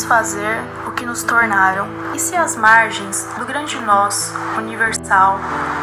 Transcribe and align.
desfazer 0.00 0.58
o 0.86 0.92
que 0.92 1.04
nos 1.04 1.22
tornaram? 1.22 1.86
E 2.14 2.18
se 2.18 2.34
as 2.34 2.56
margens 2.56 3.28
do 3.38 3.44
grande 3.44 3.78
nós, 3.80 4.32
universal, 4.56 5.38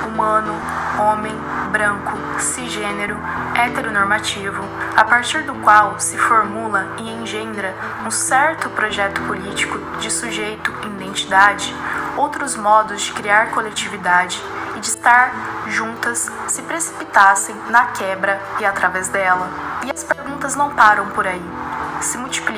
humano, 0.08 0.54
homem, 1.00 1.36
branco, 1.72 2.18
cisgênero, 2.40 3.16
heteronormativo, 3.54 4.64
a 4.96 5.04
partir 5.04 5.44
do 5.44 5.54
qual 5.62 6.00
se 6.00 6.18
formula 6.18 6.88
e 6.98 7.12
engendra 7.12 7.76
um 8.06 8.10
certo 8.10 8.70
projeto 8.72 9.22
político 9.22 9.78
de 10.00 10.10
sujeito 10.10 10.74
e 10.82 10.88
identidade, 10.88 11.76
outros 12.18 12.56
modos 12.56 13.04
de 13.04 13.14
criar 13.14 13.52
coletividade 13.52 14.42
e 14.76 14.80
de 14.80 14.88
estar 14.88 15.32
juntas 15.68 16.32
se 16.48 16.64
precipitassem 16.64 17.56
na 17.70 17.86
quebra 17.88 18.42
e 18.60 18.66
através 18.66 19.10
dela. 19.10 19.48
E 19.86 19.92
as 19.92 20.04
perguntas 20.04 20.56
não 20.56 20.72
param 20.72 21.06
por 21.10 21.28
aí, 21.28 21.44
se 22.02 22.18
multiplicam. 22.18 22.57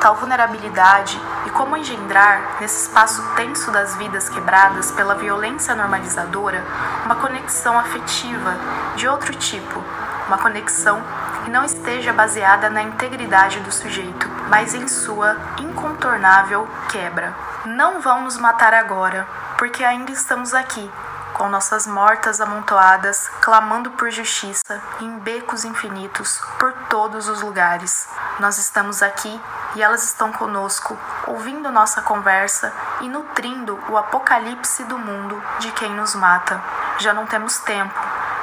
Tal 0.00 0.16
vulnerabilidade 0.16 1.16
e 1.46 1.50
como 1.50 1.76
engendrar, 1.76 2.56
nesse 2.60 2.88
espaço 2.88 3.22
tenso 3.36 3.70
das 3.70 3.94
vidas 3.94 4.28
quebradas 4.28 4.90
pela 4.90 5.14
violência 5.14 5.76
normalizadora, 5.76 6.60
uma 7.04 7.14
conexão 7.14 7.78
afetiva 7.78 8.56
de 8.96 9.06
outro 9.06 9.32
tipo, 9.36 9.80
uma 10.26 10.38
conexão 10.38 11.00
que 11.44 11.52
não 11.52 11.64
esteja 11.64 12.12
baseada 12.12 12.68
na 12.68 12.82
integridade 12.82 13.60
do 13.60 13.70
sujeito, 13.70 14.28
mas 14.48 14.74
em 14.74 14.88
sua 14.88 15.36
incontornável 15.60 16.66
quebra. 16.88 17.32
Não 17.64 18.00
vão 18.00 18.22
nos 18.22 18.36
matar 18.38 18.74
agora, 18.74 19.24
porque 19.56 19.84
ainda 19.84 20.10
estamos 20.10 20.52
aqui, 20.52 20.90
com 21.38 21.48
nossas 21.48 21.86
mortas 21.86 22.40
amontoadas, 22.40 23.30
clamando 23.40 23.92
por 23.92 24.10
justiça 24.10 24.82
em 25.00 25.18
becos 25.20 25.64
infinitos 25.64 26.42
por 26.58 26.72
todos 26.90 27.28
os 27.28 27.40
lugares. 27.40 28.08
Nós 28.40 28.58
estamos 28.58 29.02
aqui 29.02 29.40
e 29.76 29.82
elas 29.82 30.02
estão 30.02 30.32
conosco, 30.32 30.98
ouvindo 31.28 31.70
nossa 31.70 32.02
conversa 32.02 32.72
e 33.00 33.08
nutrindo 33.08 33.78
o 33.88 33.96
apocalipse 33.96 34.82
do 34.84 34.98
mundo 34.98 35.40
de 35.60 35.70
quem 35.72 35.94
nos 35.94 36.14
mata. 36.16 36.60
Já 36.98 37.14
não 37.14 37.24
temos 37.24 37.58
tempo, 37.58 37.94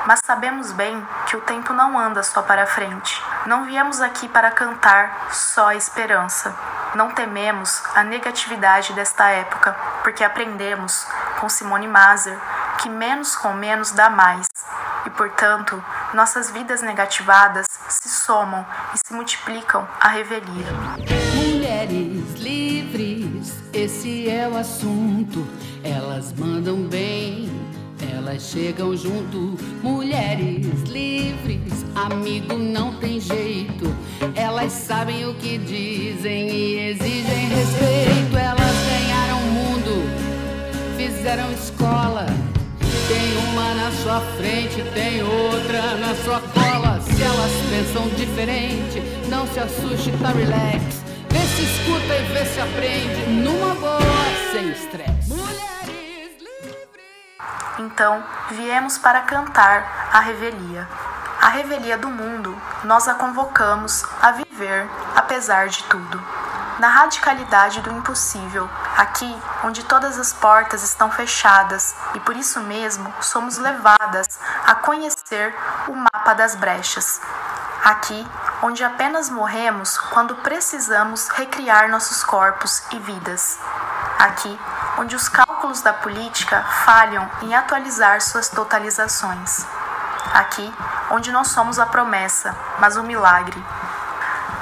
mas 0.05 0.21
sabemos 0.23 0.71
bem 0.71 1.05
que 1.27 1.35
o 1.35 1.41
tempo 1.41 1.73
não 1.73 1.99
anda 1.99 2.23
só 2.23 2.41
para 2.41 2.65
frente. 2.65 3.21
Não 3.45 3.65
viemos 3.65 3.99
aqui 3.99 4.29
para 4.29 4.51
cantar 4.51 5.27
só 5.31 5.67
a 5.67 5.75
esperança. 5.75 6.55
Não 6.93 7.11
tememos 7.11 7.83
a 7.93 8.05
negatividade 8.05 8.93
desta 8.93 9.27
época, 9.29 9.75
porque 10.01 10.23
aprendemos 10.23 11.05
com 11.39 11.49
Simone 11.49 11.89
Maser 11.89 12.39
que 12.81 12.89
menos 12.89 13.35
com 13.35 13.53
menos 13.53 13.91
dá 13.91 14.09
mais. 14.09 14.47
E, 15.05 15.09
portanto, 15.11 15.83
nossas 16.13 16.49
vidas 16.49 16.81
negativadas 16.81 17.65
se 17.89 18.09
somam 18.09 18.65
e 18.93 18.97
se 18.97 19.13
multiplicam 19.13 19.87
à 19.99 20.09
revelia. 20.09 20.65
Mulheres 21.35 22.33
livres, 22.39 23.53
esse 23.73 24.29
é 24.29 24.47
o 24.47 24.57
assunto. 24.57 25.47
Elas 25.83 26.33
mandam 26.33 26.87
bem, 26.87 27.49
elas 28.15 28.43
chegam 28.43 28.95
junto. 28.95 29.57
Mulheres 29.83 30.81
livres, 30.87 31.85
amigo 31.95 32.57
não 32.57 32.95
tem 32.95 33.19
jeito. 33.19 33.95
Elas 34.35 34.71
sabem 34.71 35.27
o 35.27 35.35
que 35.35 35.57
dizem 35.59 36.49
e 36.49 36.89
exigem 36.89 37.49
respeito. 37.49 38.35
Elas 38.35 38.75
ganharam 38.89 39.39
o 39.39 39.51
mundo, 39.51 40.97
fizeram 40.97 41.51
escola. 41.51 42.25
Tem 43.07 43.37
uma 43.37 43.75
na 43.75 43.91
sua 43.91 44.19
frente, 44.35 44.81
tem 44.95 45.21
outra 45.21 45.95
na 45.97 46.15
sua 46.23 46.41
cola. 46.41 46.99
Se 47.01 47.21
elas 47.21 47.51
pensam 47.69 48.07
diferente, 48.09 48.99
não 49.29 49.45
se 49.45 49.59
assuste, 49.59 50.11
tá 50.17 50.29
relax. 50.29 51.03
Vê 51.29 51.39
se 51.39 51.63
escuta 51.63 52.15
e 52.15 52.23
vê 52.33 52.45
se 52.45 52.59
aprende, 52.59 53.29
numa 53.29 53.75
boa, 53.75 53.99
sem 54.51 54.71
estresse. 54.71 55.33
Então, 57.77 58.23
viemos 58.49 58.97
para 58.97 59.21
cantar 59.21 60.09
a 60.11 60.19
revelia. 60.21 60.87
A 61.39 61.49
revelia 61.49 61.99
do 61.99 62.09
mundo, 62.09 62.59
nós 62.83 63.07
a 63.07 63.13
convocamos 63.13 64.03
a 64.19 64.31
viver 64.31 64.89
apesar 65.15 65.67
de 65.67 65.83
tudo 65.83 66.19
na 66.79 66.87
radicalidade 66.89 67.81
do 67.81 67.91
impossível, 67.91 68.69
aqui 68.97 69.41
onde 69.63 69.83
todas 69.83 70.19
as 70.19 70.33
portas 70.33 70.83
estão 70.83 71.09
fechadas 71.09 71.95
e 72.13 72.19
por 72.19 72.35
isso 72.35 72.59
mesmo 72.61 73.13
somos 73.21 73.57
levadas 73.57 74.27
a 74.65 74.75
conhecer 74.75 75.55
o 75.87 75.95
mapa 75.95 76.33
das 76.33 76.55
brechas. 76.55 77.21
Aqui 77.83 78.27
onde 78.61 78.83
apenas 78.83 79.29
morremos 79.29 79.97
quando 79.97 80.35
precisamos 80.37 81.29
recriar 81.29 81.89
nossos 81.89 82.23
corpos 82.23 82.83
e 82.91 82.99
vidas. 82.99 83.59
Aqui 84.17 84.59
onde 84.97 85.15
os 85.15 85.29
cálculos 85.29 85.81
da 85.81 85.93
política 85.93 86.63
falham 86.83 87.29
em 87.41 87.53
atualizar 87.53 88.21
suas 88.21 88.49
totalizações. 88.49 89.65
Aqui 90.33 90.73
onde 91.11 91.31
não 91.31 91.43
somos 91.43 91.77
a 91.77 91.85
promessa, 91.85 92.55
mas 92.79 92.97
o 92.97 93.03
milagre. 93.03 93.63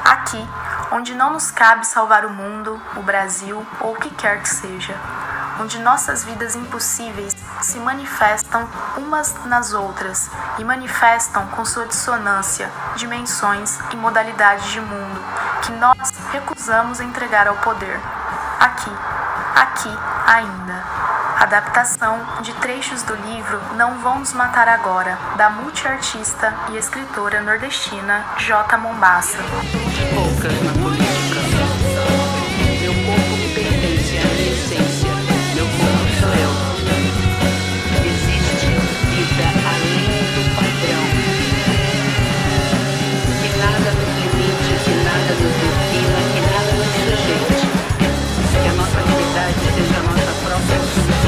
Aqui 0.03 0.49
onde 0.93 1.15
não 1.15 1.31
nos 1.33 1.49
cabe 1.49 1.87
salvar 1.87 2.23
o 2.23 2.29
mundo, 2.29 2.79
o 2.95 3.01
Brasil 3.01 3.65
ou 3.79 3.93
o 3.93 3.95
que 3.95 4.11
quer 4.11 4.43
que 4.43 4.47
seja, 4.47 4.93
onde 5.59 5.79
nossas 5.79 6.23
vidas 6.23 6.55
impossíveis 6.55 7.35
se 7.63 7.79
manifestam 7.79 8.69
umas 8.95 9.33
nas 9.45 9.73
outras 9.73 10.29
e 10.59 10.63
manifestam 10.63 11.47
com 11.47 11.65
sua 11.65 11.87
dissonância, 11.87 12.69
dimensões 12.95 13.79
e 13.91 13.95
modalidades 13.95 14.71
de 14.71 14.81
mundo 14.81 15.19
que 15.63 15.71
nós 15.71 16.13
recusamos 16.31 16.99
entregar 16.99 17.47
ao 17.47 17.55
poder. 17.55 17.99
Aqui, 18.59 18.91
aqui 19.55 19.97
ainda. 20.27 21.02
Adaptação 21.43 22.21
de 22.41 22.53
trechos 22.53 23.03
do 23.03 23.13
livro 23.15 23.59
Não 23.75 23.99
Vão 23.99 24.19
Nos 24.19 24.31
Matar 24.31 24.69
Agora, 24.69 25.19
da 25.35 25.49
multiartista 25.49 26.53
e 26.71 26.77
escritora 26.77 27.41
nordestina 27.41 28.23
J. 28.37 28.77
Mombassa. 28.77 29.39
Poucas 30.15 31.02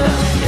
love. 0.07 0.44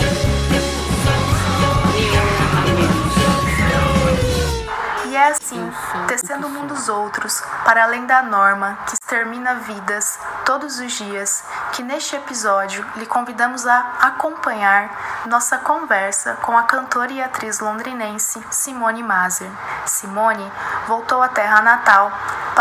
Tecendo 6.08 6.48
o 6.48 6.50
mundo 6.50 6.68
dos 6.78 6.90
outros, 6.90 7.42
para 7.66 7.84
além 7.84 8.06
da 8.06 8.22
norma 8.22 8.78
que 8.86 8.94
extermina 8.94 9.56
vidas 9.56 10.20
todos 10.46 10.80
os 10.80 10.92
dias, 10.94 11.44
que 11.74 11.82
neste 11.82 12.16
episódio 12.16 12.86
lhe 12.96 13.06
convidamos 13.06 13.66
a 13.66 13.94
acompanhar 14.02 15.26
nossa 15.26 15.58
conversa 15.58 16.36
com 16.42 16.58
a 16.58 16.64
cantora 16.64 17.12
e 17.12 17.22
atriz 17.22 17.60
londrinense 17.60 18.42
Simone 18.52 19.04
Maser. 19.04 19.50
Simone 19.86 20.52
voltou 20.88 21.22
à 21.22 21.30
terra 21.30 21.62
natal 21.62 22.12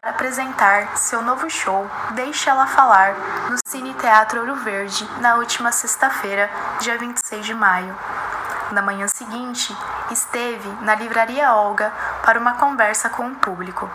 para 0.00 0.10
apresentar 0.10 0.96
seu 0.96 1.22
novo 1.22 1.48
show 1.50 1.88
Deixa 2.12 2.50
Ela 2.50 2.66
Falar 2.66 3.14
no 3.50 3.56
Cine 3.66 3.94
Teatro 3.94 4.40
Ouro 4.40 4.56
Verde 4.56 5.08
na 5.20 5.36
última 5.36 5.70
sexta-feira, 5.70 6.50
dia 6.80 6.96
26 6.96 7.44
de 7.44 7.54
maio. 7.54 7.96
Na 8.72 8.82
manhã 8.82 9.06
seguinte, 9.06 9.76
esteve 10.10 10.68
na 10.80 10.96
Livraria 10.96 11.52
Olga 11.54 11.92
para 12.24 12.38
uma 12.38 12.54
conversa 12.54 13.08
com 13.08 13.28
o 13.28 13.34
público. 13.36 13.88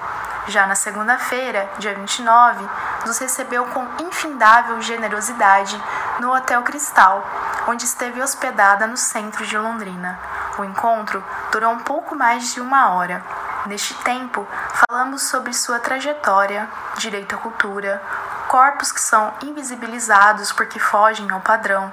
Já 0.48 0.66
na 0.66 0.75
segunda-feira, 0.75 1.69
dia 1.78 1.94
29, 1.94 2.66
nos 3.06 3.18
recebeu 3.19 3.66
com 3.66 3.86
infindável 4.00 4.81
generosidade 4.81 5.81
no 6.19 6.34
Hotel 6.34 6.62
Cristal, 6.63 7.22
onde 7.68 7.84
esteve 7.84 8.22
hospedada 8.22 8.88
no 8.88 8.96
centro 8.96 9.46
de 9.46 9.57
Londrina. 9.57 10.18
O 10.57 10.63
encontro 10.63 11.24
durou 11.51 11.72
um 11.72 11.80
pouco 11.80 12.16
mais 12.16 12.54
de 12.54 12.62
uma 12.62 12.92
hora. 12.92 13.22
Neste 13.66 13.94
tempo, 13.96 14.48
falamos 14.88 15.24
sobre 15.24 15.54
sua 15.54 15.80
trajetória, 15.80 16.68
direito 16.98 17.36
à 17.36 17.38
cultura, 17.38 18.01
corpos 18.48 18.92
que 18.92 19.00
são 19.00 19.34
invisibilizados 19.44 20.51
porque 20.51 20.80
fogem 20.80 21.30
ao 21.30 21.40
padrão, 21.42 21.92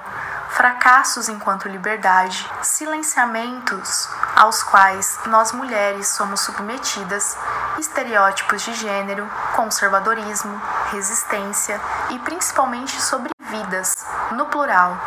fracassos 0.49 1.29
enquanto 1.29 1.67
liberdade, 1.67 2.49
silenciamentos 2.61 4.09
aos 4.35 4.63
quais 4.63 5.19
nós 5.25 5.51
mulheres 5.51 6.07
somos 6.09 6.41
submetidas, 6.41 7.37
estereótipos 7.77 8.61
de 8.61 8.73
gênero, 8.73 9.29
conservadorismo, 9.55 10.61
resistência 10.91 11.79
e 12.09 12.19
principalmente 12.19 13.01
sobre 13.01 13.31
vidas, 13.49 13.93
no 14.31 14.45
plural. 14.47 14.97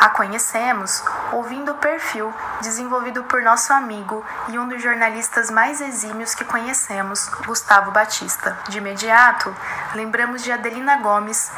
A 0.00 0.08
conhecemos 0.08 1.04
ouvindo 1.30 1.72
o 1.72 1.74
perfil 1.74 2.32
desenvolvido 2.62 3.22
por 3.24 3.42
nosso 3.42 3.70
amigo 3.70 4.24
e 4.48 4.58
um 4.58 4.66
dos 4.66 4.82
jornalistas 4.82 5.50
mais 5.50 5.78
exímios 5.82 6.34
que 6.34 6.42
conhecemos, 6.42 7.28
Gustavo 7.44 7.90
Batista. 7.90 8.56
De 8.68 8.78
imediato, 8.78 9.54
lembramos 9.94 10.42
de 10.42 10.50
Adelina 10.50 10.96
Gomes, 10.96 11.52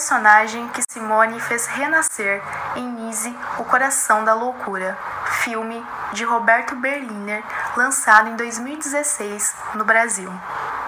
personagem 0.00 0.66
que 0.68 0.80
Simone 0.90 1.38
fez 1.40 1.66
renascer 1.66 2.42
em 2.74 2.88
Nise, 2.88 3.36
O 3.58 3.64
Coração 3.64 4.24
da 4.24 4.32
Loucura, 4.32 4.96
filme 5.42 5.84
de 6.14 6.24
Roberto 6.24 6.74
Berliner, 6.74 7.44
lançado 7.76 8.30
em 8.30 8.34
2016 8.34 9.54
no 9.74 9.84
Brasil. 9.84 10.32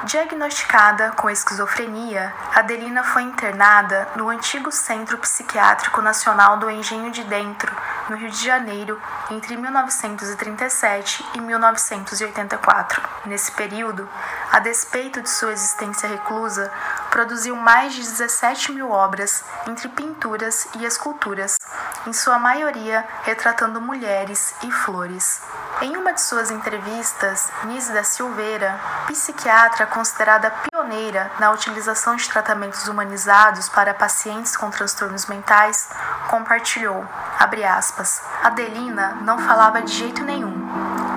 Diagnosticada 0.04 1.10
com 1.12 1.28
esquizofrenia, 1.28 2.32
Adelina 2.54 3.04
foi 3.04 3.22
internada 3.22 4.08
no 4.16 4.30
antigo 4.30 4.72
Centro 4.72 5.18
Psiquiátrico 5.18 6.00
Nacional 6.00 6.56
do 6.56 6.70
Engenho 6.70 7.10
de 7.10 7.22
Dentro, 7.24 7.70
no 8.08 8.16
Rio 8.16 8.30
de 8.30 8.44
Janeiro, 8.44 9.00
entre 9.30 9.56
1937 9.56 11.24
e 11.34 11.40
1984. 11.40 13.02
Nesse 13.26 13.52
período, 13.52 14.08
a 14.50 14.58
despeito 14.58 15.20
de 15.20 15.30
sua 15.30 15.52
existência 15.52 16.08
reclusa, 16.08 16.72
produziu 17.12 17.54
mais 17.54 17.92
de 17.92 18.00
17 18.00 18.72
mil 18.72 18.90
obras, 18.90 19.44
entre 19.68 19.86
pinturas 19.90 20.66
e 20.76 20.84
esculturas, 20.86 21.58
em 22.06 22.12
sua 22.12 22.38
maioria 22.38 23.04
retratando 23.22 23.82
mulheres 23.82 24.54
e 24.64 24.72
flores. 24.72 25.42
Em 25.82 25.94
uma 25.96 26.14
de 26.14 26.22
suas 26.22 26.50
entrevistas, 26.50 27.50
Nise 27.64 27.92
da 27.92 28.02
Silveira, 28.02 28.80
psiquiatra 29.08 29.84
considerada 29.86 30.50
pioneira 30.70 31.30
na 31.38 31.50
utilização 31.50 32.16
de 32.16 32.28
tratamentos 32.30 32.88
humanizados 32.88 33.68
para 33.68 33.92
pacientes 33.92 34.56
com 34.56 34.70
transtornos 34.70 35.26
mentais, 35.26 35.90
compartilhou, 36.28 37.04
aspas, 37.76 38.22
Adelina 38.42 39.18
não 39.22 39.38
falava 39.38 39.82
de 39.82 39.92
jeito 39.92 40.24
nenhum. 40.24 40.52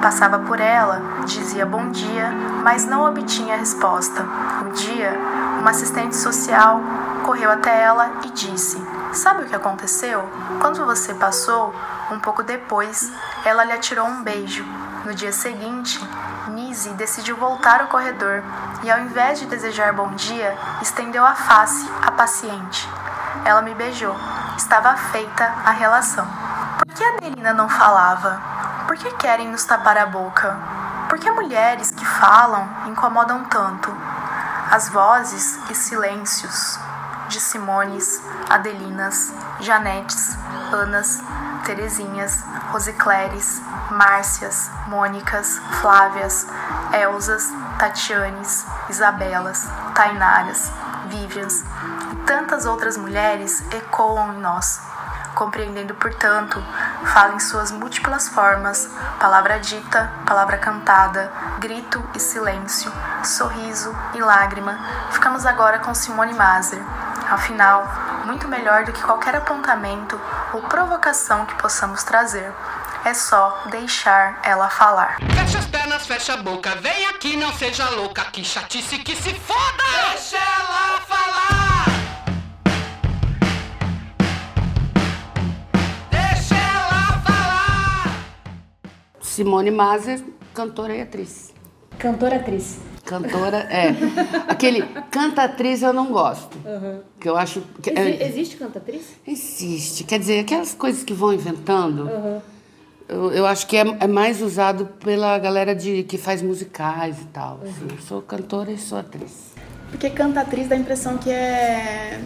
Passava 0.02 0.40
por 0.40 0.60
ela, 0.60 1.02
dizia 1.26 1.66
bom 1.66 1.90
dia, 1.90 2.30
mas 2.64 2.86
não 2.86 3.06
obtinha 3.06 3.58
resposta. 3.58 4.24
Um 4.64 4.70
dia, 4.70 5.18
uma 5.60 5.74
assistente 5.86 6.16
social 6.16 6.82
correu 7.24 7.52
até 7.52 7.84
ela 7.84 8.10
e 8.26 8.32
disse: 8.32 8.84
Sabe 9.14 9.44
o 9.44 9.46
que 9.46 9.56
aconteceu? 9.56 10.28
Quando 10.60 10.84
você 10.84 11.14
passou, 11.14 11.74
um 12.10 12.20
pouco 12.20 12.42
depois, 12.42 13.12
ela 13.46 13.64
lhe 13.64 13.72
atirou 13.72 14.08
um 14.08 14.24
beijo. 14.24 14.66
No 15.06 15.14
dia 15.14 15.32
seguinte, 15.32 16.00
Nise 16.48 16.90
decidiu 16.94 17.38
voltar 17.38 17.82
ao 17.82 17.88
corredor 17.88 18.44
e, 18.82 18.90
ao 18.90 19.00
invés 19.00 19.40
de 19.40 19.46
desejar 19.46 19.94
bom 19.94 20.10
dia, 20.16 20.58
estendeu 20.82 21.24
a 21.24 21.36
face 21.36 21.88
à 22.02 22.12
paciente. 22.12 22.90
Ela 23.46 23.62
me 23.62 23.76
beijou. 23.76 24.16
Estava 24.58 24.96
feita 24.96 25.44
a 25.66 25.70
relação. 25.70 26.28
Por 26.80 26.96
que 26.96 27.04
a 27.04 27.10
Adelina 27.10 27.54
não 27.54 27.70
falava? 27.70 28.42
Por 28.88 28.98
que 28.98 29.12
querem 29.18 29.50
nos 29.50 29.64
tapar 29.64 30.00
a 30.00 30.08
boca? 30.08 30.58
Por 31.08 31.20
que 31.20 31.30
mulheres 31.30 31.92
que 31.92 32.06
falam 32.06 32.68
incomodam 32.88 33.44
tanto? 33.44 33.96
As 34.72 34.90
vozes 34.90 35.60
e 35.70 35.76
silêncios 35.76 36.80
de 37.28 37.40
Simones, 37.40 38.22
Adelinas, 38.50 39.32
Janetes, 39.60 40.38
Anas, 40.72 41.22
Terezinhas, 41.64 42.44
Rosicléres, 42.72 43.62
Márcias, 43.92 44.70
Mônicas, 44.88 45.58
Flávias, 45.82 46.48
Elzas, 46.94 47.52
Tatianes, 47.80 48.66
Isabelas, 48.90 49.68
Tainaras, 49.94 50.72
Vivians 51.08 51.64
e 52.12 52.16
tantas 52.26 52.66
outras 52.66 52.98
mulheres 52.98 53.64
ecoam 53.72 54.34
em 54.34 54.40
nós. 54.40 54.82
Compreendendo, 55.36 55.94
portanto, 55.96 56.64
fala 57.08 57.36
em 57.36 57.40
suas 57.40 57.70
múltiplas 57.70 58.30
formas, 58.30 58.90
palavra 59.20 59.60
dita, 59.60 60.10
palavra 60.26 60.58
cantada, 60.58 61.30
grito 61.60 62.02
e 62.16 62.20
silêncio, 62.20 62.90
sorriso 63.26 63.96
e 64.14 64.20
lágrima. 64.20 64.80
Ficamos 65.12 65.46
agora 65.46 65.80
com 65.80 65.94
Simone 65.94 66.34
Maser. 66.34 66.82
Afinal, 67.30 67.88
muito 68.26 68.48
melhor 68.48 68.86
do 68.86 68.92
que 68.92 69.02
qualquer 69.02 69.36
apontamento 69.36 70.20
ou 70.54 70.62
provocação 70.62 71.46
que 71.46 71.56
possamos 71.56 72.04
trazer. 72.04 72.52
É 73.04 73.14
só 73.14 73.64
deixar 73.70 74.40
ela 74.44 74.70
falar. 74.70 75.18
Fecha 75.36 75.60
as 75.60 75.66
pernas, 75.66 76.08
fecha 76.08 76.34
a 76.34 76.38
boca. 76.38 76.76
Vem 76.78 77.06
aqui, 77.08 77.36
não 77.36 77.54
seja 77.54 77.90
louca. 77.92 78.26
Que 78.26 78.44
chatice 78.44 78.98
que 79.00 79.16
se 79.16 79.34
foda! 79.34 79.84
Deixa 80.12 80.38
ela 80.38 81.00
falar! 81.02 81.86
Deixa 86.10 86.56
ela 86.56 87.22
falar! 87.22 88.08
Simone 89.22 89.72
Maser, 89.72 90.24
cantora 90.54 90.96
e 90.96 91.02
atriz. 91.02 91.54
Cantora 92.00 92.38
atriz. 92.38 92.80
Cantora, 93.06 93.58
é. 93.70 93.90
Aquele 94.48 94.82
canta-atriz 95.12 95.82
eu 95.84 95.94
não 95.94 96.08
gosto. 96.08 96.58
Que 97.20 97.30
eu 97.30 97.38
acho. 97.38 97.62
Que, 97.82 97.92
Exi- 97.92 98.00
é, 98.24 98.28
Existe 98.28 98.58
canta-atriz? 98.58 99.04
existe. 99.28 100.04
Quer 100.04 100.20
dizer, 100.20 100.40
aquelas 100.40 100.74
coisas 100.74 101.04
que 101.04 101.14
vão 101.14 101.32
inventando. 101.34 102.10
Eu, 103.08 103.32
eu 103.32 103.46
acho 103.46 103.68
que 103.68 103.78
é, 103.78 103.82
é 104.00 104.08
mais 104.08 104.42
usado 104.42 104.88
pela 105.04 105.38
galera 105.38 105.76
de, 105.76 106.02
que 106.04 106.18
faz 106.18 106.42
musicais 106.42 107.22
e 107.22 107.26
tal. 107.26 107.60
assim. 107.64 107.88
Eu 107.92 107.98
sou 108.02 108.22
cantora 108.22 108.72
e 108.72 108.78
sou 108.80 108.98
atriz. 108.98 109.54
Porque 109.92 110.10
cantatriz 110.10 110.68
dá 110.68 110.76
a 110.76 110.80
impressão 110.80 111.18
que 111.18 111.30
é. 111.30 112.20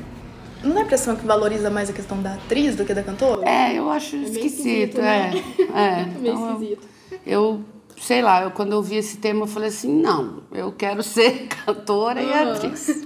Não 0.64 0.74
dá 0.74 0.80
a 0.82 0.84
impressão 0.84 1.16
que 1.18 1.26
valoriza 1.26 1.70
mais 1.70 1.90
a 1.90 1.94
questão 1.94 2.22
da 2.22 2.34
atriz 2.34 2.76
do 2.76 2.86
que 2.86 2.94
da 2.94 3.04
cantora? 3.04 3.48
É, 3.48 3.74
eu 3.78 3.90
acho 3.90 4.16
esquisito, 4.16 4.46
esquisito, 4.46 4.98
é. 5.00 5.02
né? 5.02 5.32
é. 5.76 6.06
Meio 6.20 6.34
Então, 6.34 6.46
eu- 6.48 6.54
esquisito. 6.54 6.88
Eu, 7.26 7.62
sei 8.02 8.22
lá, 8.22 8.44
eu, 8.44 8.52
quando 8.52 8.74
eu 8.74 8.82
vi 8.82 8.96
esse 8.98 9.18
tema, 9.18 9.42
eu 9.42 9.48
falei 9.48 9.70
assim: 9.70 10.02
não, 10.02 10.44
eu 10.52 10.72
quero 10.72 11.02
ser 11.04 11.48
cantora 11.48 12.22
e 12.22 12.34
atriz. 12.34 13.06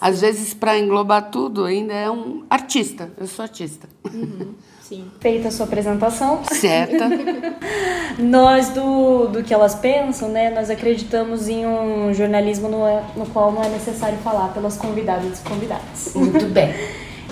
Às 0.00 0.20
vezes, 0.20 0.52
para 0.52 0.78
englobar 0.78 1.30
tudo, 1.30 1.64
ainda 1.64 1.94
é 1.94 2.10
um 2.10 2.44
artista. 2.50 3.10
Eu 3.16 3.26
sou 3.26 3.42
artista. 3.42 3.88
Sim. 4.82 5.10
Feita 5.18 5.48
a 5.48 5.50
sua 5.50 5.64
apresentação, 5.64 6.42
Certa. 6.44 7.08
nós 8.18 8.68
do, 8.68 9.28
do 9.28 9.42
que 9.42 9.54
elas 9.54 9.74
pensam, 9.74 10.28
né, 10.28 10.50
nós 10.50 10.68
acreditamos 10.68 11.48
em 11.48 11.66
um 11.66 12.12
jornalismo 12.12 12.68
no, 12.68 12.84
no 13.16 13.26
qual 13.32 13.50
não 13.50 13.64
é 13.64 13.68
necessário 13.70 14.18
falar 14.18 14.52
pelas 14.52 14.76
convidadas 14.76 15.40
e 15.40 15.42
convidados. 15.48 16.12
Muito 16.14 16.46
bem. 16.46 16.74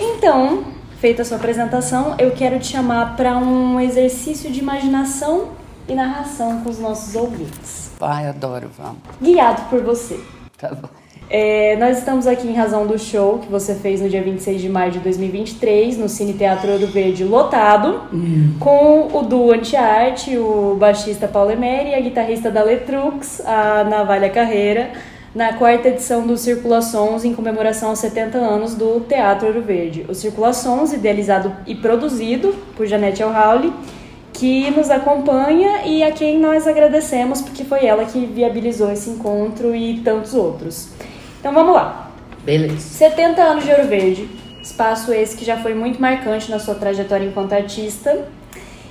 Então, 0.01 0.65
feita 0.99 1.21
a 1.21 1.25
sua 1.27 1.37
apresentação, 1.37 2.15
eu 2.19 2.31
quero 2.31 2.59
te 2.59 2.69
chamar 2.69 3.17
para 3.17 3.37
um 3.37 3.79
exercício 3.79 4.51
de 4.51 4.61
imaginação 4.61 5.51
e 5.89 5.95
narração 5.95 6.61
com 6.61 6.71
os 6.71 6.79
nossos 6.79 7.15
ouvintes. 7.15 7.91
Ai, 8.01 8.27
adoro, 8.27 8.71
vamos. 8.77 8.99
Guiado 9.21 9.63
por 9.69 9.83
você. 9.83 10.21
Tá 10.59 10.69
bom. 10.75 10.89
É, 11.35 11.77
nós 11.77 11.97
estamos 11.97 12.27
aqui 12.27 12.47
em 12.47 12.53
razão 12.53 12.87
do 12.87 12.99
show 12.99 13.39
que 13.39 13.51
você 13.51 13.75
fez 13.75 14.03
no 14.03 14.09
dia 14.09 14.23
26 14.23 14.61
de 14.61 14.69
maio 14.69 14.93
de 14.93 14.99
2023 14.99 15.97
no 15.97 16.07
Cine 16.07 16.35
Teatro 16.35 16.71
Ouro 16.71 16.87
Verde 16.89 17.25
lotado, 17.25 18.03
com 18.61 19.09
o 19.17 19.23
duo 19.23 19.51
Antiarte, 19.51 20.37
o 20.37 20.77
baixista 20.79 21.27
Paulo 21.27 21.51
Emery 21.51 21.91
e 21.91 21.95
a 21.95 22.01
guitarrista 22.01 22.51
da 22.51 22.63
Letrux, 22.63 23.41
a 23.47 23.83
Navalha 23.85 24.29
Carreira, 24.29 24.91
na 25.35 25.55
quarta 25.55 25.89
edição 25.89 26.27
do 26.27 26.37
Circulações 26.37 27.25
em 27.25 27.35
comemoração 27.35 27.89
aos 27.89 28.01
70 28.01 28.37
anos 28.37 28.75
do 28.75 29.01
Teatro 29.01 29.47
Ouro 29.47 29.63
Verde. 29.63 30.05
O 30.11 30.15
Circulações, 30.15 30.93
idealizado 30.93 31.57
e 31.67 31.75
produzido 31.75 32.55
por 32.77 32.87
Janete 32.87 33.23
Elhauli, 33.23 33.73
que 34.33 34.71
nos 34.71 34.91
acompanha 34.91 35.83
e 35.85 36.03
a 36.03 36.11
quem 36.11 36.39
nós 36.39 36.67
agradecemos 36.67 37.43
porque 37.43 37.65
foi 37.65 37.85
ela 37.85 38.05
que 38.05 38.25
viabilizou 38.27 38.91
esse 38.91 39.11
encontro 39.11 39.75
e 39.75 40.01
tantos 40.01 40.35
outros. 40.35 40.89
Então 41.39 41.53
vamos 41.53 41.75
lá. 41.75 42.11
Beleza. 42.43 42.79
70 42.79 43.43
anos 43.43 43.65
de 43.65 43.71
Ouro 43.71 43.87
Verde, 43.87 44.29
espaço 44.63 45.13
esse 45.13 45.37
que 45.37 45.45
já 45.45 45.59
foi 45.59 45.75
muito 45.75 46.01
marcante 46.01 46.51
na 46.51 46.59
sua 46.59 46.75
trajetória 46.75 47.27
enquanto 47.27 47.53
artista 47.53 48.27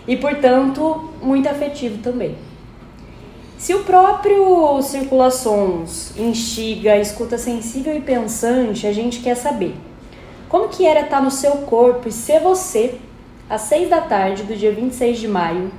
e, 0.07 0.15
portanto, 0.15 1.09
muito 1.21 1.49
afetivo 1.49 1.97
também. 2.01 2.35
Se 3.57 3.73
o 3.75 3.83
próprio 3.83 4.81
Circulações 4.81 6.17
instiga 6.17 6.93
a 6.93 6.97
escuta 6.97 7.37
sensível 7.37 7.95
e 7.95 8.01
pensante, 8.01 8.87
a 8.87 8.93
gente 8.93 9.19
quer 9.19 9.35
saber 9.35 9.75
como 10.49 10.67
que 10.67 10.85
era 10.85 11.01
estar 11.01 11.21
no 11.21 11.29
seu 11.29 11.51
corpo 11.51 12.09
e 12.09 12.11
ser 12.11 12.39
você 12.39 12.95
às 13.51 13.63
6 13.63 13.89
da 13.89 13.99
tarde 13.99 14.43
do 14.43 14.55
dia 14.55 14.71
26 14.71 15.19
de 15.19 15.27
maio, 15.27 15.69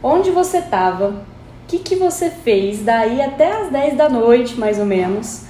onde 0.00 0.30
você 0.30 0.58
estava, 0.58 1.08
o 1.08 1.20
que, 1.66 1.80
que 1.80 1.96
você 1.96 2.30
fez 2.30 2.84
daí 2.84 3.20
até 3.20 3.60
as 3.60 3.72
10 3.72 3.96
da 3.96 4.08
noite, 4.08 4.56
mais 4.56 4.78
ou 4.78 4.86
menos, 4.86 5.42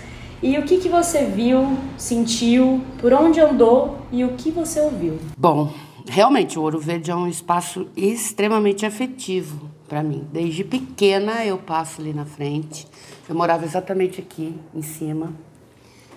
e 0.42 0.56
o 0.56 0.62
que, 0.62 0.78
que 0.78 0.88
você 0.88 1.26
viu, 1.26 1.76
sentiu, 1.98 2.80
por 2.96 3.12
onde 3.12 3.38
andou 3.38 3.98
e 4.10 4.24
o 4.24 4.30
que 4.30 4.50
você 4.50 4.80
ouviu. 4.80 5.18
Bom, 5.36 5.70
realmente 6.08 6.58
o 6.58 6.62
Ouro 6.62 6.80
Verde 6.80 7.10
é 7.10 7.14
um 7.14 7.28
espaço 7.28 7.86
extremamente 7.94 8.86
afetivo 8.86 9.68
para 9.86 10.02
mim. 10.02 10.26
Desde 10.32 10.64
pequena 10.64 11.44
eu 11.44 11.58
passo 11.58 12.00
ali 12.00 12.14
na 12.14 12.24
frente. 12.24 12.88
Eu 13.28 13.34
morava 13.34 13.66
exatamente 13.66 14.22
aqui 14.22 14.58
em 14.74 14.80
cima. 14.80 15.34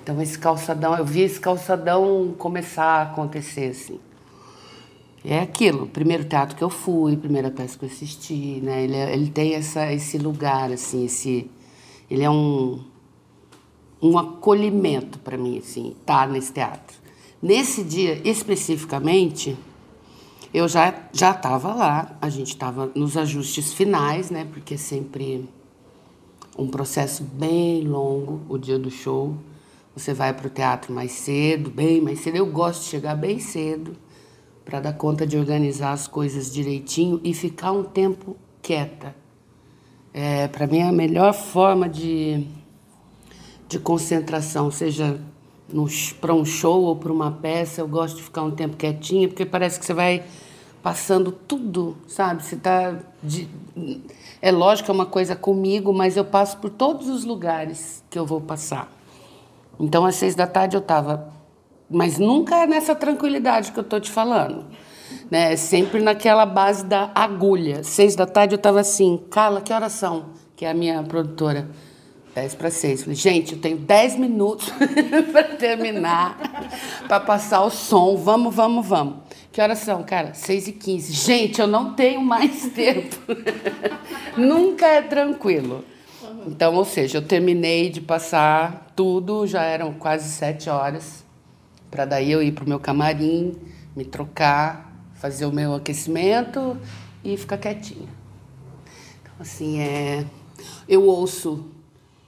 Então 0.01 0.21
esse 0.21 0.39
calçadão, 0.39 0.97
eu 0.97 1.03
vi 1.03 1.23
esse 1.23 1.41
calçadão 1.41 2.33
começar 2.37 2.85
a 2.85 3.01
acontecer 3.01 3.71
assim. 3.71 3.99
É 5.23 5.39
aquilo, 5.39 5.85
primeiro 5.87 6.23
teatro 6.25 6.55
que 6.55 6.63
eu 6.63 6.69
fui, 6.69 7.15
primeira 7.15 7.51
peça 7.51 7.77
que 7.77 7.85
eu 7.85 7.89
assisti, 7.89 8.59
né? 8.61 8.83
Ele, 8.83 8.95
é- 8.95 9.13
ele 9.13 9.29
tem 9.29 9.53
essa, 9.53 9.91
esse 9.93 10.17
lugar, 10.17 10.71
assim, 10.71 11.05
esse... 11.05 11.49
Ele 12.09 12.23
é 12.23 12.29
um, 12.29 12.83
um 14.01 14.17
acolhimento 14.17 15.19
para 15.19 15.37
mim, 15.37 15.59
assim, 15.59 15.95
estar 15.99 16.27
nesse 16.27 16.51
teatro. 16.51 16.97
Nesse 17.41 17.83
dia, 17.83 18.19
especificamente, 18.27 19.55
eu 20.53 20.67
já 20.67 20.93
já 21.13 21.31
estava 21.31 21.73
lá, 21.73 22.17
a 22.21 22.29
gente 22.29 22.49
estava 22.49 22.91
nos 22.95 23.15
ajustes 23.15 23.73
finais, 23.73 24.29
né? 24.31 24.45
Porque 24.51 24.73
é 24.73 24.77
sempre 24.77 25.47
um 26.57 26.67
processo 26.67 27.23
bem 27.23 27.83
longo 27.87 28.41
o 28.49 28.57
dia 28.57 28.77
do 28.77 28.91
show. 28.91 29.35
Você 29.95 30.13
vai 30.13 30.33
para 30.33 30.47
o 30.47 30.49
teatro 30.49 30.93
mais 30.93 31.11
cedo, 31.11 31.69
bem 31.69 32.01
mais 32.01 32.19
cedo. 32.19 32.35
Eu 32.37 32.45
gosto 32.47 32.81
de 32.83 32.89
chegar 32.89 33.15
bem 33.15 33.39
cedo 33.39 33.95
para 34.71 34.79
dar 34.79 34.93
conta 34.93 35.27
de 35.27 35.37
organizar 35.37 35.91
as 35.91 36.07
coisas 36.07 36.49
direitinho 36.49 37.19
e 37.25 37.33
ficar 37.33 37.73
um 37.73 37.83
tempo 37.83 38.37
quieta. 38.61 39.13
É, 40.13 40.47
para 40.47 40.65
mim 40.65 40.77
é 40.77 40.87
a 40.87 40.93
melhor 40.93 41.33
forma 41.33 41.89
de, 41.89 42.47
de 43.67 43.77
concentração, 43.77 44.71
seja 44.71 45.19
para 46.21 46.33
um 46.33 46.45
show 46.45 46.83
ou 46.83 46.95
para 46.95 47.11
uma 47.11 47.31
peça, 47.31 47.81
eu 47.81 47.87
gosto 47.87 48.15
de 48.15 48.23
ficar 48.23 48.43
um 48.43 48.51
tempo 48.51 48.77
quietinha, 48.77 49.27
porque 49.27 49.45
parece 49.45 49.77
que 49.77 49.85
você 49.85 49.93
vai 49.93 50.23
passando 50.81 51.33
tudo, 51.33 51.97
sabe? 52.07 52.41
Você 52.41 52.55
tá 52.55 52.97
de... 53.21 53.49
é 54.41 54.53
lógico 54.53 54.85
que 54.85 54.91
é 54.91 54.93
uma 54.93 55.05
coisa 55.05 55.35
comigo, 55.35 55.91
mas 55.91 56.15
eu 56.15 56.23
passo 56.23 56.57
por 56.59 56.69
todos 56.69 57.09
os 57.09 57.25
lugares 57.25 58.01
que 58.09 58.17
eu 58.17 58.25
vou 58.25 58.39
passar. 58.39 58.89
Então 59.77 60.05
às 60.05 60.15
seis 60.15 60.33
da 60.33 60.47
tarde 60.47 60.77
eu 60.77 60.81
estava, 60.81 61.29
mas 61.91 62.17
nunca 62.17 62.55
é 62.55 62.67
nessa 62.67 62.95
tranquilidade 62.95 63.71
que 63.71 63.79
eu 63.79 63.83
tô 63.83 63.99
te 63.99 64.09
falando, 64.09 64.65
né? 65.29 65.53
É 65.53 65.55
Sempre 65.55 66.01
naquela 66.01 66.45
base 66.45 66.85
da 66.85 67.11
agulha. 67.13 67.83
Seis 67.83 68.15
da 68.15 68.25
tarde 68.25 68.55
eu 68.55 68.57
estava 68.57 68.79
assim, 68.79 69.21
Carla, 69.29 69.61
que 69.61 69.73
horas 69.73 69.91
são? 69.91 70.29
Que 70.55 70.65
é 70.65 70.71
a 70.71 70.73
minha 70.73 71.03
produtora. 71.03 71.69
10 72.33 72.55
para 72.55 72.71
6. 72.71 73.03
Falei, 73.03 73.15
gente, 73.15 73.53
eu 73.53 73.59
tenho 73.59 73.77
10 73.77 74.15
minutos 74.15 74.71
para 75.31 75.43
terminar, 75.43 76.37
para 77.07 77.19
passar 77.19 77.61
o 77.63 77.69
som. 77.69 78.15
Vamos, 78.15 78.55
vamos, 78.55 78.87
vamos. 78.87 79.15
Que 79.51 79.61
horas 79.61 79.79
são, 79.79 80.01
cara? 80.03 80.33
6 80.33 80.69
e 80.69 80.71
15. 80.71 81.13
Gente, 81.13 81.59
eu 81.59 81.67
não 81.67 81.93
tenho 81.93 82.21
mais 82.21 82.67
tempo. 82.71 83.17
Nunca 84.37 84.87
é 84.87 85.01
tranquilo. 85.01 85.83
Então, 86.47 86.73
ou 86.75 86.85
seja, 86.85 87.17
eu 87.17 87.21
terminei 87.21 87.89
de 87.89 88.01
passar 88.01 88.87
tudo, 88.95 89.45
já 89.45 89.63
eram 89.63 89.93
quase 89.93 90.29
7 90.29 90.69
horas, 90.69 91.23
para 91.91 92.05
daí 92.05 92.31
eu 92.31 92.41
ir 92.41 92.53
para 92.53 92.65
o 92.65 92.69
meu 92.69 92.79
camarim, 92.79 93.53
me 93.95 94.03
trocar, 94.03 95.05
fazer 95.13 95.45
o 95.45 95.51
meu 95.51 95.75
aquecimento 95.75 96.75
e 97.23 97.37
ficar 97.37 97.59
quietinha. 97.59 98.09
Então, 99.21 99.33
assim, 99.39 99.79
é, 99.79 100.25
eu 100.87 101.03
ouço 101.03 101.65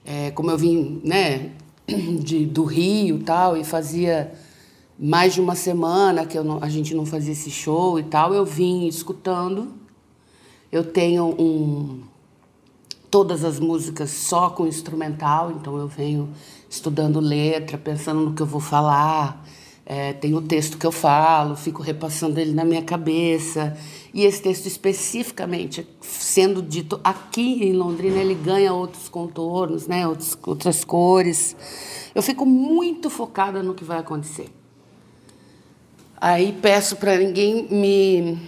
é, 0.04 0.30
como 0.32 0.50
eu 0.50 0.58
vim 0.58 1.00
né, 1.02 1.52
de, 2.20 2.44
do 2.44 2.64
Rio 2.64 3.20
tal, 3.20 3.56
e 3.56 3.64
fazia 3.64 4.32
mais 4.98 5.34
de 5.34 5.40
uma 5.40 5.54
semana 5.54 6.26
que 6.26 6.38
não, 6.40 6.62
a 6.62 6.68
gente 6.68 6.94
não 6.94 7.06
fazia 7.06 7.32
esse 7.32 7.50
show 7.50 7.98
e 7.98 8.02
tal, 8.02 8.34
eu 8.34 8.44
vim 8.44 8.86
escutando. 8.86 9.72
Eu 10.70 10.84
tenho 10.84 11.34
um, 11.40 12.02
todas 13.10 13.44
as 13.44 13.58
músicas 13.58 14.10
só 14.10 14.50
com 14.50 14.66
instrumental, 14.66 15.52
então 15.52 15.78
eu 15.78 15.88
venho 15.88 16.28
estudando 16.74 17.20
letra, 17.20 17.78
pensando 17.78 18.20
no 18.20 18.34
que 18.34 18.42
eu 18.42 18.46
vou 18.46 18.60
falar. 18.60 19.44
É, 19.86 20.14
tem 20.14 20.34
o 20.34 20.40
texto 20.40 20.78
que 20.78 20.86
eu 20.86 20.92
falo, 20.92 21.56
fico 21.56 21.82
repassando 21.82 22.40
ele 22.40 22.52
na 22.52 22.64
minha 22.64 22.82
cabeça. 22.82 23.76
E 24.14 24.24
esse 24.24 24.42
texto 24.42 24.66
especificamente, 24.66 25.86
sendo 26.00 26.62
dito 26.62 27.00
aqui 27.04 27.64
em 27.64 27.72
Londrina, 27.72 28.18
ele 28.18 28.34
ganha 28.34 28.72
outros 28.72 29.08
contornos, 29.08 29.86
né? 29.86 30.06
Outras 30.06 30.84
cores. 30.84 31.54
Eu 32.14 32.22
fico 32.22 32.46
muito 32.46 33.10
focada 33.10 33.62
no 33.62 33.74
que 33.74 33.84
vai 33.84 33.98
acontecer. 33.98 34.48
Aí 36.18 36.56
peço 36.62 36.96
para 36.96 37.18
ninguém 37.18 37.68
me. 37.70 38.38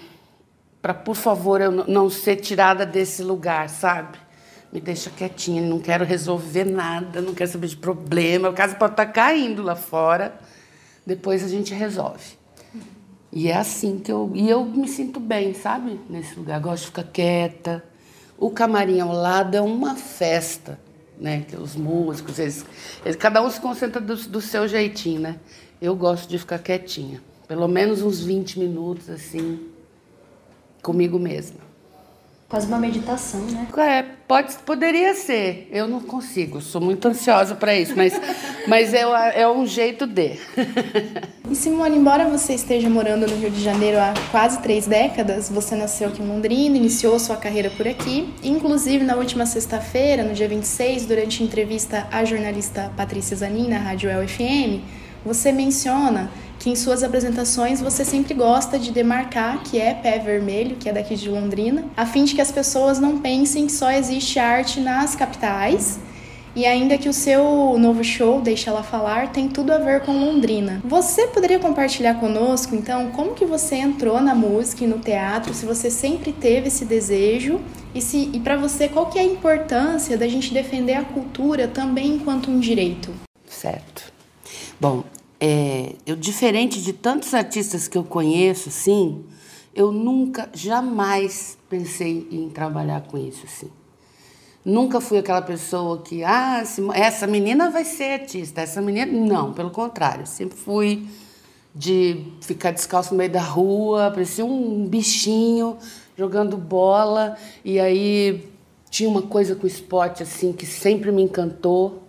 para, 0.81 0.95
por 0.95 1.17
favor, 1.17 1.61
eu 1.61 1.71
não 1.71 2.09
ser 2.09 2.37
tirada 2.37 2.87
desse 2.87 3.23
lugar, 3.23 3.69
sabe? 3.69 4.26
Me 4.73 4.81
deixa 4.81 5.11
quietinha, 5.11 5.63
não 5.63 5.79
quero 5.79 6.05
resolver 6.05 6.65
nada, 6.65 7.21
não 7.21 7.35
quero 7.35 7.51
saber 7.51 7.69
de 7.69 7.77
problema. 7.77 8.51
O 8.51 8.53
caso 8.53 8.77
pode 8.77 8.93
estar 8.93 9.07
caindo 9.07 9.63
lá 9.63 9.77
fora, 9.77 10.39
depois 11.07 11.43
a 11.45 11.49
gente 11.49 11.73
resolve. 11.73 12.37
E 13.33 13.49
é 13.49 13.57
assim 13.57 13.99
que 13.99 14.11
eu. 14.11 14.31
E 14.35 14.49
eu 14.49 14.65
me 14.65 14.89
sinto 14.89 15.21
bem, 15.21 15.53
sabe? 15.53 16.01
Nesse 16.09 16.35
lugar. 16.37 16.61
Gosto 16.61 16.83
de 16.85 16.87
ficar 16.87 17.05
quieta. 17.05 17.85
O 18.39 18.51
camarim 18.51 19.01
ao 19.01 19.13
lado 19.13 19.57
é 19.57 19.61
uma 19.61 19.95
festa, 19.95 20.79
né? 21.19 21.45
Que 21.47 21.57
os 21.57 21.77
músicos, 21.77 22.39
eles, 22.39 22.65
eles, 23.05 23.17
cada 23.17 23.43
um 23.43 23.51
se 23.51 23.61
concentra 23.61 24.01
do, 24.01 24.17
do 24.17 24.41
seu 24.41 24.67
jeitinho, 24.67 25.21
né? 25.21 25.37
Eu 25.81 25.95
gosto 25.95 26.29
de 26.29 26.39
ficar 26.39 26.59
quietinha. 26.59 27.21
Pelo 27.47 27.69
menos 27.69 28.03
uns 28.03 28.21
20 28.21 28.59
minutos, 28.59 29.09
assim, 29.09 29.69
comigo 30.83 31.19
mesma. 31.19 31.66
Quase 32.49 32.69
uma 32.69 32.79
meditação, 32.79 33.41
né? 33.41 33.67
É, 33.77 34.05
pode, 34.29 34.55
poderia 34.59 35.15
ser. 35.15 35.69
Eu 35.73 35.89
não 35.89 36.01
consigo, 36.01 36.61
sou 36.61 36.81
muito 36.81 37.09
ansiosa 37.09 37.57
para 37.57 37.75
isso, 37.75 37.95
mas, 37.97 38.13
mas 38.69 38.95
é, 38.95 39.03
é 39.35 39.49
um 39.49 39.67
jeito 39.67 40.07
de. 40.07 40.39
E 41.51 41.57
Simone, 41.57 41.97
embora 41.97 42.29
você 42.29 42.55
esteja 42.55 42.89
morando 42.89 43.27
no 43.27 43.37
Rio 43.37 43.51
de 43.51 43.61
Janeiro 43.61 43.99
há 43.99 44.15
quase 44.31 44.63
três 44.63 44.87
décadas, 44.87 45.49
você 45.49 45.75
nasceu 45.75 46.09
aqui 46.09 46.23
em 46.23 46.27
Londrina, 46.29 46.77
iniciou 46.77 47.19
sua 47.19 47.37
carreira 47.37 47.69
por 47.71 47.89
aqui. 47.89 48.33
Inclusive, 48.45 49.05
na 49.05 49.17
última 49.17 49.45
sexta-feira, 49.45 50.23
no 50.23 50.33
dia 50.33 50.47
26, 50.47 51.05
durante 51.07 51.43
entrevista 51.43 52.07
à 52.13 52.25
jornalista 52.25 52.93
Patrícia 52.97 53.37
Zanin, 53.37 53.69
na 53.69 53.79
Rádio 53.79 54.09
El 54.09 54.29
FM, 54.29 54.83
você 55.27 55.51
menciona 55.51 56.31
que 56.59 56.71
em 56.71 56.77
suas 56.77 57.03
apresentações 57.03 57.81
você 57.81 58.05
sempre 58.05 58.33
gosta 58.33 58.79
de 58.79 58.93
demarcar 58.93 59.63
que 59.65 59.79
é 59.79 59.93
pé 59.93 60.19
vermelho, 60.19 60.77
que 60.77 60.89
é 60.89 60.93
daqui 60.93 61.17
de 61.17 61.29
Londrina, 61.29 61.85
a 61.97 62.07
fim 62.07 62.25
de 62.25 62.35
que 62.35 62.41
as 62.41 62.53
pessoas 62.53 62.99
não 62.99 63.19
pensem 63.19 63.67
que 63.67 63.73
só 63.73 63.91
existe 63.91 64.39
arte 64.39 64.81
nas 64.81 65.17
capitais. 65.17 65.99
E 66.55 66.65
ainda 66.65 66.97
que 66.97 67.07
o 67.07 67.13
seu 67.13 67.77
novo 67.79 68.03
show, 68.03 68.41
Deixa 68.41 68.71
Ela 68.71 68.83
Falar, 68.83 69.31
tem 69.31 69.47
tudo 69.47 69.73
a 69.73 69.79
ver 69.79 70.01
com 70.01 70.13
Londrina. 70.13 70.81
Você 70.83 71.27
poderia 71.27 71.59
compartilhar 71.59 72.15
conosco, 72.15 72.75
então, 72.75 73.11
como 73.11 73.35
que 73.35 73.45
você 73.45 73.75
entrou 73.75 74.23
na 74.23 74.35
música 74.35 74.83
e 74.83 74.87
no 74.87 74.99
teatro, 74.99 75.53
se 75.53 75.67
você 75.67 75.91
sempre 75.91 76.33
teve 76.33 76.69
esse 76.69 76.87
desejo 76.87 77.61
e, 77.95 78.01
se, 78.01 78.31
e 78.33 78.41
para 78.41 78.57
você, 78.57 78.89
qual 78.89 79.11
que 79.11 79.19
é 79.19 79.23
a 79.23 79.27
importância 79.27 80.17
da 80.17 80.27
gente 80.27 80.55
defender 80.55 80.95
a 80.95 81.05
cultura 81.05 81.69
também 81.69 82.15
enquanto 82.15 82.51
um 82.51 82.59
direito? 82.59 83.13
Certo. 83.47 84.11
Bom, 84.81 85.05
é, 85.41 85.95
eu 86.07 86.17
diferente 86.17 86.81
de 86.81 86.93
tantos 86.93 87.35
artistas 87.35 87.87
que 87.87 87.99
eu 87.99 88.05
conheço, 88.05 88.69
assim, 88.69 89.25
eu 89.75 89.93
nunca, 89.93 90.49
jamais 90.55 91.59
pensei 91.69 92.27
em 92.31 92.49
trabalhar 92.49 93.03
com 93.03 93.19
isso, 93.19 93.45
assim. 93.45 93.71
Nunca 94.65 95.01
fui 95.01 95.19
aquela 95.19 95.43
pessoa 95.43 96.03
que, 96.03 96.25
ah, 96.25 96.63
essa 96.95 97.27
menina 97.27 97.71
vai 97.71 97.85
ser 97.85 98.21
artista, 98.21 98.63
essa 98.63 98.83
menina. 98.83 99.07
Não, 99.13 99.53
pelo 99.53 99.71
contrário, 99.71 100.27
sempre 100.27 100.59
fui 100.59 101.07
de 101.73 102.25
ficar 102.41 102.73
descalço 102.73 103.13
no 103.13 103.19
meio 103.19 103.31
da 103.31 103.43
rua, 103.43 104.11
parecia 104.11 104.45
um 104.45 104.87
bichinho 104.87 105.77
jogando 106.17 106.57
bola, 106.57 107.37
e 107.63 107.79
aí 107.79 108.49
tinha 108.89 109.09
uma 109.09 109.23
coisa 109.23 109.55
com 109.55 109.65
o 109.65 109.67
esporte, 109.69 110.23
assim, 110.23 110.53
que 110.53 110.65
sempre 110.65 111.13
me 111.13 111.23
encantou. 111.23 112.03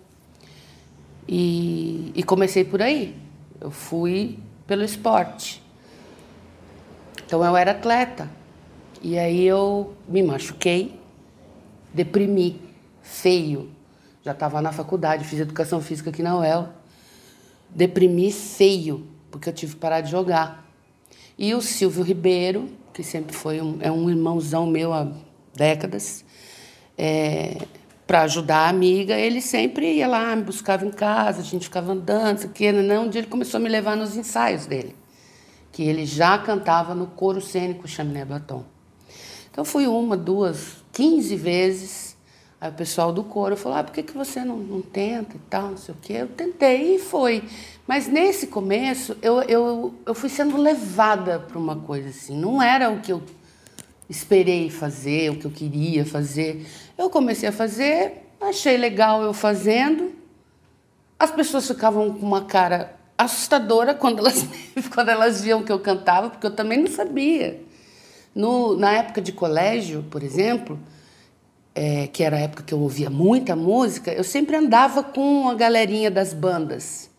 E, 1.27 2.11
e 2.15 2.23
comecei 2.23 2.63
por 2.63 2.81
aí. 2.81 3.15
Eu 3.59 3.71
fui 3.71 4.39
pelo 4.65 4.83
esporte. 4.83 5.61
Então 7.25 7.43
eu 7.43 7.57
era 7.57 7.71
atleta. 7.71 8.29
E 9.01 9.17
aí 9.17 9.45
eu 9.45 9.93
me 10.07 10.23
machuquei, 10.23 10.99
deprimi, 11.93 12.59
feio. 13.01 13.69
Já 14.23 14.31
estava 14.31 14.61
na 14.61 14.71
faculdade, 14.71 15.23
fiz 15.23 15.39
educação 15.39 15.81
física 15.81 16.09
aqui 16.09 16.23
na 16.23 16.37
UEL. 16.37 16.69
Deprimi 17.69 18.31
feio, 18.31 19.07
porque 19.29 19.49
eu 19.49 19.53
tive 19.53 19.73
que 19.73 19.79
parar 19.79 20.01
de 20.01 20.09
jogar. 20.09 20.65
E 21.37 21.53
o 21.53 21.61
Silvio 21.61 22.03
Ribeiro, 22.03 22.69
que 22.93 23.03
sempre 23.03 23.35
foi 23.35 23.61
um, 23.61 23.77
é 23.81 23.91
um 23.91 24.09
irmãozão 24.09 24.65
meu 24.65 24.91
há 24.93 25.11
décadas, 25.53 26.25
é, 26.97 27.57
para 28.07 28.21
ajudar 28.21 28.59
a 28.59 28.69
amiga, 28.69 29.15
ele 29.15 29.41
sempre 29.41 29.95
ia 29.95 30.07
lá, 30.07 30.33
me 30.35 30.43
buscava 30.43 30.85
em 30.85 30.91
casa, 30.91 31.41
a 31.41 31.43
gente 31.43 31.65
ficava 31.65 31.91
andando, 31.91 32.37
isso 32.37 32.47
aqui, 32.47 32.71
não. 32.71 33.05
Um 33.05 33.09
dia 33.09 33.19
ele 33.19 33.27
começou 33.27 33.59
a 33.59 33.61
me 33.61 33.69
levar 33.69 33.97
nos 33.97 34.15
ensaios 34.15 34.65
dele, 34.65 34.95
que 35.71 35.83
ele 35.83 36.05
já 36.05 36.37
cantava 36.37 36.95
no 36.95 37.07
coro 37.07 37.41
cênico 37.41 37.87
Chaminé 37.87 38.23
Batom. 38.23 38.63
Então 39.51 39.65
fui 39.65 39.85
uma, 39.87 40.15
duas, 40.15 40.77
quinze 40.91 41.35
vezes, 41.35 42.07
Aí 42.59 42.71
o 42.71 42.73
pessoal 42.73 43.13
do 43.13 43.23
coro 43.23 43.55
falou, 43.55 43.77
ah, 43.77 43.83
por 43.83 43.93
que, 43.93 44.01
que 44.01 44.17
você 44.17 44.43
não, 44.43 44.57
não 44.57 44.81
tenta 44.81 45.35
e 45.35 45.39
tal, 45.47 45.69
não 45.69 45.77
sei 45.77 45.93
o 45.93 45.97
quê. 46.01 46.13
Eu 46.13 46.27
tentei 46.27 46.95
e 46.95 46.99
foi. 46.99 47.43
Mas 47.85 48.07
nesse 48.07 48.47
começo, 48.47 49.15
eu, 49.21 49.43
eu, 49.43 49.93
eu 50.03 50.15
fui 50.15 50.27
sendo 50.27 50.57
levada 50.57 51.39
para 51.39 51.57
uma 51.59 51.75
coisa 51.75 52.09
assim. 52.09 52.35
Não 52.35 52.59
era 52.59 52.89
o 52.89 52.99
que 52.99 53.13
eu 53.13 53.21
esperei 54.09 54.71
fazer, 54.71 55.29
o 55.29 55.35
que 55.35 55.45
eu 55.45 55.51
queria 55.51 56.03
fazer. 56.03 56.65
Eu 56.97 57.11
comecei 57.11 57.47
a 57.47 57.51
fazer, 57.51 58.27
achei 58.41 58.75
legal 58.75 59.21
eu 59.21 59.31
fazendo. 59.31 60.11
As 61.19 61.29
pessoas 61.29 61.67
ficavam 61.67 62.11
com 62.11 62.25
uma 62.25 62.45
cara 62.45 62.95
assustadora 63.15 63.93
quando 63.93 64.19
elas, 64.19 64.47
quando 64.93 65.09
elas 65.09 65.41
viam 65.41 65.61
que 65.61 65.71
eu 65.71 65.79
cantava, 65.79 66.29
porque 66.31 66.47
eu 66.47 66.55
também 66.55 66.79
não 66.79 66.87
sabia. 66.87 67.61
No, 68.33 68.75
na 68.75 68.93
época 68.93 69.21
de 69.21 69.31
colégio, 69.31 70.05
por 70.09 70.23
exemplo, 70.23 70.79
é, 71.75 72.07
que 72.07 72.23
era 72.23 72.37
a 72.37 72.39
época 72.39 72.63
que 72.63 72.73
eu 72.73 72.79
ouvia 72.79 73.09
muita 73.09 73.55
música, 73.55 74.11
eu 74.11 74.23
sempre 74.23 74.55
andava 74.55 75.03
com 75.03 75.49
a 75.49 75.53
galerinha 75.53 76.09
das 76.09 76.33
bandas. 76.33 77.11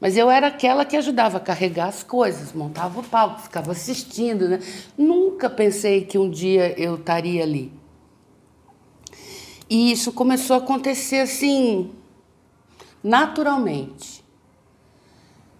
Mas 0.00 0.16
eu 0.16 0.30
era 0.30 0.46
aquela 0.46 0.84
que 0.84 0.96
ajudava 0.96 1.38
a 1.38 1.40
carregar 1.40 1.88
as 1.88 2.04
coisas, 2.04 2.52
montava 2.52 3.00
o 3.00 3.02
palco, 3.02 3.40
ficava 3.40 3.72
assistindo. 3.72 4.48
Né? 4.48 4.60
Nunca 4.96 5.50
pensei 5.50 6.04
que 6.04 6.18
um 6.18 6.30
dia 6.30 6.78
eu 6.78 6.94
estaria 6.94 7.42
ali. 7.42 7.72
E 9.74 9.90
isso 9.90 10.12
começou 10.12 10.54
a 10.54 10.60
acontecer 10.60 11.18
assim, 11.18 11.90
naturalmente. 13.02 14.24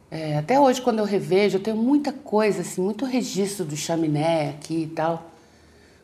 É, 0.09 0.38
até 0.38 0.61
hoje, 0.61 0.80
quando 0.80 1.00
eu 1.00 1.04
revejo, 1.04 1.56
eu 1.56 1.61
tenho 1.61 1.76
muita 1.76 2.12
coisa, 2.12 2.61
assim, 2.61 2.80
muito 2.80 3.04
registro 3.04 3.64
do 3.64 3.76
chaminé 3.76 4.50
aqui 4.50 4.85
e 4.85 4.87
tal. 4.87 5.33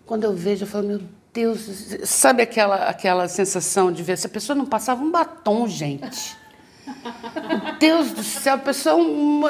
Quando 0.04 0.24
eu 0.24 0.34
vejo, 0.34 0.64
eu 0.64 0.66
falo, 0.66 0.88
meu 0.88 1.00
Deus, 1.32 1.60
sabe 2.02 2.42
aquela, 2.42 2.88
aquela 2.88 3.28
sensação 3.28 3.92
de 3.92 4.02
ver 4.02 4.18
se 4.18 4.26
a 4.26 4.30
pessoa 4.30 4.56
não 4.56 4.66
passava 4.66 5.04
um 5.04 5.12
batom, 5.12 5.68
gente? 5.68 6.36
Meu 7.48 7.74
Deus 7.78 8.10
do 8.10 8.24
céu, 8.24 8.54
a 8.54 8.58
pessoa 8.58 8.98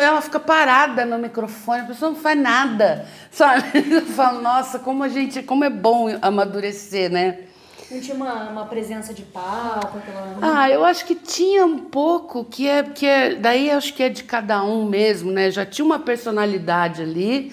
ela 0.03 0.21
fica 0.21 0.39
parada 0.39 1.07
no 1.07 1.19
microfone, 1.19 1.81
a 1.81 1.87
pessoa 1.87 2.11
não 2.11 2.19
faz 2.19 2.39
nada, 2.39 3.07
sabe? 3.33 3.91
Eu 3.91 4.05
falo, 4.05 4.43
nossa, 4.43 4.79
como 4.79 5.03
a 5.03 5.09
gente, 5.09 5.43
como 5.43 5.65
é 5.65 5.71
bom 5.71 6.09
amadurecer, 6.21 7.11
né? 7.11 7.47
Não 7.91 8.01
tinha 8.01 8.15
uma, 8.15 8.49
uma 8.51 8.67
presença 8.67 9.13
de 9.13 9.23
palco? 9.23 9.99
Ah, 10.41 10.71
eu 10.71 10.85
acho 10.85 11.05
que 11.05 11.17
tinha 11.17 11.67
um 11.67 11.79
pouco, 11.79 12.45
que 12.45 12.69
é, 12.69 12.85
que 12.85 13.05
é. 13.05 13.35
Daí 13.35 13.69
acho 13.69 13.93
que 13.95 14.03
é 14.03 14.09
de 14.09 14.23
cada 14.23 14.63
um 14.63 14.89
mesmo, 14.89 15.33
né? 15.33 15.51
Já 15.51 15.67
tinha 15.67 15.85
uma 15.85 15.99
personalidade 15.99 17.03
ali, 17.03 17.53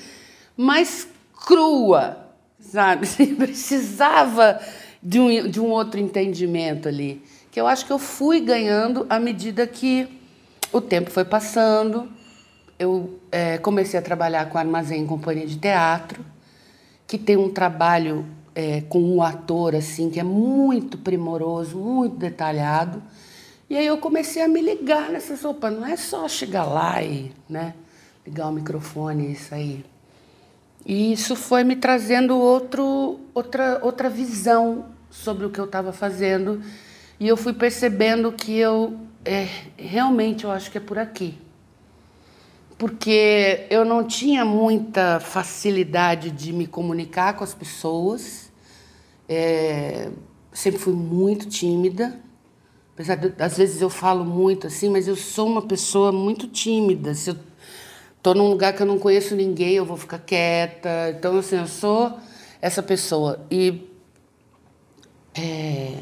mais 0.56 1.08
crua, 1.48 2.18
sabe? 2.60 3.08
Precisava 3.36 4.62
de 5.02 5.20
um, 5.20 5.50
de 5.50 5.60
um 5.60 5.72
outro 5.72 6.00
entendimento 6.00 6.88
ali. 6.88 7.24
Que 7.52 7.60
eu 7.60 7.66
acho 7.66 7.84
que 7.84 7.92
eu 7.92 7.98
fui 7.98 8.40
ganhando 8.40 9.08
à 9.10 9.20
medida 9.20 9.66
que 9.66 10.08
o 10.72 10.80
tempo 10.80 11.10
foi 11.10 11.26
passando. 11.26 12.08
Eu 12.78 13.20
é, 13.32 13.58
comecei 13.58 14.00
a 14.00 14.04
trabalhar 14.04 14.48
com 14.50 14.60
Armazém 14.60 15.02
em 15.02 15.08
Companhia 15.08 15.48
de 15.48 15.58
Teatro, 15.58 16.24
que 17.08 17.18
tem 17.18 17.36
um 17.36 17.50
trabalho 17.50 18.24
é, 18.58 18.82
com 18.90 19.00
um 19.00 19.22
ator 19.22 19.76
assim 19.76 20.10
que 20.10 20.20
é 20.20 20.24
muito 20.24 20.98
primoroso, 20.98 21.78
muito 21.78 22.16
detalhado. 22.16 23.04
E 23.70 23.78
aí 23.78 23.86
eu 23.86 24.00
comecei 24.00 24.42
a 24.42 24.48
me 24.48 24.60
ligar 24.62 25.12
nessa 25.12 25.38
sopa. 25.38 25.70
Não 25.70 25.86
é 25.86 25.96
só 25.96 26.28
chegar 26.28 26.64
lá 26.64 27.04
e 27.04 27.32
né, 27.48 27.76
ligar 28.26 28.48
o 28.48 28.52
microfone 28.52 29.34
e 29.34 29.36
sair. 29.36 29.86
E 30.84 31.14
isso 31.14 31.36
foi 31.36 31.64
me 31.64 31.76
trazendo 31.76 32.36
outro, 32.36 33.20
outra, 33.32 33.80
outra 33.84 34.10
visão 34.10 34.88
sobre 35.12 35.46
o 35.46 35.52
que 35.52 35.60
eu 35.60 35.66
estava 35.66 35.94
fazendo. 35.94 36.60
E 37.20 37.28
eu 37.28 37.38
fui 37.38 37.54
percebendo 37.54 38.32
que 38.32 38.58
eu 38.58 38.98
é, 39.24 39.48
realmente 39.78 40.46
eu 40.46 40.52
acho 40.52 40.72
que 40.72 40.80
é 40.80 40.82
por 40.82 40.98
aqui. 40.98 41.38
Porque 42.76 43.68
eu 43.70 43.86
não 43.86 44.04
tinha 44.04 44.44
muita 44.44 45.20
facilidade 45.20 46.32
de 46.32 46.52
me 46.52 46.66
comunicar 46.66 47.36
com 47.36 47.44
as 47.44 47.54
pessoas 47.54 48.47
é, 49.28 50.10
sempre 50.52 50.80
fui 50.80 50.94
muito 50.94 51.48
tímida. 51.48 52.20
Apesar 52.94 53.16
de, 53.16 53.34
às 53.42 53.58
vezes 53.58 53.82
eu 53.82 53.90
falo 53.90 54.26
muito 54.26 54.68
assim, 54.68 54.90
mas 54.90 55.08
eu 55.08 55.16
sou 55.16 55.48
uma 55.48 55.62
pessoa 55.62 56.12
muito 56.12 56.48
tímida. 56.48 57.14
Se 57.14 57.32
eu 57.32 57.38
tô 58.24 58.34
num 58.34 58.50
lugar 58.50 58.74
que 58.74 58.82
eu 58.82 58.88
não 58.88 58.98
conheço 58.98 59.36
ninguém, 59.36 59.74
eu 59.74 59.86
vou 59.86 59.98
ficar 59.98 60.20
quieta. 60.20 61.14
Então, 61.18 61.38
assim, 61.38 61.58
eu 61.58 61.68
sou 61.68 62.18
essa 62.62 62.82
pessoa. 62.82 63.46
E 63.52 63.88
é, 65.36 65.94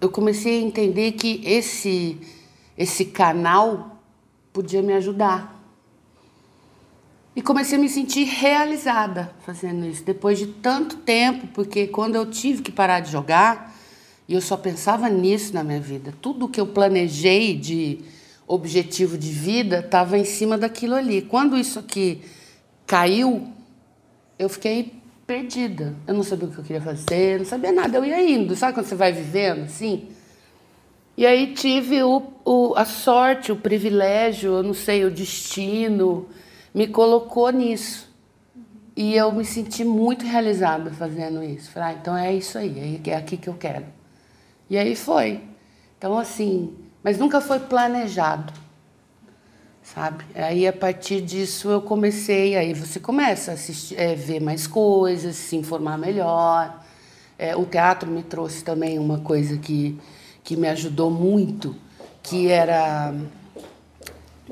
eu 0.00 0.10
comecei 0.10 0.58
a 0.58 0.62
entender 0.62 1.12
que 1.12 1.40
esse, 1.44 2.20
esse 2.76 3.04
canal 3.06 4.02
podia 4.52 4.82
me 4.82 4.92
ajudar. 4.94 5.55
E 7.36 7.42
comecei 7.42 7.76
a 7.76 7.80
me 7.80 7.86
sentir 7.90 8.24
realizada 8.24 9.30
fazendo 9.40 9.84
isso, 9.84 10.02
depois 10.02 10.38
de 10.38 10.46
tanto 10.46 10.96
tempo, 10.96 11.46
porque 11.48 11.86
quando 11.86 12.14
eu 12.14 12.24
tive 12.24 12.62
que 12.62 12.72
parar 12.72 13.00
de 13.00 13.12
jogar, 13.12 13.76
e 14.26 14.32
eu 14.32 14.40
só 14.40 14.56
pensava 14.56 15.10
nisso 15.10 15.52
na 15.52 15.62
minha 15.62 15.78
vida, 15.78 16.14
tudo 16.22 16.48
que 16.48 16.58
eu 16.58 16.66
planejei 16.66 17.54
de 17.54 18.00
objetivo 18.48 19.18
de 19.18 19.30
vida 19.30 19.80
estava 19.80 20.16
em 20.16 20.24
cima 20.24 20.56
daquilo 20.56 20.94
ali. 20.94 21.20
Quando 21.20 21.58
isso 21.58 21.78
aqui 21.78 22.22
caiu, 22.86 23.46
eu 24.38 24.48
fiquei 24.48 24.94
perdida. 25.26 25.94
Eu 26.06 26.14
não 26.14 26.22
sabia 26.22 26.48
o 26.48 26.50
que 26.50 26.58
eu 26.58 26.64
queria 26.64 26.80
fazer, 26.80 27.40
não 27.40 27.44
sabia 27.44 27.70
nada. 27.70 27.98
Eu 27.98 28.04
ia 28.06 28.30
indo, 28.30 28.56
sabe 28.56 28.72
quando 28.72 28.86
você 28.86 28.94
vai 28.94 29.12
vivendo 29.12 29.64
assim? 29.64 30.08
E 31.18 31.26
aí 31.26 31.52
tive 31.52 32.02
o, 32.02 32.22
o, 32.46 32.74
a 32.76 32.86
sorte, 32.86 33.52
o 33.52 33.56
privilégio, 33.56 34.54
eu 34.54 34.62
não 34.62 34.74
sei, 34.74 35.04
o 35.04 35.10
destino 35.10 36.26
me 36.76 36.86
colocou 36.86 37.48
nisso. 37.48 38.06
E 38.94 39.14
eu 39.14 39.32
me 39.32 39.46
senti 39.46 39.82
muito 39.82 40.26
realizada 40.26 40.90
fazendo 40.90 41.42
isso. 41.42 41.70
Falei, 41.70 41.88
ah, 41.88 41.98
então 41.98 42.16
é 42.16 42.34
isso 42.34 42.58
aí, 42.58 43.00
é 43.06 43.16
aqui 43.16 43.38
que 43.38 43.48
eu 43.48 43.54
quero. 43.54 43.86
E 44.68 44.76
aí 44.76 44.94
foi. 44.94 45.40
Então, 45.96 46.18
assim, 46.18 46.74
mas 47.02 47.16
nunca 47.18 47.40
foi 47.40 47.60
planejado, 47.60 48.52
sabe? 49.82 50.24
Aí, 50.34 50.66
a 50.66 50.72
partir 50.72 51.22
disso, 51.22 51.70
eu 51.70 51.80
comecei, 51.80 52.56
aí 52.56 52.74
você 52.74 53.00
começa 53.00 53.52
a 53.52 53.54
assistir, 53.54 53.98
é, 53.98 54.14
ver 54.14 54.40
mais 54.40 54.66
coisas, 54.66 55.34
se 55.36 55.56
informar 55.56 55.96
melhor. 55.96 56.84
É, 57.38 57.56
o 57.56 57.64
teatro 57.64 58.10
me 58.10 58.22
trouxe 58.22 58.62
também 58.62 58.98
uma 58.98 59.20
coisa 59.20 59.56
que, 59.56 59.98
que 60.44 60.56
me 60.56 60.68
ajudou 60.68 61.10
muito, 61.10 61.74
que 62.22 62.48
era 62.48 63.14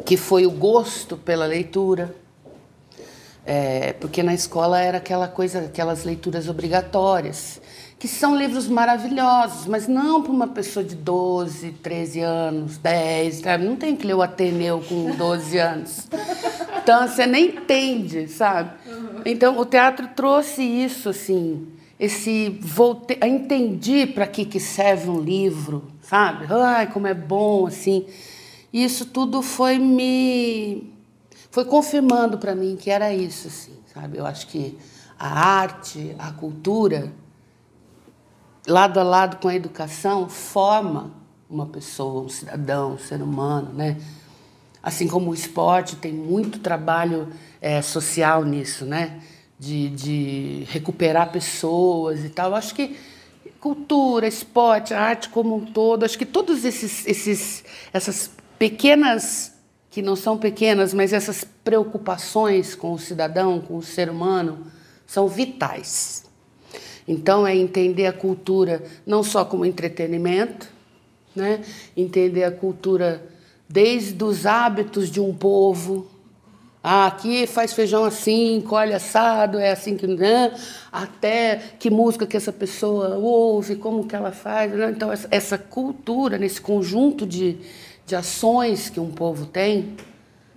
que 0.04 0.16
foi 0.16 0.46
o 0.46 0.50
gosto 0.50 1.16
pela 1.16 1.46
leitura. 1.46 2.14
É, 3.46 3.92
porque 3.94 4.22
na 4.22 4.32
escola 4.32 4.80
era 4.80 4.98
aquela 4.98 5.28
coisa, 5.28 5.60
aquelas 5.60 6.02
leituras 6.02 6.48
obrigatórias, 6.48 7.60
que 7.98 8.08
são 8.08 8.36
livros 8.36 8.66
maravilhosos, 8.66 9.66
mas 9.66 9.86
não 9.86 10.22
para 10.22 10.32
uma 10.32 10.48
pessoa 10.48 10.82
de 10.82 10.94
12, 10.94 11.72
13 11.72 12.20
anos, 12.20 12.78
10, 12.78 13.34
sabe? 13.36 13.64
Não 13.64 13.76
tem 13.76 13.94
que 13.94 14.06
ler 14.06 14.14
o 14.14 14.22
Ateneu 14.22 14.82
com 14.88 15.14
12 15.14 15.58
anos. 15.58 16.08
Então 16.82 17.06
você 17.06 17.26
nem 17.26 17.48
entende, 17.48 18.28
sabe? 18.28 18.70
Então 19.26 19.58
o 19.58 19.66
teatro 19.66 20.08
trouxe 20.16 20.62
isso, 20.62 21.10
assim, 21.10 21.66
esse 22.00 22.58
voltei, 22.60 23.18
entendi 23.22 24.06
para 24.06 24.26
que 24.26 24.44
que 24.44 24.60
serve 24.60 25.08
um 25.08 25.20
livro, 25.20 25.84
sabe? 26.02 26.46
Ai, 26.50 26.86
como 26.90 27.06
é 27.06 27.14
bom, 27.14 27.66
assim. 27.66 28.06
Isso 28.74 29.06
tudo 29.06 29.40
foi 29.40 29.78
me 29.78 30.92
foi 31.48 31.64
confirmando 31.64 32.36
para 32.38 32.56
mim 32.56 32.74
que 32.74 32.90
era 32.90 33.14
isso, 33.14 33.46
assim, 33.46 33.78
sabe? 33.94 34.18
Eu 34.18 34.26
acho 34.26 34.48
que 34.48 34.76
a 35.16 35.28
arte, 35.28 36.16
a 36.18 36.32
cultura, 36.32 37.12
lado 38.66 38.98
a 38.98 39.04
lado 39.04 39.36
com 39.36 39.46
a 39.46 39.54
educação, 39.54 40.28
forma 40.28 41.12
uma 41.48 41.66
pessoa, 41.66 42.24
um 42.24 42.28
cidadão, 42.28 42.94
um 42.94 42.98
ser 42.98 43.22
humano, 43.22 43.72
né? 43.72 43.96
Assim 44.82 45.06
como 45.06 45.30
o 45.30 45.34
esporte 45.34 45.94
tem 45.94 46.12
muito 46.12 46.58
trabalho 46.58 47.28
é, 47.60 47.80
social 47.80 48.44
nisso, 48.44 48.84
né? 48.84 49.22
De, 49.56 49.88
de 49.90 50.66
recuperar 50.68 51.30
pessoas 51.30 52.24
e 52.24 52.28
tal. 52.28 52.52
Acho 52.56 52.74
que 52.74 52.98
cultura, 53.60 54.26
esporte, 54.26 54.92
arte 54.92 55.28
como 55.28 55.54
um 55.54 55.64
todo, 55.64 56.04
acho 56.04 56.18
que 56.18 56.26
todos 56.26 56.64
esses, 56.64 57.06
esses 57.06 57.64
essas 57.92 58.30
pequenas 58.64 59.52
que 59.90 60.00
não 60.00 60.16
são 60.16 60.38
pequenas, 60.38 60.94
mas 60.94 61.12
essas 61.12 61.44
preocupações 61.62 62.74
com 62.74 62.94
o 62.94 62.98
cidadão, 62.98 63.60
com 63.60 63.76
o 63.76 63.82
ser 63.82 64.08
humano, 64.08 64.66
são 65.06 65.28
vitais. 65.28 66.24
Então, 67.06 67.46
é 67.46 67.54
entender 67.54 68.06
a 68.06 68.12
cultura 68.12 68.82
não 69.06 69.22
só 69.22 69.44
como 69.44 69.66
entretenimento, 69.66 70.66
né? 71.36 71.60
entender 71.94 72.42
a 72.42 72.50
cultura 72.50 73.22
desde 73.68 74.24
os 74.24 74.46
hábitos 74.46 75.10
de 75.10 75.20
um 75.20 75.34
povo, 75.34 76.08
Ah, 76.86 77.06
aqui 77.06 77.46
faz 77.46 77.72
feijão 77.72 78.04
assim, 78.04 78.60
colhe 78.60 78.92
assado, 78.92 79.58
é 79.58 79.72
assim 79.72 79.96
que. 79.96 80.06
Né? 80.06 80.52
Até 80.92 81.58
que 81.78 81.88
música 81.88 82.26
que 82.26 82.36
essa 82.36 82.52
pessoa 82.52 83.16
ouve, 83.16 83.76
como 83.76 84.06
que 84.06 84.14
ela 84.14 84.32
faz. 84.32 84.70
Né? 84.70 84.90
Então, 84.90 85.10
essa, 85.30 85.56
cultura, 85.56 86.36
nesse 86.36 86.60
conjunto 86.60 87.26
de, 87.26 87.56
de 88.06 88.14
ações 88.14 88.90
que 88.90 89.00
um 89.00 89.10
povo 89.10 89.46
tem, 89.46 89.96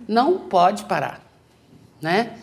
não 0.06 0.38
pode 0.38 0.84
parar. 0.84 1.24
Né? 2.00 2.36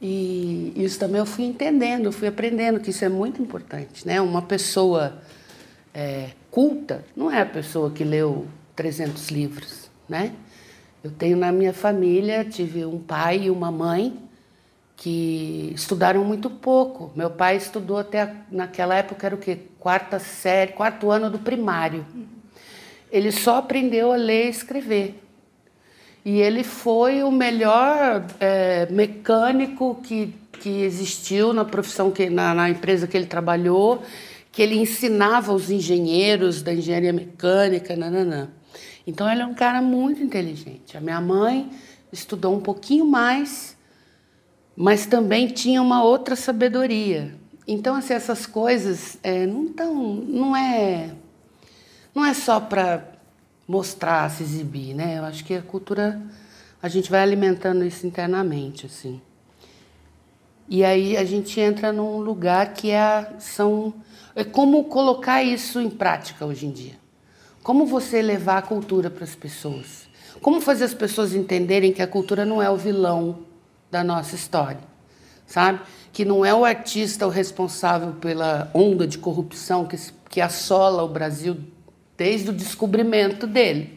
E 0.00 0.72
isso 0.76 0.98
também 0.98 1.18
eu 1.18 1.26
fui 1.26 1.44
entendendo, 1.44 2.12
fui 2.12 2.28
aprendendo 2.28 2.80
que 2.80 2.90
isso 2.90 3.04
é 3.04 3.08
muito 3.08 3.40
importante. 3.42 4.06
Né? 4.06 4.20
Uma 4.20 4.42
pessoa 4.42 5.20
é, 5.94 6.30
culta 6.50 7.04
não 7.16 7.30
é 7.30 7.40
a 7.40 7.46
pessoa 7.46 7.90
que 7.90 8.04
leu 8.04 8.46
300 8.74 9.28
livros. 9.28 9.90
Né? 10.08 10.32
Eu 11.02 11.10
tenho 11.10 11.36
na 11.36 11.52
minha 11.52 11.72
família, 11.72 12.44
tive 12.44 12.84
um 12.84 12.98
pai 12.98 13.44
e 13.44 13.50
uma 13.50 13.70
mãe 13.70 14.16
que 14.96 15.72
estudaram 15.74 16.24
muito 16.24 16.48
pouco. 16.48 17.12
Meu 17.14 17.30
pai 17.30 17.56
estudou 17.56 17.98
até 17.98 18.34
naquela 18.50 18.94
época 18.94 19.26
era 19.26 19.34
o 19.34 19.38
quê? 19.38 19.58
Quarta 19.78 20.18
série, 20.18 20.72
quarto 20.72 21.10
ano 21.10 21.30
do 21.30 21.38
primário. 21.38 22.04
Ele 23.10 23.30
só 23.30 23.56
aprendeu 23.56 24.12
a 24.12 24.16
ler 24.16 24.46
e 24.46 24.50
escrever. 24.50 25.22
E 26.24 26.40
ele 26.40 26.64
foi 26.64 27.22
o 27.22 27.30
melhor 27.30 28.26
é, 28.40 28.88
mecânico 28.90 30.00
que, 30.02 30.34
que 30.60 30.82
existiu 30.82 31.52
na 31.52 31.64
profissão 31.64 32.10
que 32.10 32.28
na, 32.28 32.52
na 32.52 32.68
empresa 32.68 33.06
que 33.06 33.16
ele 33.16 33.26
trabalhou, 33.26 34.02
que 34.50 34.60
ele 34.60 34.74
ensinava 34.74 35.52
os 35.52 35.70
engenheiros 35.70 36.62
da 36.62 36.74
engenharia 36.74 37.12
mecânica, 37.12 37.94
nananã. 37.94 38.48
Então 39.06 39.30
ele 39.30 39.40
é 39.40 39.46
um 39.46 39.54
cara 39.54 39.80
muito 39.80 40.20
inteligente. 40.20 40.96
A 40.96 41.00
minha 41.00 41.20
mãe 41.20 41.70
estudou 42.12 42.56
um 42.56 42.60
pouquinho 42.60 43.06
mais, 43.06 43.76
mas 44.74 45.06
também 45.06 45.46
tinha 45.46 45.80
uma 45.80 46.02
outra 46.02 46.34
sabedoria. 46.34 47.34
Então 47.68 47.94
assim, 47.94 48.14
essas 48.14 48.46
coisas 48.46 49.16
é, 49.22 49.46
não 49.46 49.68
tão, 49.68 49.94
não 49.94 50.56
é, 50.56 51.10
não 52.16 52.24
é 52.24 52.32
só 52.32 52.58
para 52.58 53.12
mostrar, 53.68 54.30
se 54.30 54.42
exibir, 54.42 54.94
né? 54.94 55.18
Eu 55.18 55.24
acho 55.26 55.44
que 55.44 55.52
a 55.52 55.60
cultura 55.60 56.18
a 56.82 56.88
gente 56.88 57.10
vai 57.10 57.20
alimentando 57.20 57.84
isso 57.84 58.06
internamente, 58.06 58.86
assim. 58.86 59.20
E 60.66 60.82
aí 60.82 61.14
a 61.14 61.26
gente 61.26 61.60
entra 61.60 61.92
num 61.92 62.16
lugar 62.16 62.72
que 62.72 62.90
é, 62.90 63.34
são, 63.38 63.92
é 64.34 64.42
como 64.42 64.84
colocar 64.84 65.42
isso 65.42 65.78
em 65.78 65.90
prática 65.90 66.46
hoje 66.46 66.64
em 66.64 66.70
dia. 66.70 66.94
Como 67.62 67.84
você 67.84 68.22
levar 68.22 68.56
a 68.56 68.62
cultura 68.62 69.10
para 69.10 69.24
as 69.24 69.34
pessoas? 69.34 70.08
Como 70.40 70.58
fazer 70.62 70.84
as 70.84 70.94
pessoas 70.94 71.34
entenderem 71.34 71.92
que 71.92 72.00
a 72.00 72.06
cultura 72.06 72.46
não 72.46 72.62
é 72.62 72.70
o 72.70 72.78
vilão 72.78 73.40
da 73.90 74.02
nossa 74.02 74.34
história, 74.34 74.80
sabe? 75.46 75.80
Que 76.14 76.24
não 76.24 76.46
é 76.46 76.54
o 76.54 76.64
artista 76.64 77.26
o 77.26 77.30
responsável 77.30 78.14
pela 78.14 78.70
onda 78.72 79.06
de 79.06 79.18
corrupção 79.18 79.84
que, 79.84 79.98
que 80.30 80.40
assola 80.40 81.02
o 81.02 81.08
Brasil 81.08 81.75
desde 82.16 82.50
o 82.50 82.52
descobrimento 82.52 83.46
dele. 83.46 83.96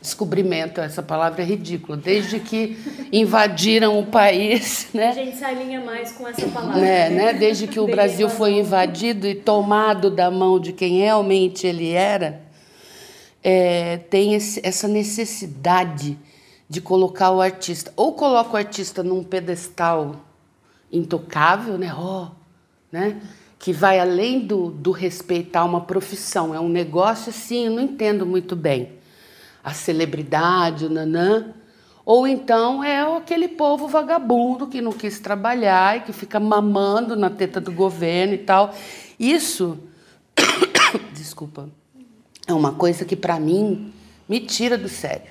Descobrimento, 0.00 0.80
essa 0.80 1.00
palavra 1.00 1.42
é 1.42 1.44
ridícula. 1.44 1.96
Desde 1.96 2.40
que 2.40 2.76
invadiram 3.12 4.00
o 4.00 4.06
país, 4.06 4.88
né? 4.94 5.08
A 5.08 5.12
gente 5.12 5.36
se 5.36 5.44
alinha 5.44 5.80
mais 5.80 6.10
com 6.10 6.26
essa 6.26 6.48
palavra. 6.48 6.84
É, 6.84 7.08
né? 7.08 7.32
Desde 7.32 7.68
que 7.68 7.78
o 7.78 7.86
Brasil 7.88 8.28
foi 8.28 8.54
invadido 8.54 9.28
e 9.28 9.34
tomado 9.34 10.10
da 10.10 10.28
mão 10.28 10.58
de 10.58 10.72
quem 10.72 10.98
realmente 10.98 11.68
ele 11.68 11.92
era, 11.92 12.42
é, 13.44 13.98
tem 13.98 14.34
esse, 14.34 14.60
essa 14.64 14.88
necessidade 14.88 16.18
de 16.68 16.80
colocar 16.80 17.30
o 17.30 17.40
artista. 17.40 17.92
Ou 17.94 18.12
coloca 18.14 18.54
o 18.54 18.56
artista 18.56 19.04
num 19.04 19.22
pedestal 19.22 20.16
intocável, 20.90 21.78
né? 21.78 21.94
Oh, 21.94 22.26
né? 22.90 23.20
Que 23.62 23.72
vai 23.72 24.00
além 24.00 24.40
do, 24.40 24.70
do 24.70 24.90
respeitar 24.90 25.64
uma 25.64 25.82
profissão. 25.82 26.52
É 26.52 26.58
um 26.58 26.68
negócio 26.68 27.30
assim, 27.30 27.66
eu 27.66 27.70
não 27.70 27.80
entendo 27.80 28.26
muito 28.26 28.56
bem. 28.56 28.94
A 29.62 29.72
celebridade, 29.72 30.86
o 30.86 30.90
nanã. 30.90 31.54
Ou 32.04 32.26
então 32.26 32.82
é 32.82 33.00
aquele 33.16 33.46
povo 33.46 33.86
vagabundo 33.86 34.66
que 34.66 34.80
não 34.80 34.90
quis 34.90 35.20
trabalhar 35.20 35.96
e 35.96 36.00
que 36.00 36.12
fica 36.12 36.40
mamando 36.40 37.14
na 37.14 37.30
teta 37.30 37.60
do 37.60 37.70
governo 37.70 38.34
e 38.34 38.38
tal. 38.38 38.74
Isso, 39.16 39.78
desculpa, 41.14 41.68
é 42.48 42.52
uma 42.52 42.72
coisa 42.72 43.04
que 43.04 43.14
para 43.14 43.38
mim 43.38 43.92
me 44.28 44.40
tira 44.40 44.76
do 44.76 44.88
sério. 44.88 45.30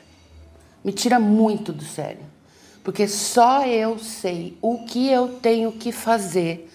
Me 0.81 0.93
tira 0.93 1.19
muito 1.19 1.73
do 1.73 1.83
sério. 1.83 2.31
Porque 2.81 3.09
só 3.09 3.65
eu 3.67 3.99
sei 3.99 4.57
o 4.61 4.85
que 4.85 5.09
eu 5.09 5.27
tenho 5.41 5.73
que 5.73 5.91
fazer 5.91 6.70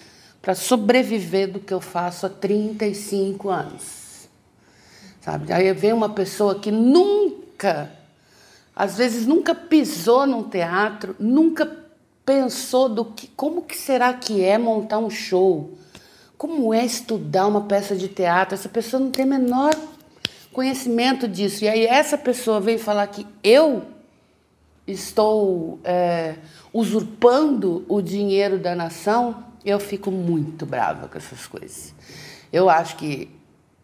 para 0.47 0.55
sobreviver 0.55 1.51
do 1.51 1.59
que 1.59 1.75
eu 1.75 1.81
faço 1.81 2.25
há 2.25 2.29
35 2.29 3.49
anos. 3.49 4.29
Sabe? 5.21 5.53
Aí 5.53 5.73
vem 5.73 5.93
uma 5.93 6.11
pessoa 6.11 6.61
que 6.61 6.71
nunca, 6.71 7.91
às 8.73 8.97
vezes 8.97 9.27
nunca 9.27 9.57
pisou 9.57 10.25
num 10.25 10.45
teatro, 10.45 11.17
nunca 11.19 11.69
pensou 12.25 12.89
do 12.89 13.07
que, 13.07 13.27
como 13.27 13.61
que 13.61 13.77
será 13.77 14.15
que 14.15 14.45
é 14.45 14.57
montar 14.57 14.99
um 14.99 15.11
show? 15.11 15.77
Como 16.39 16.73
é 16.73 16.85
estudar 16.85 17.49
uma 17.49 17.63
peça 17.63 17.97
de 17.97 18.07
teatro? 18.07 18.55
Essa 18.55 18.69
pessoa 18.69 19.01
não 19.01 19.11
tem 19.11 19.25
a 19.25 19.27
menor 19.27 19.75
conhecimento 20.53 21.27
disso. 21.27 21.65
E 21.65 21.69
aí 21.69 21.85
essa 21.85 22.17
pessoa 22.17 22.61
vem 22.61 22.79
falar 22.79 23.09
que 23.09 23.27
eu 23.43 23.83
estou 24.87 25.81
é, 25.83 26.37
usurpando 26.73 27.85
o 27.89 28.01
dinheiro 28.01 28.61
da 28.61 28.77
nação, 28.77 29.46
eu 29.67 29.81
fico 29.81 30.11
muito 30.11 30.65
brava 30.65 31.09
com 31.09 31.19
essas 31.19 31.47
coisas. 31.47 31.93
Eu 32.53 32.71
acho 32.71 32.97
que 32.97 33.29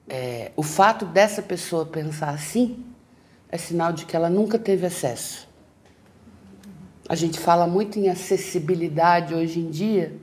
é, 0.09 0.53
o 0.57 0.63
fato 0.63 1.05
dessa 1.05 1.43
pessoa 1.43 1.85
pensar 1.85 2.31
assim 2.31 2.85
é 3.49 3.59
sinal 3.59 3.93
de 3.93 4.07
que 4.07 4.17
ela 4.17 4.31
nunca 4.31 4.59
teve 4.59 4.87
acesso. 4.87 5.49
A 7.09 7.15
gente 7.15 7.39
fala 7.39 7.67
muito 7.67 7.99
em 7.99 8.09
acessibilidade 8.09 9.35
hoje 9.35 9.59
em 9.59 9.69
dia, 9.69 10.17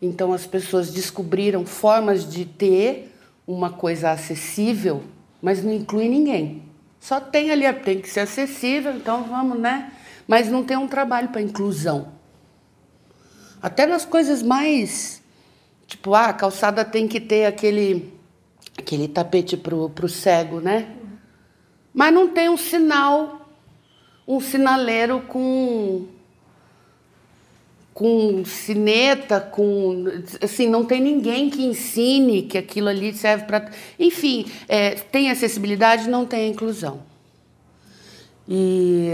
então 0.00 0.32
as 0.32 0.46
pessoas 0.46 0.92
descobriram 0.92 1.64
formas 1.64 2.30
de 2.30 2.44
ter 2.44 3.12
uma 3.46 3.70
coisa 3.70 4.10
acessível 4.10 5.02
mas 5.42 5.64
não 5.64 5.72
inclui 5.72 6.08
ninguém. 6.08 6.62
Só 7.00 7.18
tem 7.18 7.50
ali, 7.50 7.70
tem 7.80 8.00
que 8.00 8.08
ser 8.08 8.20
acessível, 8.20 8.94
então 8.94 9.24
vamos, 9.24 9.58
né? 9.58 9.92
Mas 10.28 10.48
não 10.48 10.62
tem 10.62 10.76
um 10.76 10.86
trabalho 10.86 11.30
para 11.30 11.42
inclusão. 11.42 12.12
Até 13.62 13.86
nas 13.86 14.04
coisas 14.04 14.42
mais, 14.42 15.22
tipo, 15.86 16.14
ah, 16.14 16.26
a 16.26 16.32
calçada 16.32 16.84
tem 16.84 17.06
que 17.06 17.20
ter 17.20 17.44
aquele, 17.46 18.12
aquele 18.76 19.06
tapete 19.06 19.56
pro, 19.56 19.88
pro 19.88 20.08
cego, 20.08 20.60
né? 20.60 20.96
Mas 21.94 22.12
não 22.12 22.26
tem 22.28 22.48
um 22.48 22.56
sinal, 22.56 23.48
um 24.26 24.40
sinaleiro 24.40 25.20
com 25.20 26.08
com 27.94 28.42
sineta, 28.44 29.38
com 29.38 30.06
assim, 30.40 30.66
não 30.66 30.82
tem 30.82 30.98
ninguém 31.00 31.50
que 31.50 31.62
ensine 31.62 32.42
que 32.42 32.56
aquilo 32.56 32.88
ali 32.88 33.12
serve 33.12 33.44
para, 33.44 33.70
enfim, 33.98 34.46
é, 34.66 34.92
tem 34.94 35.30
acessibilidade, 35.30 36.08
não 36.08 36.24
tem 36.24 36.50
inclusão. 36.50 37.02
E 38.48 39.10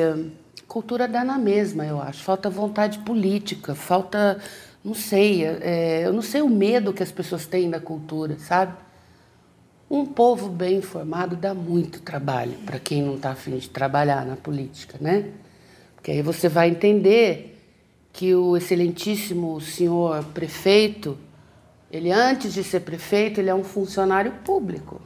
cultura 0.68 1.08
dá 1.08 1.24
na 1.24 1.38
mesma, 1.38 1.84
eu 1.86 2.00
acho. 2.00 2.22
Falta 2.22 2.50
vontade 2.50 2.98
política, 3.00 3.74
falta, 3.74 4.38
não 4.84 4.94
sei, 4.94 5.44
é, 5.44 6.06
eu 6.06 6.12
não 6.12 6.22
sei 6.22 6.42
o 6.42 6.48
medo 6.48 6.92
que 6.92 7.02
as 7.02 7.10
pessoas 7.10 7.46
têm 7.46 7.70
da 7.70 7.80
cultura, 7.80 8.38
sabe? 8.38 8.74
Um 9.90 10.04
povo 10.04 10.50
bem 10.50 10.76
informado 10.76 11.34
dá 11.34 11.54
muito 11.54 12.02
trabalho 12.02 12.52
para 12.66 12.78
quem 12.78 13.02
não 13.02 13.14
está 13.14 13.30
afim 13.30 13.56
de 13.56 13.70
trabalhar 13.70 14.26
na 14.26 14.36
política, 14.36 14.98
né? 15.00 15.30
Porque 15.94 16.10
aí 16.10 16.20
você 16.20 16.46
vai 16.46 16.68
entender 16.68 17.58
que 18.12 18.34
o 18.34 18.54
excelentíssimo 18.54 19.58
senhor 19.62 20.22
prefeito, 20.34 21.16
ele 21.90 22.12
antes 22.12 22.52
de 22.52 22.62
ser 22.62 22.80
prefeito, 22.80 23.40
ele 23.40 23.48
é 23.48 23.54
um 23.54 23.64
funcionário 23.64 24.32
público. 24.44 25.00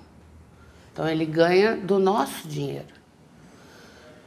Então 0.93 1.09
ele 1.09 1.25
ganha 1.25 1.77
do 1.77 2.01
nosso 2.01 2.49
dinheiro. 2.49 3.02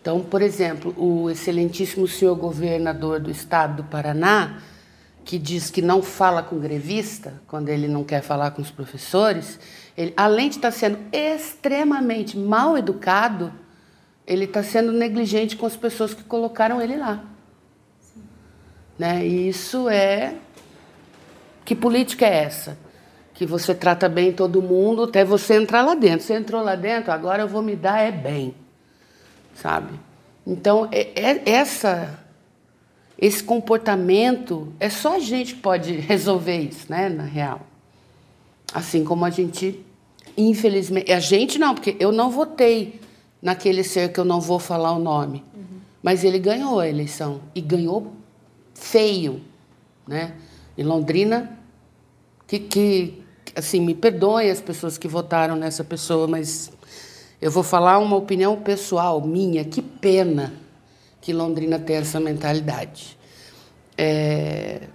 Então, 0.05 0.21
por 0.21 0.43
exemplo, 0.43 0.93
o 0.95 1.31
excelentíssimo 1.31 2.07
senhor 2.07 2.35
governador 2.35 3.19
do 3.19 3.31
estado 3.31 3.77
do 3.77 3.83
Paraná, 3.85 4.59
que 5.23 5.39
diz 5.39 5.71
que 5.71 5.81
não 5.81 6.03
fala 6.03 6.43
com 6.43 6.59
grevista, 6.59 7.41
quando 7.47 7.69
ele 7.69 7.87
não 7.87 8.03
quer 8.03 8.21
falar 8.21 8.51
com 8.51 8.61
os 8.61 8.69
professores, 8.69 9.59
ele, 9.97 10.13
além 10.15 10.49
de 10.49 10.57
estar 10.57 10.69
sendo 10.69 10.99
extremamente 11.11 12.37
mal 12.37 12.77
educado, 12.77 13.51
ele 14.27 14.45
está 14.45 14.61
sendo 14.61 14.91
negligente 14.91 15.57
com 15.57 15.65
as 15.65 15.75
pessoas 15.75 16.13
que 16.13 16.23
colocaram 16.23 16.79
ele 16.79 16.97
lá. 16.97 17.23
Né? 18.99 19.25
E 19.25 19.49
isso 19.49 19.89
é. 19.89 20.35
Que 21.65 21.73
política 21.73 22.27
é 22.27 22.43
essa? 22.43 22.77
Que 23.33 23.43
você 23.43 23.73
trata 23.73 24.07
bem 24.07 24.31
todo 24.31 24.61
mundo 24.61 25.05
até 25.05 25.25
você 25.25 25.55
entrar 25.55 25.81
lá 25.81 25.95
dentro. 25.95 26.27
Você 26.27 26.35
entrou 26.35 26.61
lá 26.61 26.75
dentro, 26.75 27.11
agora 27.11 27.41
eu 27.41 27.47
vou 27.47 27.63
me 27.63 27.75
dar 27.75 28.01
é 28.01 28.11
bem. 28.11 28.64
Sabe? 29.55 29.99
Então, 30.45 30.87
é, 30.91 31.11
é 31.15 31.49
essa 31.49 32.25
esse 33.17 33.41
comportamento 33.43 34.73
é 34.79 34.89
só 34.89 35.15
a 35.15 35.19
gente 35.19 35.55
que 35.55 35.61
pode 35.61 35.93
resolver 35.99 36.57
isso, 36.57 36.85
né, 36.89 37.09
na 37.09 37.23
real. 37.23 37.61
Assim 38.73 39.03
como 39.03 39.23
a 39.23 39.29
gente, 39.29 39.79
infelizmente, 40.37 41.11
a 41.11 41.19
gente 41.19 41.57
não, 41.57 41.73
porque 41.73 41.95
eu 41.99 42.11
não 42.11 42.29
votei 42.29 42.99
naquele 43.41 43.83
ser 43.83 44.11
que 44.11 44.19
eu 44.19 44.25
não 44.25 44.41
vou 44.41 44.59
falar 44.59 44.91
o 44.91 44.99
nome, 44.99 45.43
mas 46.03 46.23
ele 46.23 46.39
ganhou 46.39 46.79
a 46.79 46.87
eleição 46.87 47.41
e 47.53 47.61
ganhou 47.61 48.13
feio, 48.73 49.41
né? 50.05 50.35
Em 50.77 50.83
Londrina, 50.83 51.57
que, 52.47 52.59
que 52.59 53.23
assim, 53.55 53.79
me 53.79 53.95
perdoem 53.95 54.49
as 54.49 54.59
pessoas 54.59 54.97
que 54.97 55.07
votaram 55.07 55.55
nessa 55.55 55.83
pessoa, 55.83 56.27
mas 56.27 56.71
eu 57.45 57.51
vou 57.51 57.61
falar 57.61 57.99
uma 57.99 58.15
opinião 58.15 58.59
pessoal 58.59 59.21
minha. 59.21 59.63
Que 59.63 59.79
pena 59.79 60.51
que 61.21 61.31
Londrina 61.31 61.77
tem 61.77 61.97
essa 61.97 62.19
mentalidade. 62.19 63.15
É... 63.95 64.87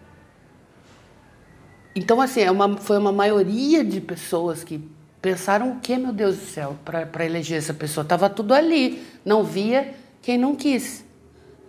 Então, 1.95 2.21
assim, 2.21 2.41
é 2.41 2.51
uma, 2.51 2.77
foi 2.77 2.99
uma 2.99 3.13
maioria 3.13 3.85
de 3.85 4.01
pessoas 4.01 4.65
que 4.65 4.81
pensaram 5.23 5.71
o 5.71 5.79
que, 5.79 5.97
meu 5.97 6.13
Deus 6.13 6.39
do 6.39 6.45
céu, 6.45 6.77
para 6.85 7.25
eleger 7.25 7.57
essa 7.57 7.73
pessoa? 7.73 8.03
Estava 8.03 8.29
tudo 8.29 8.53
ali, 8.53 9.01
não 9.25 9.45
via 9.45 9.95
quem 10.21 10.37
não 10.37 10.57
quis, 10.57 11.05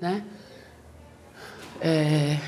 né? 0.02 0.24
É... 1.80 2.40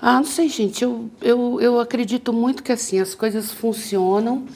Ah, 0.00 0.14
não 0.14 0.24
sei, 0.24 0.48
gente. 0.48 0.84
Eu, 0.84 1.10
eu, 1.20 1.60
eu 1.60 1.80
acredito 1.80 2.32
muito 2.32 2.62
que 2.62 2.70
assim 2.70 3.00
as 3.00 3.16
coisas 3.16 3.50
funcionam 3.50 4.46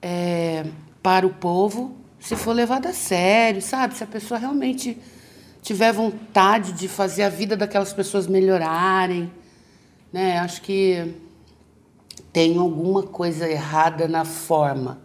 é, 0.00 0.64
para 1.02 1.26
o 1.26 1.30
povo 1.30 2.02
se 2.24 2.36
for 2.36 2.54
levado 2.54 2.86
a 2.86 2.92
sério, 2.94 3.60
sabe? 3.60 3.94
Se 3.94 4.02
a 4.02 4.06
pessoa 4.06 4.40
realmente 4.40 4.96
tiver 5.60 5.92
vontade 5.92 6.72
de 6.72 6.88
fazer 6.88 7.22
a 7.22 7.28
vida 7.28 7.54
daquelas 7.54 7.92
pessoas 7.92 8.26
melhorarem, 8.26 9.30
né? 10.10 10.38
Acho 10.38 10.62
que 10.62 11.14
tem 12.32 12.56
alguma 12.56 13.02
coisa 13.02 13.46
errada 13.46 14.08
na 14.08 14.24
forma, 14.24 15.02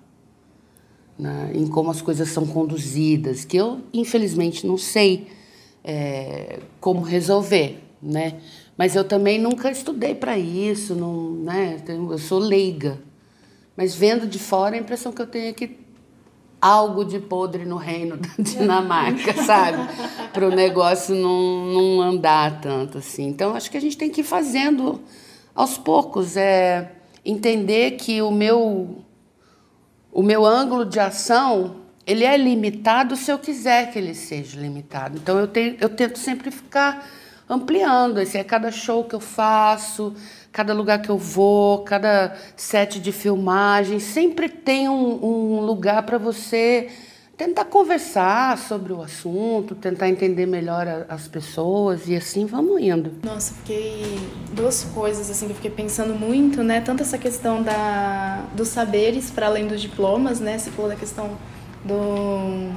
né? 1.17 1.51
em 1.53 1.67
como 1.67 1.91
as 1.91 2.01
coisas 2.01 2.29
são 2.29 2.47
conduzidas, 2.47 3.43
que 3.43 3.57
eu 3.57 3.81
infelizmente 3.91 4.65
não 4.65 4.77
sei 4.77 5.27
é, 5.83 6.59
como 6.79 7.01
resolver, 7.01 7.83
né? 8.01 8.39
Mas 8.77 8.95
eu 8.95 9.03
também 9.03 9.37
nunca 9.37 9.69
estudei 9.69 10.15
para 10.15 10.37
isso, 10.37 10.95
não, 10.95 11.31
né? 11.31 11.83
Eu 11.85 12.17
sou 12.17 12.39
leiga. 12.39 12.97
Mas 13.75 13.93
vendo 13.93 14.25
de 14.25 14.39
fora, 14.39 14.77
a 14.77 14.79
impressão 14.79 15.11
que 15.11 15.21
eu 15.21 15.27
tenho 15.27 15.49
é 15.49 15.53
que 15.53 15.88
algo 16.61 17.05
de 17.05 17.19
podre 17.19 17.65
no 17.65 17.77
reino 17.77 18.17
da 18.17 18.29
Dinamarca, 18.37 19.33
sabe? 19.33 19.77
Para 20.33 20.47
o 20.47 20.49
negócio 20.49 21.15
não, 21.15 21.65
não 21.65 22.01
andar 22.01 22.59
tanto 22.61 22.97
assim. 22.97 23.27
Então, 23.27 23.55
acho 23.55 23.69
que 23.71 23.77
a 23.77 23.81
gente 23.81 23.97
tem 23.97 24.09
que 24.09 24.21
ir 24.21 24.25
fazendo 24.25 25.01
aos 25.55 25.77
poucos. 25.77 26.35
É 26.35 26.93
entender 27.23 27.91
que 27.91 28.21
o 28.21 28.31
meu, 28.31 29.03
o 30.11 30.23
meu 30.23 30.45
ângulo 30.45 30.85
de 30.85 30.99
ação 30.99 31.77
ele 32.09 32.25
é 32.25 32.35
limitado 32.35 33.15
se 33.15 33.31
eu 33.31 33.37
quiser 33.37 33.91
que 33.91 33.99
ele 33.99 34.15
seja 34.15 34.59
limitado. 34.59 35.17
Então, 35.17 35.37
eu, 35.37 35.47
tenho, 35.47 35.77
eu 35.79 35.89
tento 35.89 36.17
sempre 36.17 36.49
ficar 36.49 37.07
ampliando. 37.47 38.19
Esse 38.19 38.37
é 38.37 38.43
cada 38.43 38.71
show 38.71 39.03
que 39.03 39.13
eu 39.13 39.19
faço, 39.19 40.15
cada 40.51 40.73
lugar 40.73 41.01
que 41.01 41.09
eu 41.09 41.17
vou, 41.17 41.79
cada 41.79 42.35
set 42.55 42.99
de 42.99 43.11
filmagem, 43.11 43.99
sempre 43.99 44.49
tem 44.49 44.89
um, 44.89 45.23
um 45.23 45.61
lugar 45.61 46.03
para 46.03 46.17
você 46.17 46.89
tentar 47.39 47.63
conversar 47.63 48.57
sobre 48.57 48.91
o 48.91 49.01
assunto, 49.01 49.73
tentar 49.73 50.09
entender 50.09 50.45
melhor 50.45 50.85
a, 50.85 51.05
as 51.07 51.25
pessoas 51.25 52.09
e 52.09 52.13
assim 52.13 52.45
vamos 52.45 52.81
indo. 52.81 53.13
Nossa, 53.23 53.53
fiquei 53.53 54.19
duas 54.51 54.83
coisas 54.83 55.29
assim 55.29 55.45
que 55.45 55.53
eu 55.53 55.55
fiquei 55.55 55.71
pensando 55.71 56.13
muito, 56.13 56.61
né? 56.61 56.81
Tanto 56.81 57.01
essa 57.01 57.17
questão 57.17 57.63
da 57.63 58.43
dos 58.53 58.67
saberes 58.67 59.31
para 59.31 59.45
além 59.45 59.67
dos 59.67 59.79
diplomas, 59.79 60.41
né? 60.41 60.57
Você 60.57 60.69
falou 60.69 60.91
da 60.91 60.97
questão 60.97 61.37
do 61.85 62.73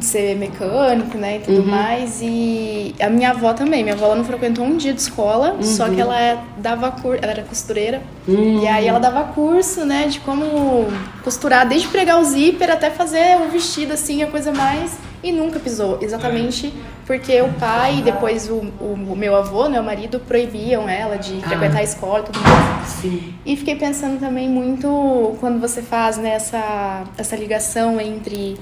ser 0.00 0.36
mecânico, 0.36 1.16
né, 1.16 1.36
e 1.36 1.40
tudo 1.40 1.60
uhum. 1.60 1.66
mais. 1.66 2.20
E 2.22 2.94
a 3.00 3.08
minha 3.08 3.30
avó 3.30 3.52
também. 3.52 3.82
Minha 3.82 3.94
avó 3.94 4.14
não 4.14 4.24
frequentou 4.24 4.64
um 4.64 4.76
dia 4.76 4.92
de 4.92 5.00
escola, 5.00 5.52
uhum. 5.54 5.62
só 5.62 5.88
que 5.88 6.00
ela 6.00 6.18
é, 6.20 6.38
dava 6.58 6.90
curso, 6.90 7.18
ela 7.22 7.32
era 7.32 7.42
costureira. 7.42 8.02
Uhum. 8.26 8.62
E 8.62 8.68
aí 8.68 8.86
ela 8.86 8.98
dava 8.98 9.24
curso, 9.24 9.84
né, 9.84 10.06
de 10.06 10.20
como 10.20 10.86
costurar, 11.22 11.66
desde 11.68 11.88
pregar 11.88 12.20
o 12.20 12.24
zíper 12.24 12.70
até 12.70 12.90
fazer 12.90 13.38
o 13.46 13.50
vestido, 13.50 13.92
assim, 13.92 14.22
a 14.22 14.26
coisa 14.26 14.52
mais. 14.52 14.96
E 15.22 15.32
nunca 15.32 15.58
pisou, 15.58 15.98
exatamente 16.02 16.72
porque 17.06 17.40
o 17.42 17.52
pai 17.54 17.98
e 17.98 18.02
depois 18.02 18.48
o, 18.48 18.54
o, 18.80 18.96
o, 19.10 19.16
meu 19.16 19.36
avô, 19.36 19.68
né, 19.68 19.78
o 19.78 19.84
marido, 19.84 20.18
proibiam 20.20 20.88
ela 20.88 21.16
de 21.16 21.40
frequentar 21.42 21.76
ah. 21.76 21.80
a 21.80 21.82
escola 21.82 22.20
e 22.20 22.22
tudo 22.22 22.40
mais. 22.40 22.88
Sim. 22.88 23.34
E 23.44 23.56
fiquei 23.56 23.76
pensando 23.76 24.18
também 24.18 24.48
muito 24.48 25.36
quando 25.40 25.60
você 25.60 25.82
faz 25.82 26.16
né, 26.16 26.30
essa, 26.30 27.04
essa 27.16 27.36
ligação 27.36 28.00
entre 28.00 28.56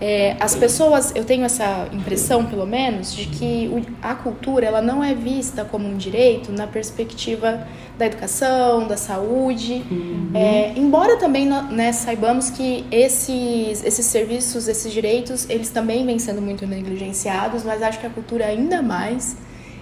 é, 0.00 0.36
as 0.38 0.54
pessoas, 0.54 1.12
eu 1.16 1.24
tenho 1.24 1.44
essa 1.44 1.88
impressão, 1.92 2.44
pelo 2.44 2.64
menos, 2.64 3.12
de 3.12 3.26
que 3.26 3.84
a 4.00 4.14
cultura 4.14 4.64
ela 4.64 4.80
não 4.80 5.02
é 5.02 5.12
vista 5.12 5.64
como 5.64 5.88
um 5.88 5.96
direito 5.96 6.52
na 6.52 6.68
perspectiva 6.68 7.66
da 7.98 8.06
educação, 8.06 8.86
da 8.86 8.96
saúde. 8.96 9.84
Uhum. 9.90 10.30
É, 10.34 10.72
embora 10.76 11.16
também 11.16 11.46
né, 11.46 11.90
saibamos 11.90 12.48
que 12.48 12.86
esses, 12.92 13.84
esses 13.84 14.06
serviços, 14.06 14.68
esses 14.68 14.92
direitos, 14.92 15.50
eles 15.50 15.68
também 15.70 16.06
vêm 16.06 16.18
sendo 16.20 16.40
muito 16.40 16.64
negligenciados, 16.64 17.64
mas 17.64 17.82
acho 17.82 17.98
que 17.98 18.06
a 18.06 18.10
cultura 18.10 18.46
ainda 18.46 18.80
mais. 18.80 19.36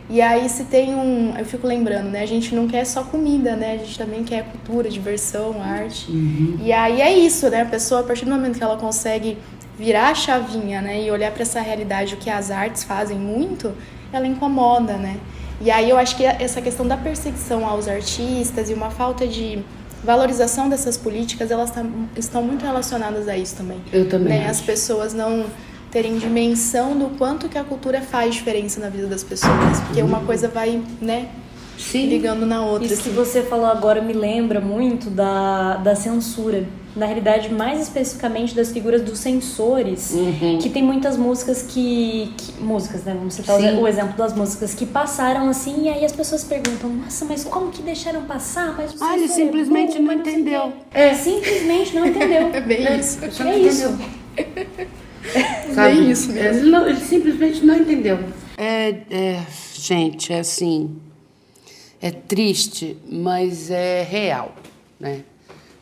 E 0.08 0.22
aí 0.22 0.48
se 0.48 0.64
tem 0.64 0.94
um, 0.94 1.36
eu 1.36 1.44
fico 1.44 1.66
lembrando, 1.66 2.08
né? 2.08 2.22
A 2.22 2.26
gente 2.26 2.54
não 2.54 2.68
quer 2.68 2.86
só 2.86 3.02
comida, 3.02 3.56
né? 3.56 3.72
A 3.72 3.76
gente 3.78 3.98
também 3.98 4.22
quer 4.22 4.44
cultura, 4.44 4.88
diversão, 4.88 5.60
arte. 5.60 6.10
Uhum. 6.10 6.58
E 6.62 6.72
aí 6.72 7.02
é 7.02 7.12
isso, 7.12 7.50
né? 7.50 7.62
A 7.62 7.66
pessoa 7.66 8.00
a 8.00 8.04
partir 8.04 8.24
do 8.24 8.30
momento 8.30 8.56
que 8.56 8.62
ela 8.62 8.76
consegue 8.76 9.36
virar 9.78 10.10
a 10.10 10.14
chavinha, 10.14 10.80
né, 10.80 11.02
e 11.02 11.10
olhar 11.10 11.30
para 11.32 11.42
essa 11.42 11.60
realidade, 11.60 12.14
o 12.14 12.16
que 12.16 12.30
as 12.30 12.50
artes 12.50 12.84
fazem 12.84 13.18
muito, 13.18 13.74
ela 14.12 14.26
incomoda, 14.26 14.94
né? 14.94 15.18
E 15.60 15.70
aí 15.70 15.88
eu 15.88 15.96
acho 15.96 16.16
que 16.16 16.24
essa 16.24 16.60
questão 16.60 16.86
da 16.86 16.96
perseguição 16.96 17.66
aos 17.66 17.88
artistas 17.88 18.68
e 18.68 18.74
uma 18.74 18.90
falta 18.90 19.26
de 19.26 19.58
valorização 20.04 20.68
dessas 20.68 20.96
políticas, 20.96 21.50
elas 21.50 21.72
estão 22.16 22.42
muito 22.42 22.64
relacionadas 22.64 23.26
a 23.26 23.36
isso 23.36 23.56
também. 23.56 23.80
Eu 23.92 24.08
também. 24.08 24.38
Né? 24.38 24.48
As 24.48 24.60
pessoas 24.60 25.14
não 25.14 25.46
terem 25.90 26.18
dimensão 26.18 26.96
do 26.96 27.16
quanto 27.16 27.48
que 27.48 27.56
a 27.56 27.64
cultura 27.64 28.02
faz 28.02 28.34
diferença 28.34 28.78
na 28.78 28.88
vida 28.88 29.06
das 29.06 29.24
pessoas, 29.24 29.80
porque 29.86 30.02
uma 30.02 30.18
uhum. 30.18 30.26
coisa 30.26 30.46
vai, 30.46 30.82
né, 31.00 31.28
Sim. 31.78 32.08
ligando 32.08 32.44
na 32.44 32.62
outra. 32.62 32.84
Isso 32.84 33.00
assim. 33.00 33.10
que 33.10 33.16
você 33.16 33.42
falou 33.42 33.66
agora 33.66 34.02
me 34.02 34.12
lembra 34.12 34.60
muito 34.60 35.08
da, 35.08 35.76
da 35.76 35.96
censura 35.96 36.64
na 36.96 37.04
realidade, 37.04 37.52
mais 37.52 37.80
especificamente 37.82 38.54
das 38.54 38.72
figuras 38.72 39.02
dos 39.02 39.18
censores, 39.18 40.12
uhum. 40.12 40.58
que 40.58 40.70
tem 40.70 40.82
muitas 40.82 41.16
músicas 41.16 41.62
que, 41.62 42.32
que, 42.36 42.56
Músicas, 42.56 43.04
né? 43.04 43.14
Vamos 43.14 43.34
citar 43.34 43.60
Sim. 43.60 43.78
o 43.78 43.86
exemplo 43.86 44.16
das 44.16 44.34
músicas 44.34 44.74
que 44.74 44.86
passaram 44.86 45.48
assim, 45.48 45.84
e 45.84 45.88
aí 45.90 46.04
as 46.04 46.12
pessoas 46.12 46.42
perguntam, 46.42 46.88
nossa, 46.90 47.24
mas 47.26 47.44
como 47.44 47.70
que 47.70 47.82
deixaram 47.82 48.22
passar? 48.22 48.74
Mas 48.76 49.00
ah, 49.00 49.14
ele 49.14 49.28
simplesmente 49.28 49.96
é 49.96 50.00
bom, 50.00 50.06
não 50.06 50.12
entendeu. 50.14 50.72
É, 50.92 51.14
simplesmente 51.14 51.94
não 51.94 52.06
entendeu. 52.06 52.48
é 52.54 52.60
bem 52.60 52.98
isso. 52.98 53.18
É, 53.42 53.48
é 53.48 53.58
isso. 53.58 53.98
Sabe? 55.74 55.94
Bem 55.94 56.10
isso 56.10 56.32
mesmo. 56.32 56.60
Ele, 56.62 56.70
não, 56.70 56.88
ele 56.88 57.00
simplesmente 57.00 57.64
não 57.64 57.76
entendeu. 57.76 58.18
É, 58.56 58.94
é, 59.10 59.42
gente, 59.74 60.32
é 60.32 60.38
assim. 60.38 60.96
É 62.00 62.10
triste, 62.10 62.96
mas 63.10 63.70
é 63.70 64.02
real, 64.02 64.54
né? 64.98 65.22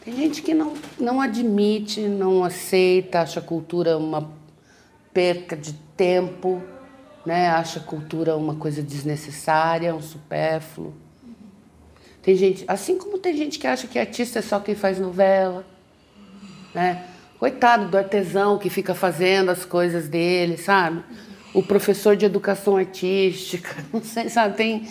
Tem 0.04 0.14
gente 0.14 0.42
que 0.42 0.52
não, 0.52 0.74
não 1.00 1.18
admite, 1.18 2.02
não 2.02 2.44
aceita, 2.44 3.20
acha 3.20 3.40
a 3.40 3.42
cultura 3.42 3.96
uma 3.96 4.30
perca 5.14 5.56
de 5.56 5.72
tempo, 5.96 6.62
né? 7.24 7.48
acha 7.48 7.80
a 7.80 7.82
cultura 7.82 8.36
uma 8.36 8.54
coisa 8.54 8.82
desnecessária, 8.82 9.94
um 9.94 10.02
supérfluo. 10.02 10.92
Tem 12.20 12.36
gente, 12.36 12.64
assim 12.68 12.98
como 12.98 13.18
tem 13.18 13.34
gente 13.34 13.58
que 13.58 13.66
acha 13.66 13.86
que 13.86 13.98
artista 13.98 14.40
é 14.40 14.42
só 14.42 14.60
quem 14.60 14.74
faz 14.74 14.98
novela, 14.98 15.64
né? 16.74 17.06
Coitado 17.38 17.88
do 17.88 17.96
artesão 17.96 18.58
que 18.58 18.68
fica 18.68 18.94
fazendo 18.94 19.50
as 19.50 19.64
coisas 19.64 20.08
dele, 20.08 20.58
sabe? 20.58 21.02
O 21.54 21.62
professor 21.62 22.14
de 22.14 22.26
educação 22.26 22.76
artística, 22.76 23.74
não 23.92 24.02
sei, 24.02 24.28
sabe? 24.28 24.54
Tem, 24.54 24.88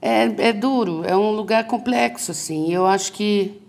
é, 0.00 0.48
é 0.48 0.52
duro, 0.52 1.04
é 1.04 1.16
um 1.16 1.30
lugar 1.30 1.66
complexo, 1.66 2.30
assim. 2.30 2.72
Eu 2.72 2.86
acho 2.86 3.12
que 3.12 3.61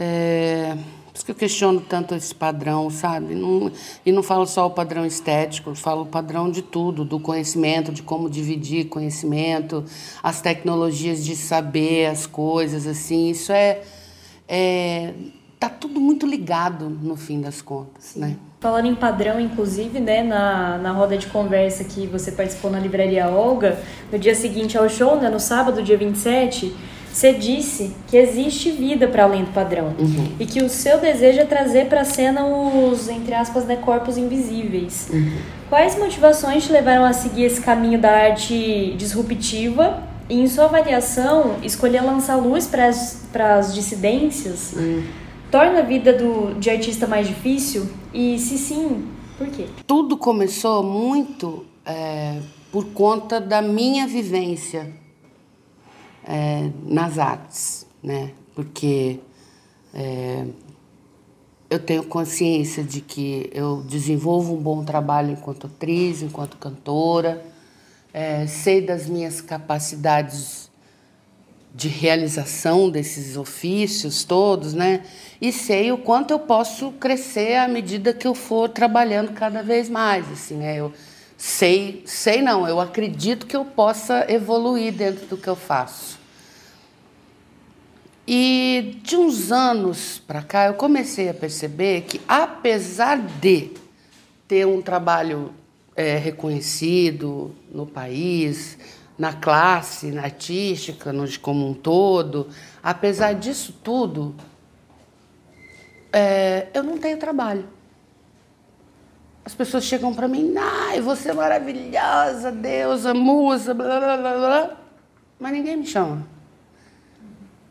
é, 0.00 0.76
por 1.10 1.16
isso 1.16 1.24
que 1.24 1.30
eu 1.30 1.34
questiono 1.34 1.80
tanto 1.80 2.14
esse 2.14 2.34
padrão, 2.34 2.88
sabe? 2.88 3.34
Não, 3.34 3.70
e 4.04 4.12
não 4.12 4.22
falo 4.22 4.46
só 4.46 4.66
o 4.66 4.70
padrão 4.70 5.04
estético, 5.04 5.74
falo 5.74 6.02
o 6.02 6.06
padrão 6.06 6.50
de 6.50 6.62
tudo, 6.62 7.04
do 7.04 7.18
conhecimento, 7.20 7.92
de 7.92 8.02
como 8.02 8.30
dividir 8.30 8.86
conhecimento, 8.86 9.84
as 10.22 10.40
tecnologias 10.40 11.24
de 11.24 11.36
saber 11.36 12.06
as 12.06 12.26
coisas, 12.26 12.86
assim. 12.86 13.30
Isso 13.30 13.52
é, 13.52 13.82
é 14.48 15.12
tá 15.60 15.68
tudo 15.68 16.00
muito 16.00 16.26
ligado 16.26 16.88
no 16.88 17.16
fim 17.16 17.38
das 17.38 17.60
contas, 17.60 18.16
né? 18.16 18.36
Falando 18.60 18.86
em 18.86 18.94
padrão, 18.94 19.38
inclusive, 19.38 20.00
né, 20.00 20.22
na, 20.22 20.78
na 20.78 20.92
roda 20.92 21.18
de 21.18 21.26
conversa 21.26 21.84
que 21.84 22.06
você 22.06 22.32
participou 22.32 22.70
na 22.70 22.78
livraria 22.78 23.28
Olga, 23.28 23.78
no 24.10 24.18
dia 24.18 24.34
seguinte 24.34 24.78
ao 24.78 24.88
show, 24.88 25.16
né, 25.16 25.28
no 25.28 25.38
sábado, 25.38 25.82
dia 25.82 25.98
27, 25.98 26.74
você 27.12 27.32
disse 27.32 27.92
que 28.08 28.16
existe 28.16 28.70
vida 28.70 29.08
para 29.08 29.24
além 29.24 29.44
do 29.44 29.50
padrão 29.52 29.94
Uhum. 29.98 30.32
e 30.38 30.46
que 30.46 30.62
o 30.62 30.68
seu 30.68 30.98
desejo 30.98 31.40
é 31.40 31.44
trazer 31.44 31.86
para 31.86 32.02
a 32.02 32.04
cena 32.04 32.46
os, 32.46 33.08
entre 33.08 33.34
aspas, 33.34 33.64
né, 33.64 33.76
corpos 33.76 34.16
invisíveis. 34.16 35.08
Uhum. 35.12 35.32
Quais 35.68 35.98
motivações 35.98 36.64
te 36.64 36.72
levaram 36.72 37.04
a 37.04 37.12
seguir 37.12 37.44
esse 37.44 37.60
caminho 37.60 37.98
da 38.00 38.10
arte 38.10 38.94
disruptiva 38.96 40.02
e, 40.28 40.40
em 40.40 40.46
sua 40.48 40.64
avaliação, 40.66 41.56
escolher 41.62 42.00
lançar 42.02 42.36
luz 42.36 42.66
para 42.66 43.56
as 43.58 43.74
dissidências 43.74 44.74
Hum. 44.76 45.02
torna 45.50 45.80
a 45.80 45.82
vida 45.82 46.12
do, 46.12 46.54
de 46.58 46.70
artista 46.70 47.06
mais 47.06 47.26
difícil? 47.26 47.88
E 48.14 48.38
se 48.38 48.56
sim, 48.58 49.04
por 49.36 49.48
quê? 49.48 49.66
Tudo 49.86 50.16
começou 50.16 50.82
muito 50.82 51.64
é, 51.84 52.36
por 52.70 52.86
conta 52.86 53.40
da 53.40 53.60
minha 53.60 54.06
vivência 54.06 54.88
é, 56.30 56.70
nas 56.84 57.18
artes, 57.18 57.84
né? 58.00 58.30
Porque 58.54 59.18
é, 59.92 60.44
eu 61.68 61.80
tenho 61.80 62.04
consciência 62.04 62.84
de 62.84 63.00
que 63.00 63.50
eu 63.52 63.82
desenvolvo 63.82 64.54
um 64.54 64.62
bom 64.62 64.84
trabalho 64.84 65.32
enquanto 65.32 65.66
atriz, 65.66 66.22
enquanto 66.22 66.56
cantora, 66.56 67.44
é, 68.14 68.46
sei 68.46 68.80
das 68.80 69.08
minhas 69.08 69.40
capacidades 69.40 70.70
de 71.74 71.88
realização 71.88 72.90
desses 72.90 73.36
ofícios 73.36 74.22
todos, 74.22 74.72
né? 74.72 75.02
E 75.40 75.52
sei 75.52 75.90
o 75.90 75.98
quanto 75.98 76.30
eu 76.30 76.38
posso 76.38 76.92
crescer 76.92 77.56
à 77.56 77.66
medida 77.66 78.12
que 78.12 78.26
eu 78.26 78.34
for 78.34 78.68
trabalhando 78.68 79.32
cada 79.32 79.62
vez 79.62 79.88
mais, 79.88 80.30
assim, 80.30 80.56
né? 80.56 80.76
Eu 80.76 80.92
sei, 81.36 82.02
sei 82.06 82.40
não, 82.40 82.68
eu 82.68 82.80
acredito 82.80 83.46
que 83.46 83.56
eu 83.56 83.64
possa 83.64 84.26
evoluir 84.28 84.92
dentro 84.92 85.26
do 85.26 85.36
que 85.36 85.48
eu 85.48 85.56
faço. 85.56 86.19
E 88.32 88.96
de 89.02 89.16
uns 89.16 89.50
anos 89.50 90.22
para 90.24 90.40
cá 90.40 90.66
eu 90.66 90.74
comecei 90.74 91.28
a 91.28 91.34
perceber 91.34 92.02
que 92.02 92.20
apesar 92.28 93.18
de 93.18 93.72
ter 94.46 94.64
um 94.64 94.80
trabalho 94.80 95.52
é, 95.96 96.16
reconhecido 96.16 97.52
no 97.72 97.84
país, 97.84 98.78
na 99.18 99.32
classe, 99.32 100.12
na 100.12 100.22
artística, 100.22 101.12
no, 101.12 101.26
como 101.40 101.68
um 101.68 101.74
todo, 101.74 102.48
apesar 102.80 103.32
disso 103.32 103.74
tudo, 103.82 104.36
é, 106.12 106.68
eu 106.72 106.84
não 106.84 106.98
tenho 106.98 107.18
trabalho. 107.18 107.68
As 109.44 109.56
pessoas 109.56 109.82
chegam 109.82 110.14
para 110.14 110.28
mim, 110.28 110.54
ai, 110.56 111.00
você 111.00 111.30
é 111.30 111.34
maravilhosa, 111.34 112.52
deusa, 112.52 113.12
musa, 113.12 113.74
blá, 113.74 113.98
blá, 113.98 114.16
blá, 114.16 114.34
blá, 114.36 114.76
mas 115.36 115.52
ninguém 115.52 115.76
me 115.76 115.84
chama, 115.84 116.24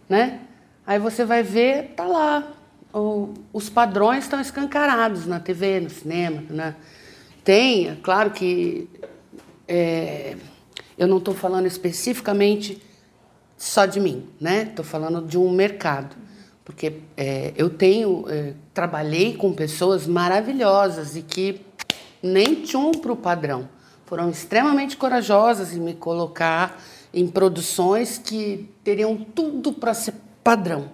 né? 0.10 0.48
Aí 0.89 0.97
você 0.97 1.23
vai 1.23 1.43
ver, 1.43 1.93
tá 1.95 2.04
lá, 2.04 2.52
o, 2.91 3.36
os 3.54 3.69
padrões 3.69 4.23
estão 4.23 4.41
escancarados 4.41 5.28
na 5.28 5.39
TV, 5.39 5.82
no 5.82 5.89
cinema, 5.91 6.41
né? 6.49 6.75
Tem, 7.43 7.89
é 7.89 7.97
claro 8.02 8.32
que 8.32 8.89
é, 9.67 10.36
eu 10.97 11.08
não 11.08 11.19
estou 11.19 11.36
falando 11.36 11.67
especificamente 11.67 12.82
só 13.56 13.86
de 13.86 13.99
mim, 13.99 14.28
né? 14.41 14.63
Estou 14.63 14.84
falando 14.84 15.21
de 15.21 15.38
um 15.38 15.52
mercado, 15.52 16.15
porque 16.65 16.93
é, 17.15 17.54
eu 17.56 17.69
tenho 17.69 18.25
é, 18.28 18.56
trabalhei 18.73 19.36
com 19.36 19.54
pessoas 19.54 20.08
maravilhosas 20.08 21.15
e 21.15 21.21
que 21.21 21.62
nem 22.23 22.63
tinham 22.63 22.93
para 22.93 23.12
o 23.12 23.15
padrão, 23.15 23.69
foram 24.08 24.32
extremamente 24.32 24.97
corajosas 24.97 25.71
em 25.71 25.80
me 25.80 25.93
colocar 25.93 26.82
em 27.13 27.28
produções 27.28 28.17
que 28.17 28.67
teriam 28.84 29.15
tudo 29.15 29.71
para 29.71 29.93
ser 29.93 30.15
padrão, 30.49 30.89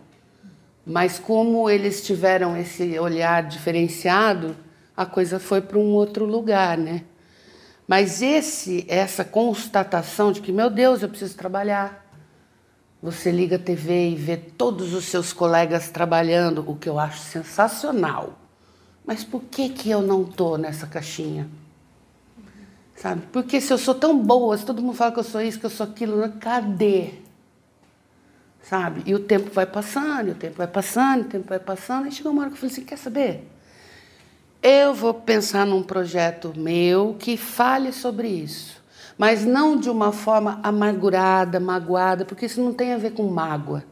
mas 0.86 1.18
como 1.18 1.70
eles 1.70 2.06
tiveram 2.06 2.58
esse 2.58 3.00
olhar 3.00 3.42
diferenciado, 3.44 4.54
a 4.98 5.06
coisa 5.06 5.40
foi 5.40 5.62
para 5.62 5.78
um 5.78 5.94
outro 5.94 6.26
lugar, 6.26 6.78
né? 6.78 7.06
Mas 7.88 8.22
esse, 8.22 8.86
essa 8.90 9.24
constatação 9.24 10.34
de 10.34 10.42
que, 10.42 10.52
meu 10.52 10.70
Deus, 10.70 11.02
eu 11.02 11.08
preciso 11.08 11.38
trabalhar. 11.38 12.06
Você 13.02 13.32
liga 13.32 13.56
a 13.56 13.60
TV 13.60 14.10
e 14.10 14.16
vê 14.16 14.36
todos 14.36 14.94
os 14.94 15.06
seus 15.06 15.32
colegas 15.32 15.90
trabalhando, 15.90 16.62
o 16.70 16.76
que 16.76 16.90
eu 16.90 17.00
acho 17.00 17.20
sensacional. 17.20 18.38
Mas 19.06 19.24
por 19.24 19.42
que, 19.42 19.70
que 19.70 19.90
eu 19.90 20.02
não 20.02 20.26
tô 20.26 20.58
nessa 20.58 20.86
caixinha? 20.86 21.48
Sabe? 22.98 23.22
Porque 23.32 23.62
se 23.62 23.72
eu 23.72 23.78
sou 23.78 23.96
tão 23.96 24.22
boa, 24.22 24.58
se 24.58 24.66
todo 24.66 24.82
mundo 24.82 24.98
fala 24.98 25.14
que 25.14 25.20
eu 25.20 25.24
sou 25.24 25.40
isso, 25.42 25.58
que 25.58 25.66
eu 25.66 25.70
sou 25.70 25.86
aquilo, 25.86 26.30
cadê? 26.42 27.24
Sabe? 28.68 29.04
E 29.06 29.14
o 29.14 29.20
tempo 29.20 29.52
vai 29.52 29.66
passando, 29.66 30.30
e 30.30 30.32
o 30.32 30.36
tempo 30.36 30.56
vai 30.58 30.68
passando, 30.68 31.20
e 31.20 31.22
o 31.22 31.30
tempo 31.30 31.46
vai 31.48 31.60
passando, 31.60 32.08
e 32.08 32.12
chegou 32.12 32.32
uma 32.32 32.42
hora 32.42 32.50
que 32.50 32.56
eu 32.56 32.60
falei 32.60 32.74
assim, 32.74 32.84
quer 32.84 32.98
saber? 32.98 33.48
Eu 34.62 34.92
vou 34.92 35.14
pensar 35.14 35.68
num 35.68 35.84
projeto 35.84 36.52
meu 36.58 37.16
que 37.20 37.38
fale 37.38 37.92
sobre 37.92 38.28
isso, 38.28 38.82
mas 39.20 39.46
não 39.46 39.78
de 39.78 39.88
uma 39.88 40.12
forma 40.12 40.60
amargurada, 40.64 41.60
magoada, 41.60 42.26
porque 42.26 42.48
isso 42.48 42.60
não 42.60 42.74
tem 42.74 42.92
a 42.92 42.98
ver 42.98 43.12
com 43.12 43.28
mágoa. 43.28 43.84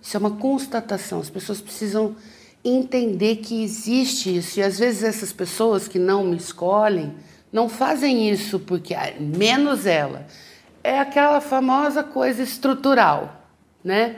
Isso 0.00 0.16
é 0.16 0.20
uma 0.20 0.30
constatação. 0.30 1.20
As 1.20 1.28
pessoas 1.28 1.60
precisam 1.60 2.16
entender 2.64 3.36
que 3.36 3.62
existe 3.62 4.34
isso. 4.34 4.58
E 4.58 4.62
às 4.62 4.78
vezes 4.78 5.02
essas 5.02 5.32
pessoas 5.32 5.86
que 5.86 5.98
não 5.98 6.24
me 6.24 6.36
escolhem 6.36 7.14
não 7.52 7.68
fazem 7.68 8.30
isso 8.30 8.58
porque, 8.58 8.94
ah, 8.94 9.12
menos 9.20 9.84
ela, 9.84 10.26
é 10.82 10.98
aquela 10.98 11.40
famosa 11.40 12.02
coisa 12.02 12.42
estrutural, 12.42 13.41
né? 13.84 14.16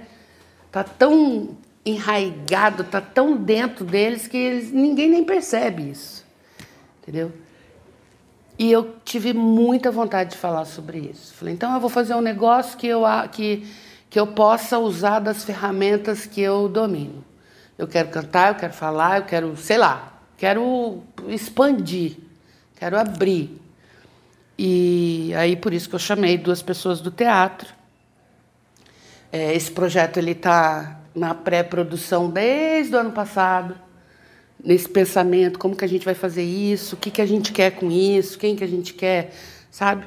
Tá 0.71 0.83
tão 0.85 1.57
enraigado, 1.85 2.85
tá 2.85 3.01
tão 3.01 3.37
dentro 3.37 3.85
deles 3.85 4.27
que 4.27 4.37
eles, 4.37 4.73
ninguém 4.73 5.09
nem 5.09 5.25
percebe 5.25 5.91
isso, 5.91 6.25
entendeu? 7.03 7.33
E 8.59 8.71
eu 8.71 8.97
tive 9.05 9.33
muita 9.33 9.91
vontade 9.91 10.31
de 10.31 10.37
falar 10.37 10.65
sobre 10.65 10.99
isso. 10.99 11.35
Falei, 11.35 11.55
então 11.55 11.75
eu 11.75 11.81
vou 11.81 11.91
fazer 11.91 12.15
um 12.15 12.21
negócio 12.21 12.79
que 12.79 12.87
eu, 12.87 13.03
que, 13.33 13.67
que 14.09 14.19
eu 14.19 14.29
possa 14.29 14.79
usar 14.79 15.19
das 15.19 15.45
ferramentas 15.45 16.25
que 16.25 16.41
eu 16.41 16.69
domino. 16.69 17.25
Eu 17.77 17.89
quero 17.89 18.11
cantar, 18.11 18.51
eu 18.51 18.55
quero 18.55 18.73
falar, 18.73 19.19
eu 19.19 19.25
quero, 19.25 19.57
sei 19.57 19.77
lá, 19.77 20.21
quero 20.37 21.03
expandir, 21.27 22.17
quero 22.77 22.97
abrir. 22.97 23.61
E 24.57 25.33
aí 25.37 25.57
por 25.57 25.73
isso 25.73 25.89
que 25.89 25.97
eu 25.97 25.99
chamei 25.99 26.39
duas 26.39 26.63
pessoas 26.63 27.01
do 27.01 27.11
teatro. 27.11 27.75
É, 29.35 29.53
esse 29.53 29.69
projeto 29.69 30.17
ele 30.19 30.31
está 30.31 31.01
na 31.13 31.35
pré-produção 31.35 32.31
desde 32.31 32.95
o 32.95 32.99
ano 33.01 33.11
passado, 33.11 33.75
nesse 34.63 34.89
pensamento, 34.89 35.59
como 35.59 35.75
que 35.75 35.85
a 35.85 35.89
gente 35.89 36.05
vai 36.05 36.15
fazer 36.15 36.45
isso, 36.45 36.95
o 36.95 36.99
que, 36.99 37.11
que 37.11 37.21
a 37.21 37.27
gente 37.27 37.53
quer 37.53 37.73
com 37.73 37.91
isso, 37.91 38.39
quem 38.39 38.55
que 38.55 38.63
a 38.63 38.67
gente 38.69 38.95
quer, 38.95 39.33
sabe? 39.73 40.07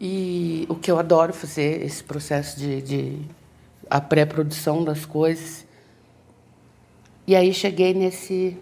E 0.00 0.64
o 0.66 0.76
que 0.76 0.90
eu 0.90 0.98
adoro 0.98 1.34
fazer, 1.34 1.84
esse 1.84 2.02
processo 2.02 2.58
de, 2.58 2.80
de 2.80 3.18
a 3.90 4.00
pré-produção 4.00 4.82
das 4.82 5.04
coisas. 5.04 5.66
E 7.26 7.36
aí 7.36 7.52
cheguei 7.52 7.92
nesse 7.92 8.56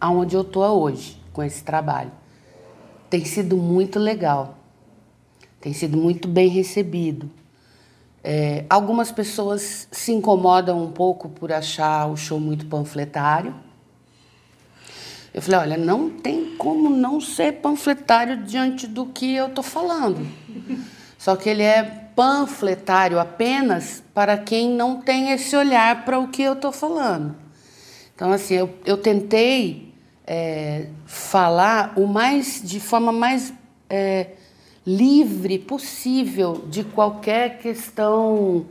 aonde 0.00 0.36
eu 0.36 0.44
tô 0.44 0.64
hoje 0.64 1.20
com 1.32 1.42
esse 1.42 1.64
trabalho. 1.64 2.12
Tem 3.10 3.24
sido 3.24 3.56
muito 3.56 3.98
legal. 3.98 4.56
Tem 5.60 5.72
sido 5.72 5.96
muito 5.96 6.28
bem 6.28 6.46
recebido. 6.46 7.28
É, 8.22 8.64
algumas 8.68 9.12
pessoas 9.12 9.88
se 9.90 10.12
incomodam 10.12 10.82
um 10.82 10.90
pouco 10.90 11.28
por 11.28 11.52
achar 11.52 12.06
o 12.06 12.16
show 12.16 12.40
muito 12.40 12.66
panfletário. 12.66 13.54
Eu 15.32 15.42
falei, 15.42 15.60
olha, 15.60 15.76
não 15.76 16.10
tem 16.10 16.56
como 16.56 16.90
não 16.90 17.20
ser 17.20 17.54
panfletário 17.54 18.38
diante 18.38 18.86
do 18.86 19.06
que 19.06 19.34
eu 19.34 19.46
estou 19.46 19.62
falando. 19.62 20.26
Só 21.18 21.36
que 21.36 21.48
ele 21.48 21.62
é 21.62 21.82
panfletário 22.16 23.18
apenas 23.18 24.02
para 24.12 24.36
quem 24.36 24.70
não 24.70 25.00
tem 25.00 25.30
esse 25.30 25.54
olhar 25.54 26.04
para 26.04 26.18
o 26.18 26.28
que 26.28 26.42
eu 26.42 26.54
estou 26.54 26.72
falando. 26.72 27.36
Então, 28.14 28.32
assim, 28.32 28.54
eu, 28.54 28.74
eu 28.84 28.96
tentei 28.96 29.94
é, 30.26 30.88
falar 31.06 31.92
o 31.96 32.06
mais 32.06 32.60
de 32.62 32.80
forma 32.80 33.12
mais 33.12 33.52
é, 33.88 34.32
livre 34.88 35.58
possível 35.58 36.64
de 36.66 36.82
qualquer 36.82 37.58
questão 37.58 38.64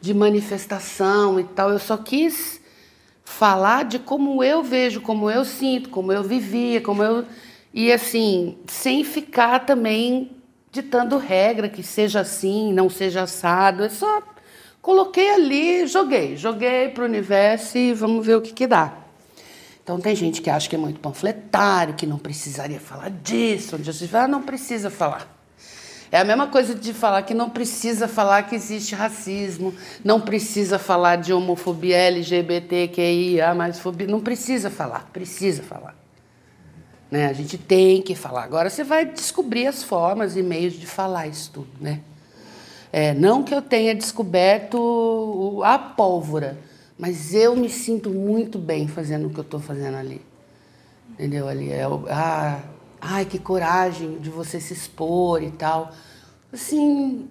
de 0.00 0.14
manifestação 0.14 1.38
e 1.38 1.44
tal. 1.44 1.68
Eu 1.68 1.78
só 1.78 1.98
quis 1.98 2.62
falar 3.22 3.84
de 3.84 3.98
como 3.98 4.42
eu 4.42 4.62
vejo, 4.62 5.02
como 5.02 5.30
eu 5.30 5.44
sinto, 5.44 5.90
como 5.90 6.10
eu 6.12 6.22
vivia, 6.22 6.80
como 6.80 7.02
eu 7.02 7.26
e 7.74 7.92
assim, 7.92 8.56
sem 8.66 9.04
ficar 9.04 9.60
também 9.60 10.32
ditando 10.72 11.18
regra 11.18 11.68
que 11.68 11.82
seja 11.82 12.20
assim, 12.20 12.72
não 12.72 12.88
seja 12.88 13.22
assado, 13.22 13.84
é 13.84 13.88
só 13.88 14.22
coloquei 14.80 15.30
ali, 15.30 15.86
joguei, 15.86 16.36
joguei 16.36 16.88
pro 16.88 17.04
universo 17.04 17.76
e 17.76 17.92
vamos 17.92 18.24
ver 18.24 18.36
o 18.36 18.40
que 18.40 18.52
que 18.52 18.66
dá. 18.66 18.94
Então 19.84 20.00
tem 20.00 20.16
gente 20.16 20.40
que 20.40 20.48
acha 20.48 20.68
que 20.68 20.74
é 20.74 20.78
muito 20.78 21.00
panfletário, 21.00 21.94
que 21.94 22.06
não 22.06 22.18
precisaria 22.18 22.80
falar 22.80 23.10
disso, 23.10 23.76
onde 23.76 23.92
você 23.92 24.08
fala, 24.08 24.24
ah, 24.24 24.28
não 24.28 24.42
precisa 24.42 24.90
falar. 24.90 25.39
É 26.12 26.18
a 26.18 26.24
mesma 26.24 26.48
coisa 26.48 26.74
de 26.74 26.92
falar 26.92 27.22
que 27.22 27.32
não 27.32 27.48
precisa 27.48 28.08
falar 28.08 28.42
que 28.42 28.56
existe 28.56 28.96
racismo, 28.96 29.72
não 30.04 30.20
precisa 30.20 30.76
falar 30.76 31.16
de 31.16 31.32
homofobia 31.32 31.96
LGBTQIA, 31.96 33.54
mais 33.54 33.78
fobia, 33.78 34.08
não 34.08 34.20
precisa 34.20 34.70
falar, 34.70 35.08
precisa 35.12 35.62
falar. 35.62 35.94
Né? 37.08 37.26
A 37.26 37.32
gente 37.32 37.56
tem 37.56 38.02
que 38.02 38.16
falar. 38.16 38.42
Agora 38.42 38.68
você 38.68 38.82
vai 38.82 39.04
descobrir 39.04 39.68
as 39.68 39.84
formas 39.84 40.36
e 40.36 40.42
meios 40.42 40.72
de 40.72 40.86
falar 40.86 41.28
isso 41.28 41.50
tudo, 41.52 41.70
né? 41.80 42.00
É, 42.92 43.14
não 43.14 43.44
que 43.44 43.54
eu 43.54 43.62
tenha 43.62 43.94
descoberto 43.94 45.60
a 45.64 45.78
pólvora, 45.78 46.58
mas 46.98 47.32
eu 47.32 47.54
me 47.54 47.70
sinto 47.70 48.10
muito 48.10 48.58
bem 48.58 48.88
fazendo 48.88 49.28
o 49.28 49.30
que 49.30 49.38
eu 49.38 49.42
estou 49.42 49.60
fazendo 49.60 49.96
ali. 49.96 50.20
Entendeu? 51.10 51.46
Ali 51.48 51.72
é 51.72 51.86
o, 51.86 52.04
ah, 52.08 52.60
ai, 53.00 53.24
que 53.24 53.38
coragem 53.38 54.18
de 54.18 54.28
você 54.28 54.60
se 54.60 54.72
expor 54.72 55.42
e 55.42 55.50
tal. 55.50 55.92
Assim, 56.52 57.28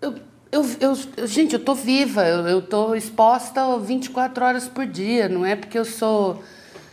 eu, 0.00 0.14
eu, 0.52 0.64
eu, 0.80 1.26
gente, 1.26 1.54
eu 1.54 1.64
tô 1.64 1.74
viva, 1.74 2.26
eu, 2.26 2.46
eu 2.46 2.62
tô 2.62 2.94
exposta 2.94 3.78
24 3.78 4.44
horas 4.44 4.68
por 4.68 4.86
dia, 4.86 5.28
não 5.28 5.44
é 5.44 5.56
porque 5.56 5.78
eu 5.78 5.84
sou 5.84 6.42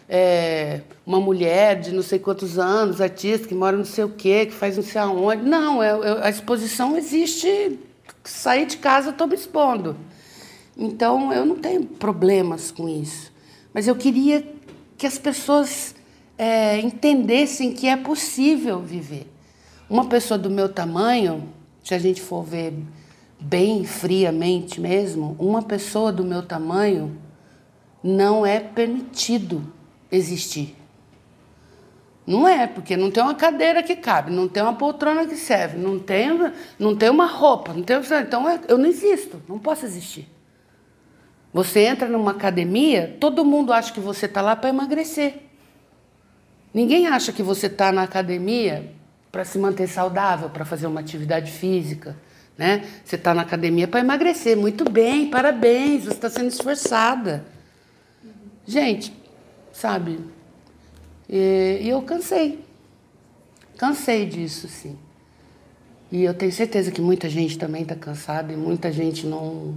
é, 0.09 0.81
uma 1.05 1.19
mulher 1.19 1.79
de 1.79 1.91
não 1.91 2.01
sei 2.01 2.19
quantos 2.19 2.57
anos, 2.57 3.01
artista, 3.01 3.47
que 3.47 3.55
mora 3.55 3.75
não 3.75 3.85
sei 3.85 4.03
o 4.03 4.09
quê, 4.09 4.45
que 4.45 4.53
faz 4.53 4.77
não 4.77 4.83
sei 4.83 5.01
aonde. 5.01 5.43
Não, 5.43 5.83
eu, 5.83 6.03
eu, 6.03 6.23
a 6.23 6.29
exposição 6.29 6.97
existe, 6.97 7.79
sair 8.23 8.65
de 8.65 8.77
casa 8.77 9.09
eu 9.09 9.13
tô 9.13 9.27
me 9.27 9.35
expondo. 9.35 9.97
Então, 10.77 11.33
eu 11.33 11.45
não 11.45 11.55
tenho 11.55 11.83
problemas 11.83 12.71
com 12.71 12.87
isso. 12.87 13.31
Mas 13.73 13.87
eu 13.87 13.95
queria 13.95 14.47
que 14.97 15.07
as 15.07 15.17
pessoas 15.17 15.95
é, 16.37 16.79
entendessem 16.79 17.73
que 17.73 17.87
é 17.87 17.97
possível 17.97 18.79
viver. 18.79 19.27
Uma 19.89 20.05
pessoa 20.05 20.37
do 20.37 20.49
meu 20.49 20.69
tamanho, 20.69 21.51
se 21.83 21.93
a 21.93 21.99
gente 21.99 22.21
for 22.21 22.43
ver 22.43 22.73
bem 23.39 23.85
friamente 23.85 24.79
mesmo, 24.79 25.35
uma 25.39 25.61
pessoa 25.61 26.11
do 26.11 26.23
meu 26.23 26.43
tamanho 26.43 27.17
não 28.03 28.45
é 28.45 28.59
permitido 28.59 29.63
existir. 30.11 30.75
Não 32.25 32.45
é, 32.45 32.67
porque 32.67 32.97
não 32.97 33.09
tem 33.09 33.23
uma 33.23 33.35
cadeira 33.35 33.81
que 33.81 33.95
cabe, 33.95 34.31
não 34.31 34.49
tem 34.49 34.61
uma 34.61 34.73
poltrona 34.73 35.25
que 35.25 35.37
serve, 35.37 35.77
não 35.77 35.97
tem, 35.97 36.29
não 36.77 36.93
tem 36.93 37.09
uma 37.09 37.25
roupa, 37.25 37.73
não 37.73 37.81
tem, 37.81 37.97
então 38.21 38.49
é, 38.49 38.59
eu 38.67 38.77
não 38.77 38.85
existo, 38.85 39.41
não 39.47 39.57
posso 39.57 39.85
existir. 39.85 40.27
Você 41.53 41.79
entra 41.85 42.09
numa 42.09 42.31
academia, 42.31 43.15
todo 43.19 43.45
mundo 43.45 43.71
acha 43.71 43.93
que 43.93 44.01
você 44.01 44.25
está 44.25 44.41
lá 44.41 44.57
para 44.57 44.69
emagrecer. 44.69 45.46
Ninguém 46.77 47.07
acha 47.07 47.31
que 47.31 47.41
você 47.41 47.65
está 47.65 47.91
na 47.91 48.03
academia 48.03 48.93
para 49.31 49.43
se 49.43 49.57
manter 49.57 49.87
saudável, 49.87 50.47
para 50.47 50.63
fazer 50.63 50.85
uma 50.85 50.99
atividade 50.99 51.51
física. 51.51 52.15
Né? 52.55 52.87
Você 53.03 53.15
está 53.15 53.33
na 53.33 53.41
academia 53.41 53.87
para 53.87 54.01
emagrecer. 54.01 54.55
Muito 54.55 54.87
bem, 54.87 55.27
parabéns, 55.27 56.03
você 56.03 56.11
está 56.11 56.29
sendo 56.29 56.49
esforçada. 56.49 57.43
Gente, 58.63 59.11
sabe? 59.73 60.19
E, 61.27 61.79
e 61.81 61.89
eu 61.89 61.99
cansei. 62.03 62.63
Cansei 63.75 64.27
disso, 64.27 64.67
sim. 64.67 64.95
E 66.11 66.23
eu 66.25 66.33
tenho 66.35 66.51
certeza 66.51 66.91
que 66.91 67.01
muita 67.01 67.27
gente 67.27 67.57
também 67.57 67.81
está 67.81 67.95
cansada 67.95 68.53
e 68.53 68.55
muita 68.55 68.91
gente 68.91 69.25
não, 69.25 69.75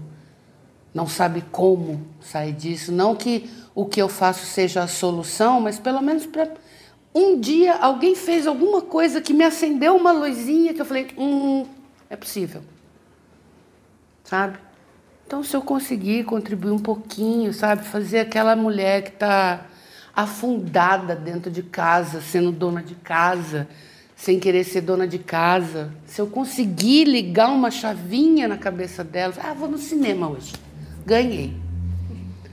não 0.92 1.06
sabe 1.06 1.42
como 1.50 2.06
sair 2.20 2.52
disso. 2.52 2.92
Não 2.92 3.16
que 3.16 3.48
o 3.74 3.86
que 3.86 4.02
eu 4.02 4.08
faço 4.10 4.44
seja 4.44 4.82
a 4.82 4.86
solução, 4.86 5.62
mas 5.62 5.78
pelo 5.78 6.02
menos 6.02 6.26
para 6.26 6.46
um 7.14 7.40
dia 7.40 7.74
alguém 7.74 8.14
fez 8.14 8.46
alguma 8.46 8.82
coisa 8.82 9.20
que 9.20 9.34
me 9.34 9.44
acendeu 9.44 9.96
uma 9.96 10.12
luzinha 10.12 10.72
que 10.72 10.80
eu 10.80 10.86
falei, 10.86 11.08
hum, 11.16 11.66
é 12.08 12.16
possível. 12.16 12.62
Sabe? 14.24 14.58
Então, 15.26 15.42
se 15.42 15.56
eu 15.56 15.62
conseguir 15.62 16.24
contribuir 16.24 16.72
um 16.72 16.78
pouquinho, 16.78 17.52
sabe? 17.52 17.84
Fazer 17.84 18.20
aquela 18.20 18.56
mulher 18.56 19.02
que 19.02 19.10
está 19.10 19.66
afundada 20.14 21.14
dentro 21.14 21.50
de 21.50 21.62
casa, 21.62 22.20
sendo 22.20 22.50
dona 22.50 22.82
de 22.82 22.94
casa, 22.96 23.68
sem 24.16 24.38
querer 24.38 24.64
ser 24.64 24.82
dona 24.82 25.06
de 25.06 25.18
casa. 25.18 25.92
Se 26.06 26.20
eu 26.20 26.26
conseguir 26.26 27.04
ligar 27.04 27.48
uma 27.50 27.70
chavinha 27.70 28.46
na 28.46 28.56
cabeça 28.56 29.02
dela, 29.02 29.32
ah, 29.42 29.54
vou 29.54 29.68
no 29.68 29.78
cinema 29.78 30.28
hoje. 30.28 30.52
Ganhei. 31.06 31.54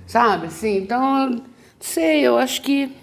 Sabe? 0.06 0.48
Assim, 0.48 0.78
então, 0.78 1.42
sei, 1.80 2.22
eu 2.22 2.38
acho 2.38 2.62
que 2.62 2.96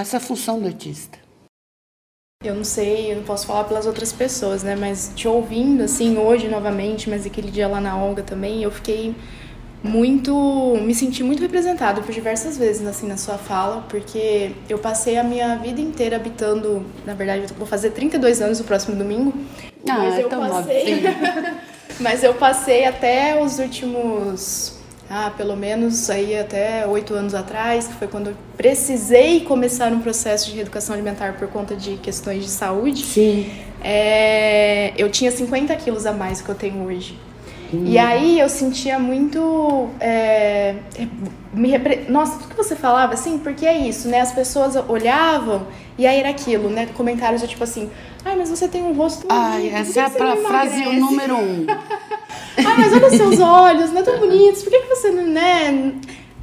essa 0.00 0.18
função 0.18 0.60
do 0.60 0.66
artista. 0.66 1.18
Eu 2.44 2.54
não 2.54 2.64
sei, 2.64 3.12
eu 3.12 3.16
não 3.16 3.22
posso 3.22 3.46
falar 3.46 3.64
pelas 3.64 3.86
outras 3.86 4.12
pessoas, 4.12 4.62
né? 4.62 4.76
Mas 4.76 5.10
te 5.14 5.26
ouvindo, 5.26 5.82
assim, 5.82 6.18
hoje 6.18 6.46
novamente, 6.48 7.08
mas 7.08 7.24
aquele 7.24 7.50
dia 7.50 7.66
lá 7.66 7.80
na 7.80 7.96
Olga 7.96 8.22
também, 8.22 8.62
eu 8.62 8.70
fiquei 8.70 9.14
muito. 9.82 10.76
me 10.82 10.94
senti 10.94 11.22
muito 11.22 11.40
representado 11.40 12.02
por 12.02 12.12
diversas 12.12 12.58
vezes, 12.58 12.86
assim, 12.86 13.06
na 13.06 13.16
sua 13.16 13.38
fala, 13.38 13.82
porque 13.88 14.52
eu 14.68 14.78
passei 14.78 15.16
a 15.16 15.24
minha 15.24 15.56
vida 15.56 15.80
inteira 15.80 16.16
habitando. 16.16 16.84
Na 17.06 17.14
verdade, 17.14 17.44
eu 17.50 17.56
vou 17.56 17.66
fazer 17.66 17.90
32 17.90 18.42
anos 18.42 18.58
no 18.58 18.64
próximo 18.66 18.94
domingo. 18.94 19.32
Ah, 19.88 19.98
mas 19.98 20.18
eu 20.18 20.28
tão 20.28 20.40
passei. 20.40 21.02
mas 22.00 22.22
eu 22.22 22.34
passei 22.34 22.84
até 22.84 23.42
os 23.42 23.58
últimos 23.58 24.83
ah, 25.08 25.30
pelo 25.36 25.56
menos 25.56 26.08
aí 26.08 26.38
até 26.38 26.86
oito 26.86 27.14
anos 27.14 27.34
atrás, 27.34 27.86
que 27.86 27.94
foi 27.94 28.08
quando 28.08 28.28
eu 28.30 28.36
precisei 28.56 29.40
começar 29.40 29.92
um 29.92 30.00
processo 30.00 30.46
de 30.46 30.56
reeducação 30.56 30.94
alimentar 30.94 31.34
por 31.34 31.48
conta 31.48 31.76
de 31.76 31.96
questões 31.96 32.44
de 32.44 32.50
saúde. 32.50 33.04
Sim. 33.04 33.50
É, 33.82 34.92
eu 34.96 35.10
tinha 35.10 35.30
50 35.30 35.74
quilos 35.76 36.06
a 36.06 36.12
mais 36.12 36.38
do 36.38 36.44
que 36.44 36.50
eu 36.50 36.54
tenho 36.54 36.84
hoje. 36.84 37.18
Hum. 37.72 37.84
E 37.86 37.98
aí 37.98 38.40
eu 38.40 38.48
sentia 38.48 38.98
muito. 38.98 39.88
É, 40.00 40.76
me 41.52 41.68
repre... 41.68 42.06
Nossa, 42.08 42.38
tudo 42.38 42.48
que 42.48 42.56
você 42.56 42.74
falava, 42.74 43.14
assim, 43.14 43.38
porque 43.38 43.66
é 43.66 43.76
isso, 43.76 44.08
né? 44.08 44.20
As 44.20 44.32
pessoas 44.32 44.74
olhavam 44.88 45.66
e 45.96 46.06
aí 46.06 46.18
era 46.18 46.30
aquilo, 46.30 46.68
né? 46.68 46.88
Comentários 46.94 47.42
tipo 47.42 47.62
assim: 47.62 47.90
ai, 48.24 48.36
mas 48.36 48.50
você 48.50 48.66
tem 48.66 48.82
um 48.82 48.92
rosto. 48.92 49.26
Ai, 49.28 49.68
essa 49.68 50.00
é 50.00 50.02
a 50.04 50.36
frase 50.36 50.84
número 50.98 51.36
um. 51.36 51.66
ah, 52.58 52.74
mas 52.78 52.92
olha 52.92 53.06
os 53.06 53.14
seus 53.14 53.40
olhos, 53.40 53.90
não 53.92 54.00
é 54.00 54.02
tão 54.02 54.18
bonitos, 54.18 54.62
por 54.62 54.70
que, 54.70 54.80
que 54.80 54.88
você 54.88 55.10
não, 55.10 55.26
né? 55.26 55.94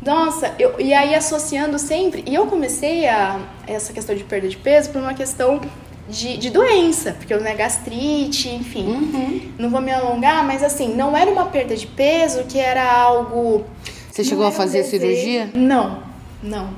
Nossa, 0.04 0.54
eu, 0.58 0.80
e 0.80 0.94
aí 0.94 1.14
associando 1.14 1.78
sempre, 1.78 2.24
e 2.26 2.34
eu 2.34 2.48
comecei 2.48 3.08
a 3.08 3.40
essa 3.68 3.94
questão 3.94 4.16
de 4.16 4.24
perda 4.24 4.48
de 4.48 4.58
peso 4.58 4.90
por 4.90 5.00
uma 5.00 5.14
questão 5.14 5.62
de, 6.10 6.38
de 6.38 6.50
doença, 6.50 7.14
porque 7.14 7.34
eu 7.34 7.40
né, 7.40 7.54
gastrite, 7.54 8.50
enfim. 8.50 8.86
Uhum. 8.86 9.42
Não 9.60 9.70
vou 9.70 9.80
me 9.80 9.92
alongar, 9.92 10.44
mas 10.46 10.64
assim, 10.64 10.94
não 10.94 11.16
era 11.16 11.30
uma 11.30 11.46
perda 11.46 11.76
de 11.76 11.88
peso 11.88 12.44
que 12.44 12.60
era 12.60 12.92
algo. 12.92 13.64
Você 14.12 14.24
chegou 14.24 14.46
a 14.46 14.52
fazer 14.52 14.82
um 14.82 14.86
cirurgia? 14.86 15.50
Não, 15.54 16.04
não. 16.44 16.70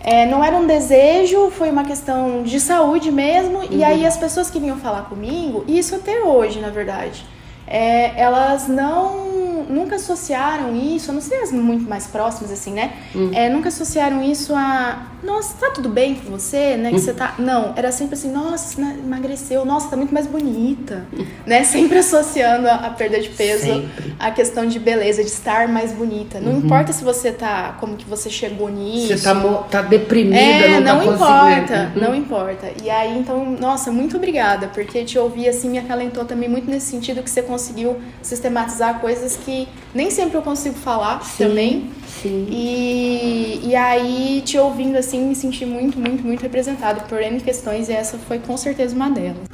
É, 0.00 0.26
não 0.26 0.44
era 0.44 0.56
um 0.56 0.66
desejo, 0.66 1.50
foi 1.50 1.70
uma 1.70 1.84
questão 1.84 2.42
de 2.42 2.60
saúde 2.60 3.10
mesmo. 3.10 3.58
Uhum. 3.58 3.68
E 3.70 3.82
aí 3.82 4.06
as 4.06 4.16
pessoas 4.16 4.50
que 4.50 4.58
vinham 4.60 4.78
falar 4.78 5.02
comigo, 5.02 5.64
e 5.66 5.78
isso 5.78 5.94
até 5.94 6.22
hoje, 6.22 6.60
na 6.60 6.70
verdade, 6.70 7.26
é, 7.66 8.18
elas 8.20 8.68
não 8.68 9.43
nunca 9.68 9.96
associaram 9.96 10.74
isso, 10.76 11.10
a 11.10 11.14
não 11.14 11.20
ser 11.20 11.36
as 11.36 11.52
muito 11.52 11.88
mais 11.88 12.06
próximas, 12.06 12.50
assim, 12.50 12.72
né? 12.72 12.92
Hum. 13.14 13.30
É, 13.32 13.48
nunca 13.48 13.68
associaram 13.68 14.22
isso 14.22 14.54
a, 14.54 15.14
nossa, 15.24 15.54
tá 15.58 15.70
tudo 15.70 15.88
bem 15.88 16.14
com 16.14 16.30
você, 16.30 16.76
né? 16.76 16.90
Que 16.90 16.96
hum. 16.96 16.98
você 16.98 17.14
tá. 17.14 17.34
Não, 17.38 17.72
era 17.76 17.90
sempre 17.90 18.14
assim, 18.14 18.30
nossa, 18.30 18.80
emagreceu, 18.80 19.64
nossa, 19.64 19.88
tá 19.88 19.96
muito 19.96 20.12
mais 20.12 20.26
bonita, 20.26 21.06
hum. 21.12 21.24
né? 21.46 21.64
Sempre 21.74 21.98
associando 21.98 22.68
a, 22.68 22.74
a 22.74 22.90
perda 22.90 23.18
de 23.18 23.28
peso 23.30 23.64
sempre. 23.64 24.14
à 24.18 24.30
questão 24.30 24.66
de 24.66 24.78
beleza, 24.78 25.22
de 25.22 25.28
estar 25.28 25.66
mais 25.66 25.92
bonita. 25.92 26.38
Não 26.38 26.52
uhum. 26.52 26.58
importa 26.58 26.92
se 26.92 27.02
você 27.02 27.32
tá, 27.32 27.76
como 27.80 27.96
que 27.96 28.04
você 28.04 28.30
chegou 28.30 28.68
nisso. 28.68 29.18
Você 29.18 29.24
tá, 29.24 29.34
tá 29.70 29.82
deprimida, 29.82 30.36
é, 30.36 30.80
não, 30.80 30.98
não 30.98 31.06
tá 31.06 31.14
importa, 31.14 31.92
uhum. 31.94 32.02
não 32.02 32.14
importa. 32.14 32.70
E 32.82 32.88
aí, 32.88 33.18
então, 33.18 33.56
nossa, 33.58 33.90
muito 33.90 34.16
obrigada, 34.16 34.68
porque 34.68 35.04
te 35.04 35.18
ouvir 35.18 35.48
assim 35.48 35.68
me 35.68 35.78
acalentou 35.78 36.24
também 36.24 36.48
muito 36.48 36.70
nesse 36.70 36.86
sentido 36.86 37.22
que 37.22 37.30
você 37.30 37.42
conseguiu 37.42 37.96
sistematizar 38.22 39.00
coisas 39.00 39.36
que 39.54 39.68
nem 39.94 40.10
sempre 40.10 40.36
eu 40.36 40.42
consigo 40.42 40.74
falar 40.74 41.22
sim, 41.24 41.44
também. 41.44 41.90
Sim. 42.06 42.46
E, 42.50 43.60
e 43.62 43.76
aí, 43.76 44.42
te 44.44 44.58
ouvindo 44.58 44.96
assim, 44.96 45.20
me 45.20 45.34
senti 45.34 45.64
muito, 45.64 45.98
muito, 45.98 46.24
muito 46.24 46.42
representado 46.42 47.02
por 47.08 47.20
N 47.22 47.40
questões 47.40 47.88
e 47.88 47.92
essa 47.92 48.18
foi 48.18 48.38
com 48.38 48.56
certeza 48.56 48.94
uma 48.96 49.10
delas. 49.10 49.46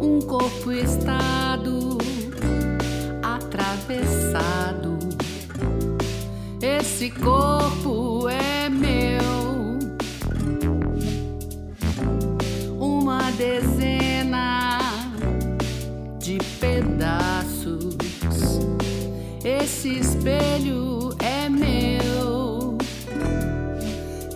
Um 0.00 0.20
corpo 0.20 0.70
estado 0.70 1.98
atravessado. 3.22 4.98
Esse 6.62 7.10
corpo 7.10 8.28
é 8.28 8.68
meu. 8.68 9.18
Uma 12.78 13.30
dezena 13.32 14.68
de 16.18 16.38
pedaços 16.60 17.87
Esse 19.48 19.98
espelho 19.98 21.08
é 21.20 21.48
meu 21.48 22.76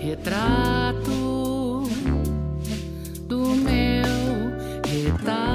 retrato 0.01 1.83
do 3.29 3.49
meu 3.57 4.09
retalho. 4.89 5.53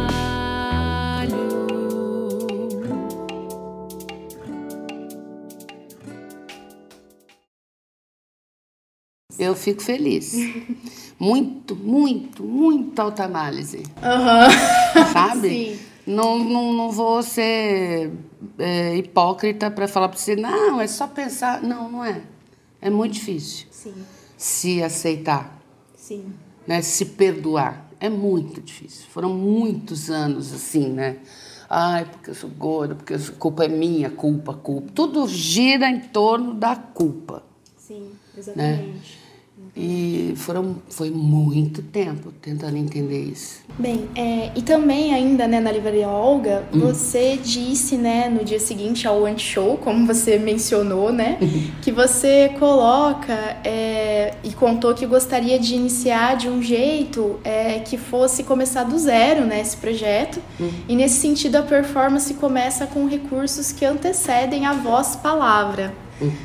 Eu 9.40 9.56
fico 9.56 9.82
feliz. 9.82 10.36
Muito, 11.20 11.76
muito, 11.76 12.44
muito 12.44 13.00
autoanálise. 13.00 13.82
Aham. 14.04 14.50
Sabe? 15.12 15.50
Sim. 15.50 15.80
Não, 16.08 16.40
não, 16.40 16.72
não 16.72 16.90
vou 16.90 17.22
ser 17.22 18.14
é, 18.58 18.96
hipócrita 18.96 19.70
para 19.70 19.90
falar 19.90 20.08
para 20.08 20.18
você, 20.18 20.38
não, 20.38 20.80
é 20.80 20.88
só 20.88 21.06
pensar. 21.06 21.62
Não, 21.62 21.92
não 21.92 22.04
é. 22.04 22.22
É 22.82 22.90
muito 22.90 23.14
difícil 23.14 23.68
Sim. 23.70 23.94
se 24.38 24.82
aceitar, 24.82 25.62
Sim. 25.96 26.34
né? 26.66 26.82
se 26.82 27.06
perdoar. 27.06 27.86
É 28.00 28.10
muito 28.10 28.62
difícil. 28.62 29.08
Foram 29.10 29.34
muitos 29.34 30.10
anos 30.10 30.54
assim, 30.54 30.88
né? 30.88 31.18
Ai, 31.70 32.06
porque 32.06 32.30
eu 32.30 32.36
sou 32.36 32.50
gorda, 32.50 32.96
porque 32.96 33.14
a 33.16 33.20
culpa 33.38 33.66
é 33.66 33.68
minha, 33.68 34.10
culpa, 34.10 34.54
culpa. 34.54 34.90
Tudo 34.94 35.28
gira 35.28 35.90
em 35.90 36.00
torno 36.00 36.54
da 36.54 36.76
culpa. 36.76 37.44
Sim, 37.76 38.12
Né? 38.56 38.94
E 39.80 40.34
foram, 40.38 40.78
foi 40.90 41.12
muito 41.12 41.84
tempo 41.84 42.32
tentando 42.42 42.76
entender 42.78 43.26
isso. 43.26 43.60
Bem, 43.78 44.10
é, 44.16 44.50
e 44.56 44.64
também 44.64 45.14
ainda, 45.14 45.48
né, 45.48 45.60
na 45.60 45.72
livraria 45.72 46.10
Olga, 46.10 46.64
você 46.74 47.38
disse, 47.38 47.96
né, 47.96 48.28
no 48.28 48.44
dia 48.44 48.60
seguinte 48.60 49.08
ao 49.08 49.24
anti-show, 49.24 49.78
como 49.78 50.08
você 50.08 50.40
mencionou, 50.40 51.14
né, 51.14 51.38
que 51.84 51.92
você 51.92 52.50
coloca 52.58 53.34
é, 53.64 54.34
e 54.44 54.52
contou 54.52 54.96
que 54.96 55.06
gostaria 55.06 55.60
de 55.60 55.76
iniciar 55.76 56.38
de 56.38 56.50
um 56.50 56.60
jeito 56.60 57.40
é, 57.44 57.78
que 57.80 57.98
fosse 57.98 58.44
começar 58.44 58.84
do 58.84 58.98
zero, 58.98 59.46
né, 59.46 59.62
esse 59.62 59.78
projeto. 59.78 60.42
E 60.90 60.96
nesse 60.96 61.20
sentido 61.20 61.58
a 61.58 61.62
performance 61.62 62.34
começa 62.34 62.88
com 62.88 63.06
recursos 63.06 63.72
que 63.72 63.86
antecedem 63.86 64.66
a 64.66 64.74
voz-palavra. 64.74 65.94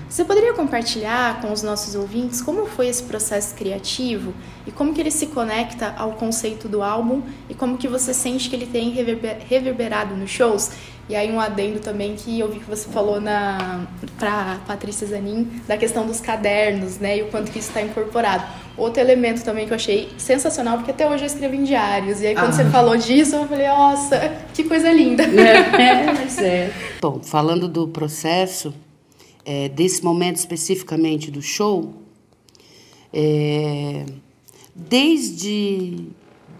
Você 0.08 0.24
poderia 0.24 0.52
compartilhar 0.52 1.40
com 1.40 1.50
os 1.52 1.62
nossos 1.62 1.94
ouvintes 1.94 2.42
como 2.42 2.66
foi 2.66 2.88
esse 2.88 3.02
processo 3.04 3.54
criativo 3.54 4.34
e 4.66 4.70
como 4.70 4.92
que 4.92 5.00
ele 5.00 5.10
se 5.10 5.26
conecta 5.28 5.94
ao 5.96 6.12
conceito 6.12 6.68
do 6.68 6.82
álbum 6.82 7.22
e 7.48 7.54
como 7.54 7.78
que 7.78 7.88
você 7.88 8.12
sente 8.12 8.50
que 8.50 8.56
ele 8.56 8.66
tem 8.66 8.90
reverber- 8.90 9.38
reverberado 9.48 10.14
nos 10.14 10.30
shows? 10.30 10.70
E 11.08 11.16
aí 11.16 11.30
um 11.32 11.40
adendo 11.40 11.80
também 11.80 12.14
que 12.14 12.38
eu 12.38 12.50
vi 12.50 12.60
que 12.60 12.68
você 12.70 12.88
falou 12.88 13.20
na 13.20 13.86
para 14.18 14.58
Patrícia 14.66 15.06
Zanin 15.06 15.48
da 15.66 15.76
questão 15.76 16.06
dos 16.06 16.20
cadernos, 16.20 16.98
né, 16.98 17.18
e 17.18 17.22
o 17.22 17.26
quanto 17.26 17.50
que 17.50 17.58
isso 17.58 17.68
está 17.68 17.82
incorporado. 17.82 18.44
Outro 18.76 19.00
elemento 19.02 19.42
também 19.42 19.66
que 19.66 19.72
eu 19.72 19.76
achei 19.76 20.10
sensacional, 20.16 20.76
porque 20.78 20.92
até 20.92 21.06
hoje 21.08 21.24
eu 21.24 21.26
escrevo 21.26 21.54
em 21.54 21.64
diários. 21.64 22.20
E 22.22 22.28
aí 22.28 22.34
quando 22.34 22.48
Ah. 22.48 22.52
você 22.52 22.64
falou 22.66 22.96
disso, 22.96 23.34
eu 23.36 23.48
falei, 23.48 23.66
nossa, 23.68 24.18
que 24.54 24.64
coisa 24.64 24.90
linda. 24.92 25.24
É, 25.32 26.04
mas 26.12 26.38
é. 26.38 26.70
Bom, 27.00 27.20
falando 27.20 27.66
do 27.68 27.88
processo, 27.88 28.72
é, 29.45 29.68
desse 29.68 30.05
momento 30.05 30.36
especificamente 30.36 31.30
do 31.30 31.43
show, 31.43 31.95
é, 33.12 34.05
desde 34.74 36.09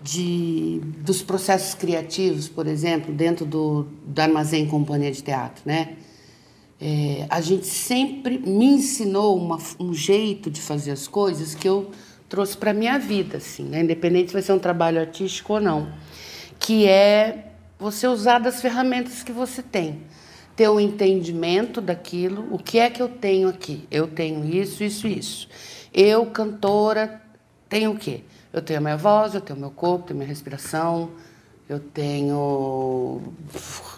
de, 0.03 0.81
dos 0.99 1.23
processos 1.23 1.75
criativos, 1.75 2.49
por 2.49 2.67
exemplo, 2.67 3.15
dentro 3.15 3.47
do, 3.47 3.87
do 4.05 4.21
Armazém 4.21 4.67
Companhia 4.67 5.13
de 5.13 5.23
Teatro, 5.23 5.63
né? 5.65 5.97
É, 6.85 7.27
a 7.31 7.41
gente 7.41 7.65
sempre 7.65 8.39
me 8.39 8.65
ensinou 8.65 9.37
uma, 9.39 9.57
um 9.79 9.95
jeito 9.95 10.51
de 10.51 10.61
fazer 10.61 10.91
as 10.91 11.07
coisas 11.07 11.55
que 11.55 11.69
eu 11.69 11.93
trouxe 12.29 12.57
para 12.57 12.73
minha 12.73 12.99
vida, 12.99 13.37
assim, 13.37 13.63
né? 13.63 13.83
independente 13.83 14.29
se 14.29 14.33
vai 14.33 14.43
ser 14.43 14.53
um 14.53 14.59
trabalho 14.59 14.99
artístico 14.99 15.53
ou 15.53 15.61
não, 15.61 15.93
que 16.59 16.89
é 16.89 17.53
você 17.79 18.09
usar 18.09 18.41
das 18.41 18.61
ferramentas 18.61 19.23
que 19.23 19.31
você 19.31 19.63
tem, 19.63 20.01
ter 20.55 20.69
o 20.69 20.75
um 20.75 20.81
entendimento 20.81 21.81
daquilo, 21.81 22.47
o 22.51 22.59
que 22.59 22.79
é 22.79 22.91
que 22.91 23.01
eu 23.01 23.09
tenho 23.09 23.49
aqui? 23.49 23.87
Eu 23.91 24.07
tenho 24.07 24.45
isso, 24.45 24.85
isso, 24.85 25.07
isso. 25.07 25.49
Eu, 25.93 26.27
cantora, 26.27 27.21
tenho 27.69 27.93
o 27.93 27.99
quê? 27.99 28.23
Eu 28.53 28.61
tenho 28.61 28.79
a 28.79 28.83
minha 28.83 28.97
voz, 28.97 29.35
eu 29.35 29.41
tenho 29.41 29.57
o 29.57 29.61
meu 29.61 29.71
corpo, 29.71 30.07
tenho 30.07 30.19
minha 30.19 30.29
respiração, 30.29 31.11
eu 31.69 31.81
tenho 31.81 33.23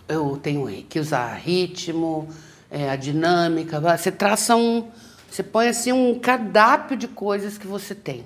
eu 0.09 0.37
tenho 0.37 0.67
que 0.89 1.01
usar 1.01 1.35
ritmo, 1.35 2.29
é, 2.71 2.91
a 2.91 2.97
dinâmica. 2.97 3.81
Você 3.81 4.13
traça 4.13 4.55
um, 4.55 4.89
você 5.31 5.43
põe 5.43 5.69
assim 5.69 5.93
um 5.93 6.19
cardápio 6.19 6.97
de 6.97 7.09
coisas 7.09 7.59
que 7.59 7.67
você 7.67 7.95
tem. 7.95 8.25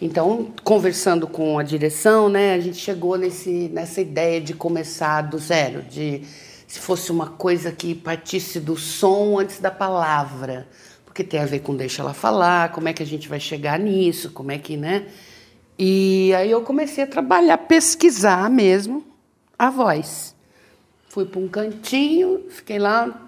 Então, 0.00 0.52
conversando 0.64 1.26
com 1.26 1.58
a 1.58 1.62
direção, 1.62 2.28
né, 2.28 2.54
a 2.54 2.60
gente 2.60 2.76
chegou 2.76 3.16
nesse, 3.16 3.68
nessa 3.72 4.00
ideia 4.00 4.40
de 4.40 4.52
começar 4.52 5.22
do 5.22 5.38
zero, 5.38 5.82
de 5.82 6.22
se 6.74 6.80
fosse 6.80 7.12
uma 7.12 7.28
coisa 7.28 7.70
que 7.70 7.94
partisse 7.94 8.58
do 8.58 8.76
som 8.76 9.38
antes 9.38 9.60
da 9.60 9.70
palavra, 9.70 10.66
porque 11.04 11.22
tem 11.22 11.38
a 11.38 11.46
ver 11.46 11.60
com 11.60 11.76
deixa 11.76 12.02
ela 12.02 12.12
falar, 12.12 12.72
como 12.72 12.88
é 12.88 12.92
que 12.92 13.00
a 13.00 13.06
gente 13.06 13.28
vai 13.28 13.38
chegar 13.38 13.78
nisso, 13.78 14.32
como 14.32 14.50
é 14.50 14.58
que, 14.58 14.76
né? 14.76 15.06
E 15.78 16.34
aí 16.34 16.50
eu 16.50 16.62
comecei 16.62 17.04
a 17.04 17.06
trabalhar, 17.06 17.58
pesquisar 17.58 18.50
mesmo 18.50 19.06
a 19.56 19.70
voz. 19.70 20.34
Fui 21.10 21.24
para 21.24 21.40
um 21.40 21.46
cantinho, 21.46 22.46
fiquei 22.50 22.80
lá 22.80 23.22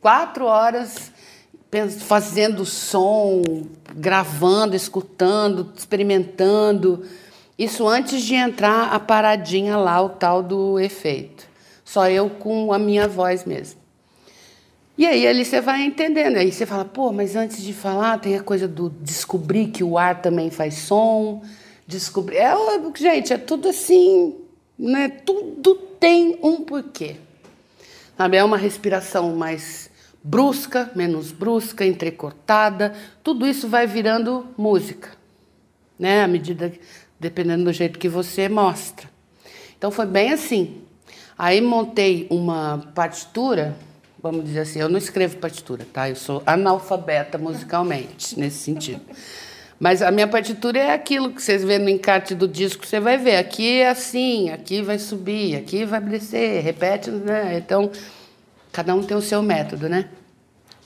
quatro 0.00 0.44
horas 0.44 1.10
fazendo 1.98 2.64
som, 2.64 3.42
gravando, 3.92 4.76
escutando, 4.76 5.72
experimentando. 5.76 7.04
Isso 7.58 7.88
antes 7.88 8.22
de 8.22 8.36
entrar 8.36 8.92
a 8.92 9.00
paradinha 9.00 9.76
lá, 9.76 10.00
o 10.00 10.10
tal 10.10 10.44
do 10.44 10.78
efeito. 10.78 11.53
Só 11.84 12.08
eu 12.08 12.30
com 12.30 12.72
a 12.72 12.78
minha 12.78 13.06
voz 13.06 13.44
mesmo. 13.44 13.84
E 14.96 15.06
aí 15.06 15.26
ali 15.26 15.44
você 15.44 15.60
vai 15.60 15.82
entendendo. 15.82 16.36
Aí 16.36 16.50
você 16.50 16.64
fala, 16.64 16.84
pô, 16.84 17.12
mas 17.12 17.36
antes 17.36 17.62
de 17.62 17.72
falar 17.72 18.18
tem 18.18 18.36
a 18.36 18.42
coisa 18.42 18.66
do 18.66 18.88
descobrir 18.88 19.68
que 19.68 19.82
o 19.82 19.98
ar 19.98 20.22
também 20.22 20.50
faz 20.50 20.74
som. 20.74 21.42
Descobrir. 21.86 22.38
É, 22.38 22.54
gente, 22.96 23.32
é 23.32 23.38
tudo 23.38 23.68
assim, 23.68 24.34
né? 24.78 25.08
Tudo 25.08 25.74
tem 25.74 26.38
um 26.42 26.62
porquê. 26.62 27.16
Sabe? 28.16 28.36
É 28.36 28.44
uma 28.44 28.56
respiração 28.56 29.34
mais 29.34 29.90
brusca, 30.22 30.90
menos 30.94 31.32
brusca, 31.32 31.84
entrecortada. 31.84 32.94
Tudo 33.22 33.46
isso 33.46 33.68
vai 33.68 33.86
virando 33.86 34.46
música, 34.56 35.10
né? 35.98 36.22
À 36.22 36.28
medida, 36.28 36.72
dependendo 37.18 37.64
do 37.64 37.72
jeito 37.72 37.98
que 37.98 38.08
você 38.08 38.48
mostra. 38.48 39.10
Então 39.76 39.90
foi 39.90 40.06
bem 40.06 40.32
assim. 40.32 40.83
Aí 41.36 41.60
montei 41.60 42.26
uma 42.30 42.84
partitura, 42.94 43.74
vamos 44.22 44.44
dizer 44.44 44.60
assim, 44.60 44.80
eu 44.80 44.88
não 44.88 44.98
escrevo 44.98 45.36
partitura, 45.38 45.86
tá? 45.92 46.08
Eu 46.08 46.16
sou 46.16 46.42
analfabeta 46.46 47.36
musicalmente, 47.38 48.38
nesse 48.38 48.58
sentido. 48.58 49.02
Mas 49.78 50.00
a 50.00 50.10
minha 50.10 50.28
partitura 50.28 50.78
é 50.78 50.92
aquilo 50.92 51.32
que 51.32 51.42
vocês 51.42 51.64
vêem 51.64 51.80
no 51.80 51.90
encarte 51.90 52.34
do 52.34 52.46
disco, 52.46 52.86
você 52.86 53.00
vai 53.00 53.18
ver. 53.18 53.36
Aqui 53.36 53.80
é 53.80 53.88
assim, 53.88 54.50
aqui 54.50 54.80
vai 54.80 54.98
subir, 54.98 55.56
aqui 55.56 55.84
vai 55.84 56.00
descer, 56.00 56.62
repete, 56.62 57.10
né? 57.10 57.58
Então, 57.58 57.90
cada 58.72 58.94
um 58.94 59.02
tem 59.02 59.16
o 59.16 59.20
seu 59.20 59.42
método, 59.42 59.88
né? 59.88 60.08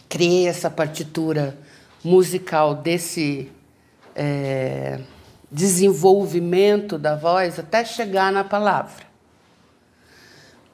Criei 0.08 0.48
essa 0.48 0.70
partitura 0.70 1.56
musical 2.02 2.74
desse 2.74 3.52
é, 4.16 4.98
desenvolvimento 5.50 6.98
da 6.98 7.14
voz 7.14 7.58
até 7.58 7.84
chegar 7.84 8.32
na 8.32 8.42
palavra. 8.42 9.07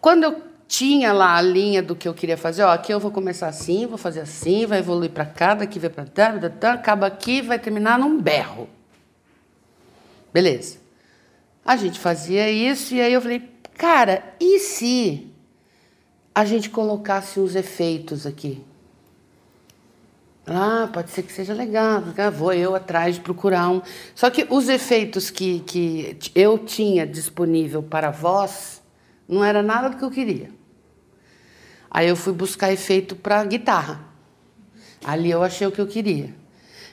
Quando 0.05 0.25
eu 0.25 0.43
tinha 0.69 1.15
lá 1.15 1.35
a 1.35 1.41
linha 1.41 1.83
do 1.83 1.97
que 1.97 2.07
eu 2.07 2.13
queria 2.13 2.37
fazer, 2.37 2.63
ó, 2.63 2.73
aqui 2.73 2.93
eu 2.93 3.01
vou 3.01 3.11
começar 3.11 3.49
assim, 3.49 3.87
vou 3.87 3.97
fazer 3.97 4.21
assim, 4.21 4.67
vai 4.67 4.81
evoluir 4.81 5.11
para 5.11 5.25
cá, 5.25 5.55
daqui 5.55 5.79
vai 5.79 5.89
para 5.89 6.05
cá, 6.05 6.75
acaba 6.75 7.07
aqui, 7.07 7.41
vai 7.41 7.59
terminar 7.59 7.99
num 7.99 8.21
berro. 8.21 8.69
Beleza. 10.31 10.77
A 11.65 11.75
gente 11.79 11.99
fazia 11.99 12.51
isso 12.51 12.95
e 12.95 13.01
aí 13.01 13.15
eu 13.15 13.23
falei, 13.23 13.49
cara, 13.79 14.23
e 14.39 14.59
se 14.59 15.33
a 16.35 16.45
gente 16.45 16.69
colocasse 16.69 17.41
uns 17.41 17.55
efeitos 17.55 18.27
aqui? 18.27 18.63
Ah, 20.47 20.87
pode 20.93 21.13
ser 21.13 21.23
que 21.23 21.33
seja 21.33 21.55
legal. 21.55 22.03
Vou 22.31 22.53
eu 22.53 22.75
atrás 22.75 23.15
de 23.15 23.23
procurar 23.23 23.71
um. 23.71 23.81
Só 24.15 24.29
que 24.29 24.47
os 24.51 24.69
efeitos 24.69 25.31
que, 25.31 25.61
que 25.61 26.19
eu 26.35 26.59
tinha 26.59 27.07
disponível 27.07 27.83
para 27.83 28.11
voz 28.11 28.84
não 29.29 29.45
era 29.45 29.63
nada 29.63 29.91
do 29.91 29.97
que 29.97 30.05
eu 30.05 30.11
queria. 30.11 30.51
Aí 31.91 32.09
eu 32.09 32.17
fui 32.17 32.33
buscar 32.33 32.73
efeito 32.73 33.15
para 33.15 33.45
guitarra. 33.45 34.01
Ali 35.05 35.31
eu 35.31 35.43
achei 35.43 35.67
o 35.67 35.73
que 35.73 35.81
eu 35.81 35.87
queria. 35.87 36.35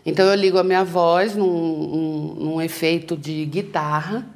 Então 0.05 0.25
eu 0.25 0.36
ligo 0.36 0.57
a 0.57 0.63
minha 0.63 0.84
voz 0.84 1.36
num, 1.36 1.47
num, 1.47 2.36
num 2.36 2.61
efeito 2.61 3.15
de 3.15 3.45
guitarra 3.45 4.27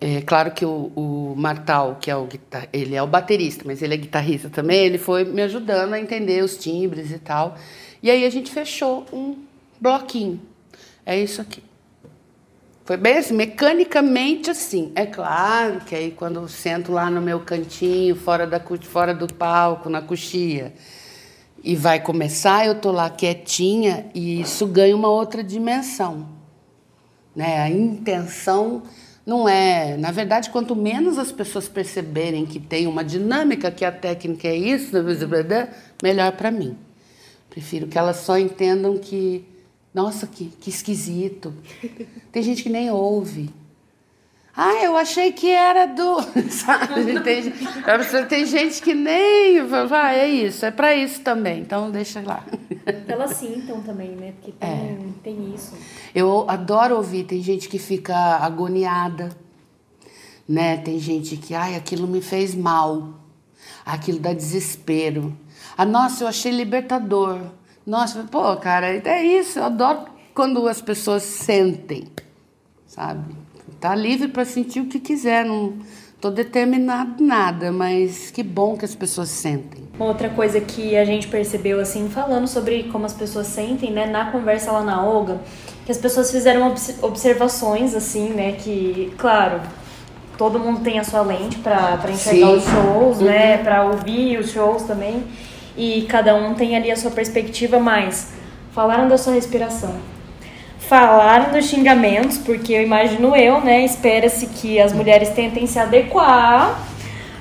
É 0.00 0.20
claro 0.22 0.50
que 0.50 0.64
o, 0.64 0.92
o 0.94 1.34
Martal, 1.36 1.96
que 2.00 2.10
é 2.10 2.16
o 2.16 2.28
ele 2.72 2.94
é 2.94 3.02
o 3.02 3.06
baterista, 3.06 3.64
mas 3.66 3.82
ele 3.82 3.94
é 3.94 3.96
guitarrista 3.96 4.50
também, 4.50 4.84
ele 4.84 4.98
foi 4.98 5.24
me 5.24 5.42
ajudando 5.42 5.94
a 5.94 6.00
entender 6.00 6.42
os 6.44 6.56
timbres 6.56 7.10
e 7.10 7.18
tal. 7.18 7.56
E 8.02 8.10
aí 8.10 8.24
a 8.24 8.30
gente 8.30 8.50
fechou 8.50 9.06
um 9.12 9.36
bloquinho. 9.80 10.40
É 11.04 11.18
isso 11.18 11.40
aqui. 11.40 11.62
Foi 12.86 12.96
bem 12.96 13.18
assim, 13.18 13.34
mecanicamente 13.34 14.48
assim. 14.48 14.92
É 14.94 15.04
claro 15.04 15.80
que 15.80 15.92
aí 15.92 16.12
quando 16.12 16.36
eu 16.36 16.46
sento 16.46 16.92
lá 16.92 17.10
no 17.10 17.20
meu 17.20 17.40
cantinho, 17.40 18.14
fora, 18.14 18.46
da, 18.46 18.60
fora 18.60 19.12
do 19.12 19.26
palco, 19.26 19.90
na 19.90 20.00
coxia, 20.00 20.72
e 21.64 21.74
vai 21.74 21.98
começar, 21.98 22.64
eu 22.64 22.76
tô 22.76 22.92
lá 22.92 23.10
quietinha 23.10 24.06
e 24.14 24.40
isso 24.40 24.68
ganha 24.68 24.94
uma 24.94 25.08
outra 25.08 25.42
dimensão. 25.42 26.28
Né? 27.34 27.58
A 27.58 27.68
intenção 27.68 28.84
não 29.26 29.48
é. 29.48 29.96
Na 29.96 30.12
verdade, 30.12 30.50
quanto 30.50 30.76
menos 30.76 31.18
as 31.18 31.32
pessoas 31.32 31.68
perceberem 31.68 32.46
que 32.46 32.60
tem 32.60 32.86
uma 32.86 33.02
dinâmica, 33.02 33.68
que 33.68 33.84
a 33.84 33.90
técnica 33.90 34.46
é 34.46 34.54
isso, 34.54 34.92
melhor 36.00 36.30
para 36.36 36.52
mim. 36.52 36.78
Prefiro 37.50 37.88
que 37.88 37.98
elas 37.98 38.18
só 38.18 38.38
entendam 38.38 38.96
que 38.96 39.44
nossa, 39.96 40.26
que, 40.26 40.52
que 40.60 40.68
esquisito. 40.68 41.54
Tem 42.30 42.42
gente 42.42 42.62
que 42.62 42.68
nem 42.68 42.90
ouve. 42.90 43.48
Ah, 44.54 44.84
eu 44.84 44.94
achei 44.94 45.32
que 45.32 45.50
era 45.50 45.86
do. 45.86 46.20
Sabe? 46.52 47.18
Tem, 47.24 47.52
tem 48.28 48.44
gente 48.44 48.82
que 48.82 48.92
nem. 48.92 49.66
Vai, 49.66 50.20
é 50.20 50.28
isso, 50.28 50.66
é 50.66 50.70
para 50.70 50.94
isso 50.94 51.22
também. 51.22 51.60
Então 51.60 51.90
deixa 51.90 52.20
lá. 52.20 52.44
Elas 53.08 53.36
sintam 53.36 53.80
também, 53.80 54.10
né? 54.10 54.32
Porque 54.32 54.52
tem, 54.52 54.68
é. 54.68 54.98
tem 55.22 55.54
isso. 55.54 55.74
Eu 56.14 56.44
adoro 56.46 56.96
ouvir, 56.96 57.24
tem 57.24 57.42
gente 57.42 57.66
que 57.66 57.78
fica 57.78 58.14
agoniada. 58.14 59.30
Né? 60.46 60.76
Tem 60.76 60.98
gente 60.98 61.38
que, 61.38 61.54
ai, 61.54 61.74
aquilo 61.74 62.06
me 62.06 62.20
fez 62.20 62.54
mal. 62.54 63.14
Aquilo 63.84 64.18
dá 64.18 64.34
desespero. 64.34 65.34
Ah, 65.76 65.86
nossa, 65.86 66.24
eu 66.24 66.28
achei 66.28 66.52
libertador. 66.52 67.40
Nossa, 67.86 68.24
pô, 68.28 68.56
cara, 68.56 68.88
é 68.88 69.22
isso. 69.22 69.60
Eu 69.60 69.64
adoro 69.64 70.06
quando 70.34 70.66
as 70.66 70.80
pessoas 70.80 71.22
sentem, 71.22 72.04
sabe? 72.84 73.34
Tá 73.80 73.94
livre 73.94 74.26
para 74.26 74.44
sentir 74.44 74.80
o 74.80 74.86
que 74.86 74.98
quiser, 74.98 75.44
não 75.44 75.74
tô 76.20 76.30
determinado 76.30 77.22
nada, 77.22 77.70
mas 77.70 78.30
que 78.30 78.42
bom 78.42 78.76
que 78.76 78.84
as 78.84 78.94
pessoas 78.94 79.28
sentem. 79.28 79.84
Uma 79.94 80.06
outra 80.06 80.28
coisa 80.30 80.60
que 80.60 80.96
a 80.96 81.04
gente 81.04 81.28
percebeu 81.28 81.78
assim, 81.78 82.08
falando 82.08 82.48
sobre 82.48 82.84
como 82.84 83.06
as 83.06 83.12
pessoas 83.12 83.46
sentem, 83.46 83.92
né, 83.92 84.06
na 84.06 84.32
conversa 84.32 84.72
lá 84.72 84.82
na 84.82 85.04
Olga, 85.04 85.40
que 85.84 85.92
as 85.92 85.98
pessoas 85.98 86.30
fizeram 86.30 86.74
observações 87.02 87.94
assim, 87.94 88.30
né, 88.30 88.52
que, 88.52 89.12
claro, 89.16 89.60
todo 90.36 90.58
mundo 90.58 90.80
tem 90.80 90.98
a 90.98 91.04
sua 91.04 91.22
lente 91.22 91.58
para 91.58 92.10
enxergar 92.10 92.48
Sim. 92.48 92.56
os 92.56 92.64
shows, 92.64 93.20
né, 93.20 93.58
uhum. 93.58 93.62
para 93.62 93.84
ouvir 93.84 94.38
os 94.38 94.50
shows 94.50 94.82
também 94.82 95.22
e 95.76 96.02
cada 96.08 96.34
um 96.34 96.54
tem 96.54 96.76
ali 96.76 96.90
a 96.90 96.96
sua 96.96 97.10
perspectiva, 97.10 97.78
mas 97.78 98.32
falaram 98.72 99.08
da 99.08 99.18
sua 99.18 99.34
respiração. 99.34 99.94
Falaram 100.78 101.52
dos 101.52 101.64
xingamentos, 101.66 102.38
porque 102.38 102.72
eu 102.72 102.82
imagino 102.82 103.34
eu, 103.34 103.60
né? 103.60 103.84
Espera-se 103.84 104.46
que 104.46 104.80
as 104.80 104.92
mulheres 104.92 105.30
tentem 105.30 105.66
se 105.66 105.78
adequar 105.78 106.78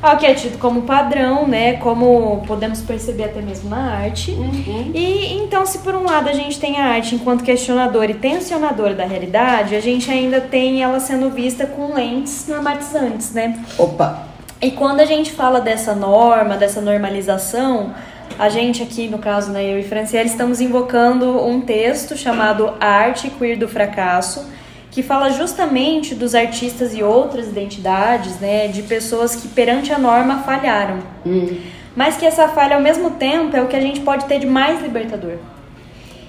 ao 0.02 0.18
que 0.18 0.26
é 0.26 0.34
tido 0.34 0.58
como 0.58 0.84
padrão, 0.84 1.48
né? 1.48 1.74
Como 1.74 2.44
podemos 2.48 2.82
perceber 2.82 3.26
até 3.26 3.42
mesmo 3.42 3.70
na 3.70 3.98
arte. 3.98 4.32
Uhum. 4.32 4.92
E 4.94 5.34
então, 5.34 5.66
se 5.66 5.80
por 5.80 5.96
um 5.96 6.04
lado 6.04 6.30
a 6.30 6.34
gente 6.34 6.60
tem 6.60 6.80
a 6.80 6.86
arte 6.86 7.16
enquanto 7.16 7.44
questionadora 7.44 8.12
e 8.12 8.16
tensionadora 8.16 8.94
da 8.94 9.06
realidade, 9.06 9.76
a 9.76 9.80
gente 9.80 10.10
ainda 10.12 10.42
tem 10.42 10.82
ela 10.82 11.00
sendo 11.00 11.30
vista 11.30 11.66
com 11.66 11.94
lentes 11.94 12.48
normatizantes, 12.48 13.32
né? 13.32 13.60
Opa! 13.78 14.28
E 14.62 14.72
quando 14.72 15.00
a 15.02 15.06
gente 15.06 15.32
fala 15.32 15.60
dessa 15.60 15.94
norma, 15.94 16.56
dessa 16.56 16.82
normalização, 16.82 17.94
a 18.38 18.50
gente 18.50 18.84
aqui, 18.84 19.08
no 19.08 19.18
caso, 19.18 19.52
né, 19.52 19.64
eu 19.64 19.80
e 19.80 19.84
Franciele, 19.84 20.30
estamos 20.30 20.60
invocando 20.60 21.44
um 21.46 21.62
texto 21.62 22.18
chamado 22.18 22.74
Arte 22.80 23.30
Queer 23.30 23.58
do 23.58 23.68
Fracasso, 23.68 24.46
que 24.92 25.02
fala 25.04 25.30
justamente 25.30 26.16
dos 26.16 26.36
artistas 26.36 26.94
e 26.94 27.04
outras 27.04 27.48
identidades, 27.48 28.40
né, 28.40 28.68
de 28.68 28.84
pessoas 28.84 29.36
que 29.36 29.48
perante 29.48 29.92
a 29.92 29.98
norma 29.98 30.44
falharam. 30.44 31.00
Hum. 31.26 31.58
Mas 31.96 32.18
que 32.18 32.26
essa 32.26 32.48
falha, 32.50 32.76
ao 32.76 32.82
mesmo 32.82 33.12
tempo, 33.12 33.56
é 33.56 33.62
o 33.62 33.68
que 33.68 33.76
a 33.76 33.82
gente 33.82 34.02
pode 34.02 34.26
ter 34.26 34.40
de 34.40 34.46
mais 34.46 34.82
libertador. 34.82 35.38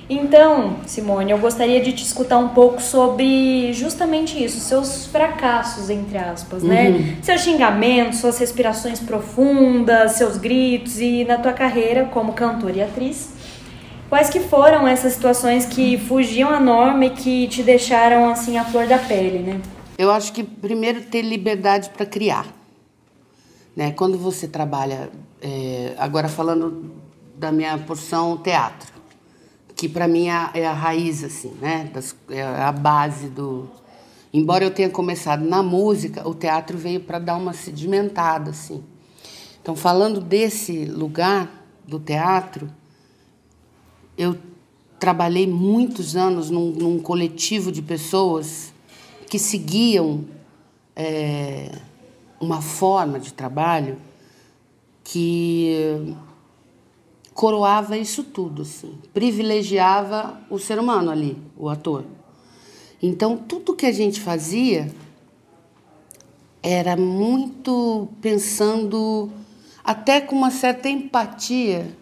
Então, 0.08 0.76
Simone, 0.86 1.32
eu 1.32 1.38
gostaria 1.38 1.80
de 1.80 1.92
te 1.92 2.04
escutar 2.04 2.38
um 2.38 2.50
pouco 2.50 2.80
sobre 2.80 3.72
justamente 3.72 4.42
isso, 4.42 4.60
seus 4.60 5.06
fracassos, 5.06 5.90
entre 5.90 6.16
aspas, 6.16 6.62
né? 6.62 6.90
Uhum. 6.90 7.16
Seus 7.22 7.40
xingamentos, 7.40 8.20
suas 8.20 8.38
respirações 8.38 9.00
profundas, 9.00 10.12
seus 10.12 10.36
gritos 10.36 11.00
e 11.00 11.24
na 11.24 11.38
tua 11.38 11.52
carreira 11.52 12.04
como 12.04 12.34
cantora 12.34 12.76
e 12.76 12.82
atriz. 12.82 13.34
Quais 14.08 14.30
que 14.30 14.38
foram 14.38 14.86
essas 14.86 15.14
situações 15.14 15.66
que 15.66 15.98
fugiam 15.98 16.50
à 16.50 16.60
norma 16.60 17.06
e 17.06 17.10
que 17.10 17.48
te 17.48 17.64
deixaram 17.64 18.30
assim 18.30 18.56
a 18.56 18.64
flor 18.64 18.86
da 18.86 18.98
pele, 18.98 19.40
né? 19.40 19.60
Eu 19.98 20.12
acho 20.12 20.32
que 20.32 20.44
primeiro 20.44 21.00
ter 21.00 21.22
liberdade 21.22 21.90
para 21.90 22.06
criar, 22.06 22.46
né? 23.74 23.90
Quando 23.90 24.16
você 24.16 24.46
trabalha, 24.46 25.10
é, 25.42 25.94
agora 25.98 26.28
falando 26.28 26.92
da 27.36 27.50
minha 27.50 27.76
porção 27.78 28.36
teatro, 28.36 28.95
que 29.76 29.88
para 29.88 30.08
mim 30.08 30.28
é, 30.28 30.50
é 30.54 30.66
a, 30.66 30.72
raiz 30.72 31.22
assim, 31.22 31.52
né? 31.60 31.90
Das, 31.92 32.16
é 32.30 32.42
a 32.42 32.72
base 32.72 33.28
do. 33.28 33.68
Embora 34.32 34.64
eu 34.64 34.70
tenha 34.70 34.88
começado 34.88 35.44
na 35.44 35.62
música, 35.62 36.26
o 36.26 36.34
teatro 36.34 36.76
veio 36.78 37.00
para 37.00 37.18
dar 37.18 37.36
uma 37.36 37.52
sedimentada 37.52 38.50
assim. 38.50 38.82
Então, 39.60 39.76
falando 39.76 40.20
desse 40.20 40.86
lugar 40.86 41.64
do 41.86 42.00
teatro, 42.00 42.70
eu 44.16 44.36
trabalhei 44.98 45.46
muitos 45.46 46.16
anos 46.16 46.50
num, 46.50 46.70
num 46.70 46.98
coletivo 46.98 47.70
de 47.70 47.82
pessoas 47.82 48.72
que 49.28 49.38
seguiam 49.38 50.24
é, 50.94 51.70
uma 52.40 52.62
forma 52.62 53.18
de 53.20 53.32
trabalho 53.32 53.98
que 55.04 56.14
coroava 57.36 57.98
isso 57.98 58.24
tudo, 58.24 58.62
assim, 58.62 58.94
privilegiava 59.12 60.40
o 60.48 60.58
ser 60.58 60.78
humano 60.78 61.10
ali, 61.10 61.36
o 61.54 61.68
ator. 61.68 62.02
Então, 63.00 63.36
tudo 63.36 63.76
que 63.76 63.84
a 63.84 63.92
gente 63.92 64.22
fazia 64.22 64.90
era 66.62 66.96
muito 66.96 68.08
pensando, 68.22 69.30
até 69.84 70.18
com 70.18 70.34
uma 70.34 70.50
certa 70.50 70.88
empatia 70.88 71.94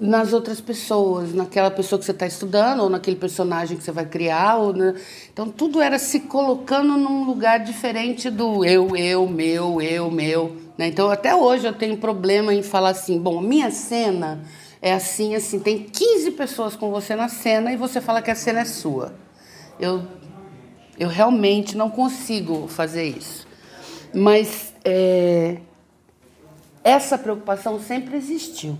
nas 0.00 0.32
outras 0.32 0.62
pessoas, 0.62 1.34
naquela 1.34 1.70
pessoa 1.70 1.98
que 1.98 2.06
você 2.06 2.12
está 2.12 2.26
estudando, 2.26 2.80
ou 2.80 2.88
naquele 2.88 3.16
personagem 3.16 3.76
que 3.76 3.84
você 3.84 3.92
vai 3.92 4.06
criar. 4.06 4.56
Ou 4.56 4.72
na... 4.72 4.94
Então, 5.30 5.50
tudo 5.50 5.82
era 5.82 5.98
se 5.98 6.20
colocando 6.20 6.96
num 6.96 7.24
lugar 7.24 7.62
diferente 7.62 8.30
do 8.30 8.64
eu, 8.64 8.96
eu, 8.96 9.28
meu, 9.28 9.82
eu, 9.82 10.10
meu. 10.10 10.63
Né? 10.76 10.88
Então, 10.88 11.10
até 11.10 11.34
hoje 11.34 11.66
eu 11.66 11.72
tenho 11.72 11.96
problema 11.96 12.52
em 12.52 12.62
falar 12.62 12.90
assim: 12.90 13.18
bom, 13.18 13.40
minha 13.40 13.70
cena 13.70 14.44
é 14.82 14.92
assim, 14.92 15.34
assim, 15.34 15.58
tem 15.58 15.84
15 15.84 16.32
pessoas 16.32 16.76
com 16.76 16.90
você 16.90 17.14
na 17.14 17.28
cena 17.28 17.72
e 17.72 17.76
você 17.76 18.00
fala 18.00 18.20
que 18.20 18.30
a 18.30 18.34
cena 18.34 18.60
é 18.60 18.64
sua. 18.64 19.14
Eu, 19.78 20.04
eu 20.98 21.08
realmente 21.08 21.76
não 21.76 21.88
consigo 21.88 22.68
fazer 22.68 23.04
isso. 23.04 23.46
Mas 24.12 24.74
é, 24.84 25.58
essa 26.82 27.16
preocupação 27.16 27.80
sempre 27.80 28.16
existiu. 28.16 28.78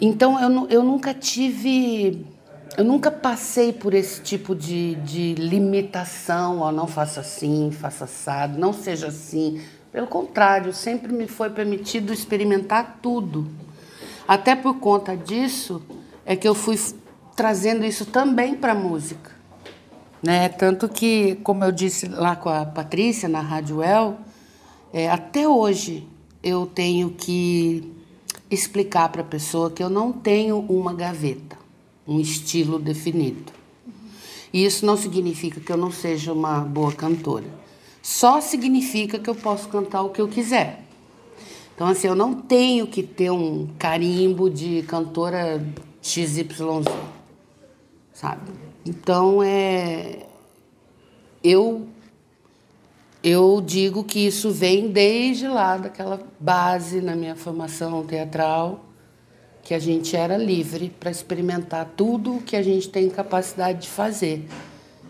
Então, 0.00 0.40
eu, 0.40 0.68
eu 0.68 0.82
nunca 0.82 1.14
tive 1.14 2.26
eu 2.76 2.84
nunca 2.84 3.10
passei 3.10 3.72
por 3.72 3.92
esse 3.92 4.22
tipo 4.22 4.54
de, 4.54 4.94
de 4.96 5.34
limitação, 5.34 6.60
ó, 6.60 6.72
não 6.72 6.86
faça 6.86 7.20
assim, 7.20 7.70
faça 7.70 8.04
assado, 8.04 8.58
não 8.58 8.72
seja 8.72 9.08
assim. 9.08 9.60
Pelo 9.90 10.06
contrário, 10.06 10.72
sempre 10.72 11.12
me 11.12 11.28
foi 11.28 11.50
permitido 11.50 12.12
experimentar 12.12 12.98
tudo. 13.02 13.46
Até 14.26 14.56
por 14.56 14.78
conta 14.78 15.14
disso 15.14 15.82
é 16.24 16.34
que 16.34 16.48
eu 16.48 16.54
fui 16.54 16.78
trazendo 17.36 17.84
isso 17.84 18.06
também 18.06 18.54
para 18.54 18.72
a 18.72 18.74
música. 18.74 19.30
Né? 20.22 20.48
Tanto 20.48 20.88
que, 20.88 21.34
como 21.42 21.64
eu 21.64 21.72
disse 21.72 22.08
lá 22.08 22.36
com 22.36 22.48
a 22.48 22.64
Patrícia 22.64 23.28
na 23.28 23.40
Rádio 23.40 23.82
El, 23.82 24.16
é, 24.94 25.10
até 25.10 25.46
hoje 25.46 26.08
eu 26.42 26.64
tenho 26.64 27.10
que 27.10 27.92
explicar 28.50 29.10
para 29.10 29.20
a 29.20 29.24
pessoa 29.24 29.70
que 29.70 29.82
eu 29.82 29.90
não 29.90 30.10
tenho 30.10 30.58
uma 30.60 30.94
gaveta 30.94 31.61
um 32.06 32.20
estilo 32.20 32.78
definido. 32.78 33.52
E 34.52 34.64
isso 34.64 34.84
não 34.84 34.96
significa 34.96 35.60
que 35.60 35.72
eu 35.72 35.76
não 35.76 35.90
seja 35.90 36.32
uma 36.32 36.60
boa 36.60 36.92
cantora. 36.92 37.46
Só 38.02 38.40
significa 38.40 39.18
que 39.18 39.30
eu 39.30 39.34
posso 39.34 39.68
cantar 39.68 40.02
o 40.02 40.10
que 40.10 40.20
eu 40.20 40.28
quiser. 40.28 40.84
Então, 41.74 41.86
assim, 41.86 42.06
eu 42.06 42.14
não 42.14 42.34
tenho 42.34 42.86
que 42.86 43.02
ter 43.02 43.30
um 43.30 43.68
carimbo 43.78 44.50
de 44.50 44.82
cantora 44.82 45.64
XYZ, 46.02 46.44
sabe? 48.12 48.52
Então, 48.84 49.42
é. 49.42 50.26
eu 51.42 51.88
eu 53.22 53.62
digo 53.64 54.02
que 54.02 54.26
isso 54.26 54.50
vem 54.50 54.88
desde 54.88 55.46
lá 55.46 55.76
daquela 55.76 56.20
base 56.40 57.00
na 57.00 57.14
minha 57.14 57.36
formação 57.36 58.04
teatral, 58.04 58.84
que 59.62 59.74
a 59.74 59.78
gente 59.78 60.16
era 60.16 60.36
livre 60.36 60.92
para 60.98 61.10
experimentar 61.10 61.92
tudo 61.96 62.36
o 62.36 62.42
que 62.42 62.56
a 62.56 62.62
gente 62.62 62.88
tem 62.88 63.08
capacidade 63.08 63.82
de 63.82 63.88
fazer. 63.88 64.46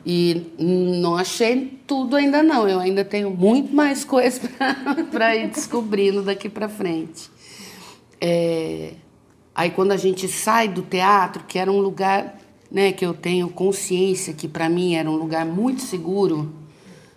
E 0.05 0.53
não 0.59 1.17
achei 1.17 1.79
tudo 1.87 2.17
ainda 2.17 2.43
não, 2.43 2.69
eu 2.69 2.81
ainda 2.81 3.05
tenho 3.05 3.31
muito 3.31 3.75
mais 3.75 4.05
coisas 4.05 4.41
para 5.11 5.37
ir 5.37 5.49
descobrindo 5.49 6.23
daqui 6.23 6.49
para 6.49 6.69
frente. 6.69 7.31
É... 8.21 8.95
Aí 9.55 9.71
quando 9.71 9.93
a 9.93 9.97
gente 9.97 10.29
sai 10.29 10.69
do 10.69 10.83
teatro, 10.83 11.45
que 11.45 11.59
era 11.59 11.71
um 11.71 11.79
lugar 11.79 12.39
né, 12.73 12.91
que 12.91 13.05
eu 13.05 13.13
tenho 13.13 13.49
consciência 13.51 14.33
que 14.33 14.49
para 14.49 14.69
mim 14.69 14.95
era 14.95 15.11
um 15.11 15.17
lugar 15.17 15.45
muito 15.45 15.83
seguro, 15.83 16.51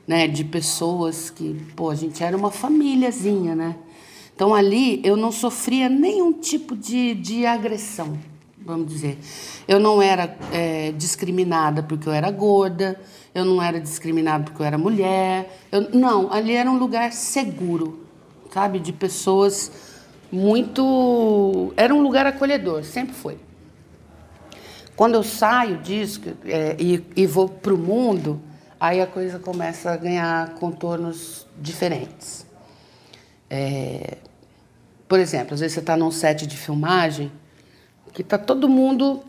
né, 0.05 0.27
de 0.27 0.43
pessoas 0.43 1.29
que, 1.29 1.55
pô, 1.75 1.89
a 1.89 1.95
gente 1.95 2.21
era 2.21 2.35
uma 2.35 2.51
famíliazinha, 2.51 3.55
né? 3.55 3.75
Então 4.35 4.53
ali 4.53 5.01
eu 5.03 5.15
não 5.15 5.31
sofria 5.31 5.87
nenhum 5.87 6.33
tipo 6.33 6.75
de, 6.75 7.15
de 7.15 7.45
agressão, 7.45 8.19
vamos 8.59 8.87
dizer. 8.87 9.17
Eu 9.65 9.79
não 9.79 10.01
era 10.01 10.37
é, 10.51 10.91
discriminada 10.91 11.81
porque 11.81 12.09
eu 12.09 12.13
era 12.13 12.29
gorda, 12.29 12.99
eu 13.33 13.45
não 13.45 13.63
era 13.63 13.79
discriminada 13.79 14.43
porque 14.43 14.61
eu 14.61 14.65
era 14.65 14.77
mulher. 14.77 15.57
Eu, 15.71 15.89
não, 15.93 16.31
ali 16.33 16.53
era 16.53 16.69
um 16.69 16.77
lugar 16.77 17.13
seguro, 17.13 18.05
sabe? 18.53 18.77
De 18.77 18.91
pessoas 18.91 19.71
muito. 20.29 21.73
Era 21.77 21.95
um 21.95 22.01
lugar 22.01 22.25
acolhedor, 22.25 22.83
sempre 22.83 23.15
foi. 23.15 23.37
Quando 24.97 25.15
eu 25.15 25.23
saio 25.23 25.77
disso 25.77 26.21
é, 26.45 26.75
e, 26.79 27.05
e 27.15 27.25
vou 27.25 27.47
para 27.49 27.73
o 27.73 27.77
mundo, 27.77 28.41
aí 28.79 29.01
a 29.01 29.07
coisa 29.07 29.39
começa 29.39 29.91
a 29.91 29.97
ganhar 29.97 30.55
contornos 30.55 31.45
diferentes. 31.57 32.45
É, 33.49 34.17
por 35.07 35.19
exemplo, 35.19 35.53
às 35.53 35.59
vezes 35.59 35.73
você 35.73 35.79
está 35.79 35.95
num 35.95 36.11
set 36.11 36.47
de 36.47 36.57
filmagem 36.57 37.31
que 38.13 38.21
está 38.21 38.37
todo 38.37 38.67
mundo. 38.67 39.23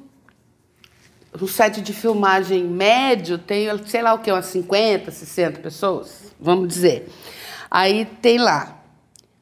Um 1.41 1.47
set 1.47 1.83
de 1.83 1.93
filmagem 1.93 2.65
médio 2.65 3.37
tem, 3.37 3.67
sei 3.87 4.01
lá 4.01 4.15
o 4.15 4.21
que, 4.21 4.33
umas 4.33 4.47
50, 4.47 5.11
60 5.11 5.61
pessoas, 5.61 6.33
vamos 6.41 6.69
dizer. 6.69 7.11
Aí 7.71 8.07
tem 8.23 8.39
lá 8.39 8.81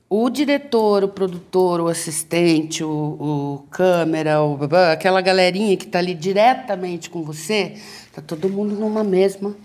o 0.08 0.28
diretor, 0.28 1.04
o 1.04 1.08
produtor, 1.08 1.80
o 1.80 1.88
assistente, 1.88 2.82
o, 2.82 2.88
o 2.90 3.66
câmera, 3.70 4.42
o, 4.42 4.58
aquela 4.92 5.20
galerinha 5.20 5.76
que 5.76 5.84
está 5.86 5.98
ali 5.98 6.14
diretamente 6.14 7.08
com 7.10 7.22
você, 7.22 7.74
está 8.06 8.20
todo 8.20 8.48
mundo 8.48 8.74
numa 8.74 9.04
mesma, 9.04 9.56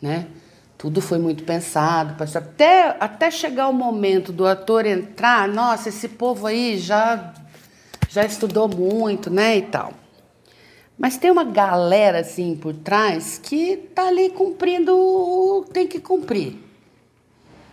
né? 0.00 0.26
Tudo 0.78 1.00
foi 1.00 1.18
muito 1.18 1.42
pensado, 1.42 2.22
até, 2.22 2.96
até 3.00 3.30
chegar 3.30 3.68
o 3.68 3.72
momento 3.72 4.30
do 4.30 4.46
ator 4.46 4.84
entrar, 4.84 5.48
nossa, 5.48 5.88
esse 5.88 6.06
povo 6.06 6.46
aí 6.46 6.76
já, 6.76 7.32
já 8.10 8.24
estudou 8.26 8.68
muito, 8.68 9.30
né, 9.30 9.56
e 9.56 9.62
tal. 9.62 9.94
Mas 10.98 11.16
tem 11.16 11.30
uma 11.30 11.44
galera 11.44 12.20
assim 12.20 12.56
por 12.56 12.74
trás 12.74 13.38
que 13.42 13.76
tá 13.94 14.08
ali 14.08 14.30
cumprindo, 14.30 15.66
tem 15.72 15.86
que 15.86 16.00
cumprir. 16.00 16.58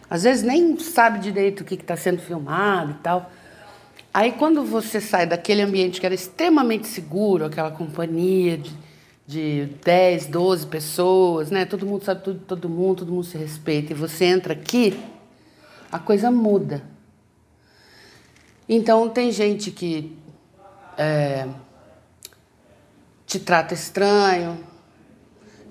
Às 0.09 0.23
vezes 0.23 0.43
nem 0.43 0.77
sabe 0.77 1.19
direito 1.19 1.61
o 1.61 1.63
que 1.63 1.75
está 1.75 1.95
sendo 1.97 2.21
filmado 2.21 2.91
e 2.91 2.95
tal. 2.95 3.31
Aí 4.13 4.33
quando 4.33 4.63
você 4.63 5.01
sai 5.01 5.25
daquele 5.25 5.61
ambiente 5.61 5.99
que 5.99 6.05
era 6.05 6.13
extremamente 6.13 6.87
seguro, 6.87 7.45
aquela 7.45 7.71
companhia 7.71 8.57
de, 8.57 8.71
de 9.25 9.65
10, 9.83 10.27
12 10.27 10.67
pessoas, 10.67 11.49
né? 11.49 11.65
Todo 11.65 11.85
mundo 11.85 12.03
sabe 12.03 12.21
tudo 12.23 12.39
todo 12.39 12.69
mundo, 12.69 12.99
todo 12.99 13.11
mundo 13.11 13.23
se 13.23 13.37
respeita. 13.37 13.93
E 13.93 13.95
você 13.95 14.25
entra 14.25 14.53
aqui, 14.53 14.99
a 15.91 15.99
coisa 15.99 16.29
muda. 16.29 16.83
Então 18.67 19.09
tem 19.09 19.31
gente 19.31 19.71
que 19.71 20.17
é, 20.97 21.47
te 23.25 23.39
trata 23.39 23.73
estranho, 23.73 24.57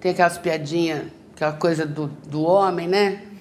tem 0.00 0.12
aquelas 0.12 0.38
piadinhas, 0.38 1.06
aquela 1.34 1.52
coisa 1.52 1.86
do, 1.86 2.08
do 2.26 2.42
homem, 2.42 2.88
né? 2.88 3.32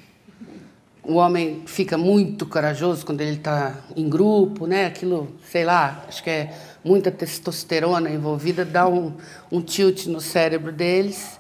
o 1.03 1.15
homem 1.15 1.63
fica 1.65 1.97
muito 1.97 2.45
corajoso 2.45 3.05
quando 3.05 3.21
ele 3.21 3.37
está 3.37 3.75
em 3.95 4.07
grupo, 4.07 4.67
né? 4.67 4.85
Aquilo, 4.85 5.35
sei 5.49 5.65
lá, 5.65 6.05
acho 6.07 6.23
que 6.23 6.29
é 6.29 6.53
muita 6.83 7.11
testosterona 7.11 8.09
envolvida, 8.09 8.65
dá 8.65 8.87
um, 8.87 9.13
um 9.51 9.61
tilt 9.61 10.05
no 10.07 10.19
cérebro 10.19 10.71
deles. 10.71 11.39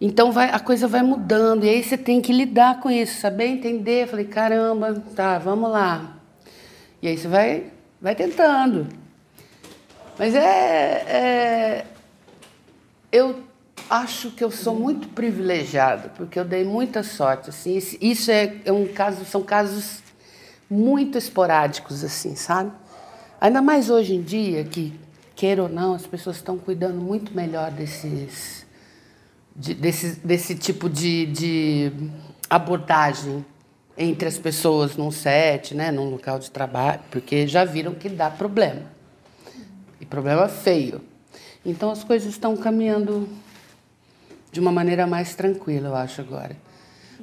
Então 0.00 0.32
vai, 0.32 0.50
a 0.50 0.58
coisa 0.58 0.88
vai 0.88 1.02
mudando 1.02 1.64
e 1.64 1.68
aí 1.68 1.82
você 1.82 1.96
tem 1.96 2.20
que 2.20 2.32
lidar 2.32 2.80
com 2.80 2.90
isso, 2.90 3.20
saber 3.20 3.46
entender. 3.46 4.08
Falei, 4.08 4.24
caramba, 4.24 5.00
tá, 5.14 5.38
vamos 5.38 5.70
lá. 5.70 6.16
E 7.00 7.08
aí 7.08 7.16
você 7.16 7.28
vai, 7.28 7.66
vai 8.00 8.14
tentando. 8.14 8.88
Mas 10.18 10.34
é, 10.34 11.04
é 11.08 11.86
eu 13.12 13.42
acho 13.90 14.30
que 14.30 14.42
eu 14.42 14.50
sou 14.50 14.74
muito 14.74 15.08
privilegiada, 15.08 16.08
porque 16.16 16.38
eu 16.38 16.44
dei 16.44 16.64
muita 16.64 17.02
sorte. 17.02 17.50
Assim, 17.50 17.78
isso 18.00 18.30
é, 18.30 18.56
é 18.64 18.72
um 18.72 18.86
caso, 18.86 19.24
são 19.24 19.42
casos 19.42 20.02
muito 20.68 21.18
esporádicos, 21.18 22.02
assim, 22.02 22.34
sabe? 22.34 22.72
Ainda 23.42 23.60
mais 23.60 23.90
hoje 23.90 24.14
em 24.14 24.22
dia, 24.22 24.62
que, 24.62 24.92
queira 25.34 25.64
ou 25.64 25.68
não, 25.68 25.94
as 25.94 26.06
pessoas 26.06 26.36
estão 26.36 26.56
cuidando 26.56 27.00
muito 27.00 27.34
melhor 27.34 27.72
desses, 27.72 28.64
de, 29.56 29.74
desse, 29.74 30.20
desse 30.24 30.54
tipo 30.54 30.88
de, 30.88 31.26
de 31.26 31.92
abordagem 32.48 33.44
entre 33.98 34.28
as 34.28 34.38
pessoas 34.38 34.96
num 34.96 35.10
set, 35.10 35.74
né, 35.74 35.90
num 35.90 36.08
local 36.08 36.38
de 36.38 36.52
trabalho, 36.52 37.00
porque 37.10 37.48
já 37.48 37.64
viram 37.64 37.94
que 37.94 38.08
dá 38.08 38.30
problema. 38.30 38.82
E 40.00 40.06
problema 40.06 40.46
feio. 40.46 41.00
Então 41.66 41.90
as 41.90 42.04
coisas 42.04 42.30
estão 42.30 42.56
caminhando 42.56 43.28
de 44.52 44.60
uma 44.60 44.70
maneira 44.70 45.04
mais 45.04 45.34
tranquila, 45.34 45.88
eu 45.88 45.96
acho 45.96 46.20
agora. 46.20 46.56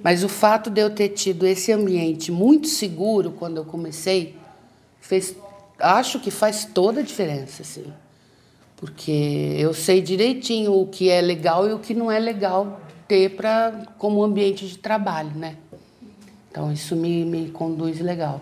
Mas 0.04 0.22
o 0.22 0.28
fato 0.28 0.70
de 0.70 0.82
eu 0.82 0.90
ter 0.90 1.08
tido 1.10 1.48
esse 1.48 1.72
ambiente 1.72 2.30
muito 2.30 2.68
seguro 2.68 3.32
quando 3.32 3.56
eu 3.56 3.64
comecei, 3.64 4.36
fez, 5.00 5.34
acho 5.80 6.20
que 6.20 6.32
faz 6.32 6.66
toda 6.66 7.02
a 7.02 7.04
diferença, 7.04 7.62
assim. 7.62 7.94
Porque 8.76 9.56
eu 9.58 9.74
sei 9.74 10.02
direitinho 10.02 10.74
o 10.74 10.88
que 10.88 11.10
é 11.10 11.22
legal 11.22 11.68
e 11.70 11.74
o 11.74 11.80
que 11.80 11.94
não 11.94 12.12
é 12.12 12.18
legal 12.18 12.80
ter 13.08 13.36
para 13.36 13.88
como 13.98 14.24
ambiente 14.24 14.68
de 14.68 14.78
trabalho, 14.78 15.32
né? 15.32 15.58
Então 16.50 16.72
isso 16.72 16.96
me, 16.96 17.26
me 17.26 17.50
conduz 17.50 18.00
legal. 18.00 18.42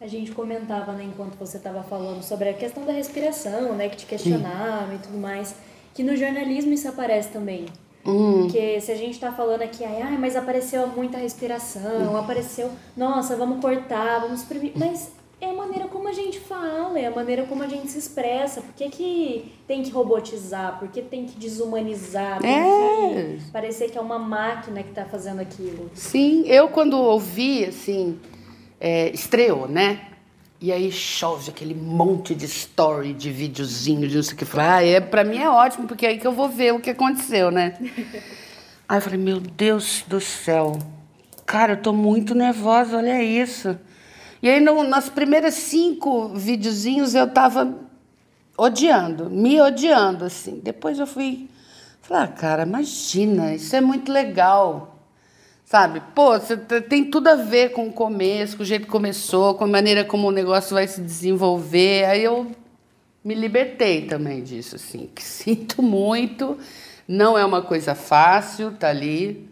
A 0.00 0.06
gente 0.06 0.30
comentava, 0.32 0.92
né, 0.92 1.04
enquanto 1.04 1.36
você 1.36 1.56
estava 1.56 1.82
falando 1.82 2.22
sobre 2.22 2.48
a 2.48 2.54
questão 2.54 2.84
da 2.84 2.92
respiração, 2.92 3.74
né, 3.74 3.88
que 3.88 3.96
te 3.96 4.06
questionava 4.06 4.90
Sim. 4.90 4.94
e 4.94 4.98
tudo 4.98 5.18
mais, 5.18 5.54
que 5.94 6.02
no 6.02 6.14
jornalismo 6.14 6.72
isso 6.72 6.88
aparece 6.88 7.30
também. 7.30 7.66
Hum. 8.04 8.42
Porque 8.42 8.80
se 8.80 8.92
a 8.92 8.94
gente 8.94 9.18
tá 9.18 9.32
falando 9.32 9.62
aqui, 9.62 9.84
ai, 9.84 10.16
mas 10.16 10.36
apareceu 10.36 10.86
muita 10.86 11.18
respiração, 11.18 12.12
hum. 12.12 12.16
apareceu, 12.16 12.70
nossa, 12.96 13.36
vamos 13.36 13.60
cortar, 13.60 14.20
vamos 14.20 14.40
exprimir. 14.40 14.72
Mas 14.76 15.10
é 15.40 15.50
a 15.50 15.52
maneira 15.52 15.86
como 15.88 16.08
a 16.08 16.12
gente 16.12 16.40
fala, 16.40 16.98
é 16.98 17.06
a 17.06 17.10
maneira 17.10 17.44
como 17.44 17.62
a 17.62 17.68
gente 17.68 17.90
se 17.90 17.98
expressa. 17.98 18.62
Por 18.62 18.72
que, 18.74 18.88
que 18.88 19.52
tem 19.66 19.82
que 19.82 19.90
robotizar? 19.90 20.78
Por 20.78 20.88
que 20.88 21.02
tem 21.02 21.26
que 21.26 21.38
desumanizar? 21.38 22.40
Tem 22.40 22.50
é. 22.50 23.36
que 23.36 23.50
parecer 23.50 23.90
que 23.90 23.98
é 23.98 24.00
uma 24.00 24.18
máquina 24.18 24.82
que 24.82 24.90
tá 24.92 25.04
fazendo 25.04 25.40
aquilo. 25.40 25.90
Sim, 25.94 26.44
eu 26.46 26.68
quando 26.68 26.94
ouvi, 26.94 27.66
assim, 27.66 28.18
é, 28.80 29.10
estreou, 29.10 29.68
né? 29.68 30.08
E 30.58 30.72
aí 30.72 30.90
chove 30.90 31.50
aquele 31.50 31.74
monte 31.74 32.34
de 32.34 32.46
story, 32.46 33.12
de 33.12 33.30
videozinho, 33.30 34.08
de 34.08 34.16
não 34.16 34.22
sei 34.22 34.34
o 34.34 34.36
que. 34.38 34.44
Falei, 34.46 34.66
ah, 34.66 34.96
é, 34.96 35.00
pra 35.00 35.22
mim 35.22 35.36
é 35.36 35.50
ótimo, 35.50 35.86
porque 35.86 36.06
é 36.06 36.10
aí 36.10 36.18
que 36.18 36.26
eu 36.26 36.32
vou 36.32 36.48
ver 36.48 36.72
o 36.72 36.80
que 36.80 36.88
aconteceu, 36.88 37.50
né? 37.50 37.76
aí 38.88 38.96
eu 38.96 39.02
falei, 39.02 39.18
meu 39.18 39.38
Deus 39.38 40.02
do 40.08 40.18
céu. 40.18 40.78
Cara, 41.44 41.74
eu 41.74 41.82
tô 41.82 41.92
muito 41.92 42.34
nervosa, 42.34 42.96
olha 42.96 43.22
isso. 43.22 43.78
E 44.42 44.48
aí, 44.48 44.60
no, 44.60 44.82
nas 44.84 45.08
primeiras 45.08 45.54
cinco 45.54 46.28
videozinhos, 46.28 47.14
eu 47.14 47.28
tava 47.28 47.74
odiando, 48.56 49.30
me 49.30 49.60
odiando, 49.60 50.24
assim. 50.24 50.60
Depois 50.62 50.98
eu 50.98 51.06
fui... 51.06 51.48
Falei, 52.02 52.24
ah, 52.24 52.28
cara, 52.28 52.62
imagina, 52.62 53.54
isso 53.54 53.74
é 53.74 53.80
muito 53.80 54.12
legal. 54.12 54.96
Sabe? 55.64 56.00
Pô, 56.14 56.38
você 56.38 56.56
tem 56.56 57.10
tudo 57.10 57.26
a 57.26 57.34
ver 57.34 57.72
com 57.72 57.88
o 57.88 57.92
começo, 57.92 58.56
com 58.56 58.62
o 58.62 58.66
jeito 58.66 58.84
que 58.84 58.90
começou, 58.90 59.56
com 59.56 59.64
a 59.64 59.66
maneira 59.66 60.04
como 60.04 60.28
o 60.28 60.30
negócio 60.30 60.74
vai 60.74 60.86
se 60.86 61.00
desenvolver. 61.00 62.04
Aí 62.04 62.22
eu 62.22 62.52
me 63.24 63.34
libertei 63.34 64.06
também 64.06 64.44
disso, 64.44 64.76
assim. 64.76 65.10
Que 65.12 65.20
sinto 65.26 65.82
muito, 65.82 66.56
não 67.08 67.36
é 67.36 67.44
uma 67.44 67.62
coisa 67.62 67.96
fácil, 67.96 68.70
tá 68.70 68.88
ali, 68.88 69.48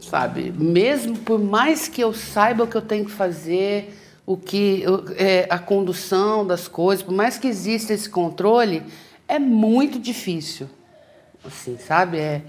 sabe? 0.00 0.52
Mesmo 0.52 1.18
por 1.18 1.40
mais 1.40 1.88
que 1.88 2.00
eu 2.00 2.14
saiba 2.14 2.62
o 2.62 2.68
que 2.68 2.76
eu 2.76 2.82
tenho 2.82 3.04
que 3.04 3.10
fazer, 3.10 3.92
o 4.24 4.36
que 4.36 4.84
é, 5.16 5.46
a 5.50 5.58
condução 5.58 6.46
das 6.46 6.68
coisas, 6.68 7.04
por 7.04 7.12
mais 7.12 7.38
que 7.38 7.48
exista 7.48 7.92
esse 7.92 8.08
controle, 8.08 8.82
é 9.26 9.38
muito 9.38 9.98
difícil, 9.98 10.68
assim, 11.44 11.76
sabe? 11.78 12.18
É, 12.18 12.42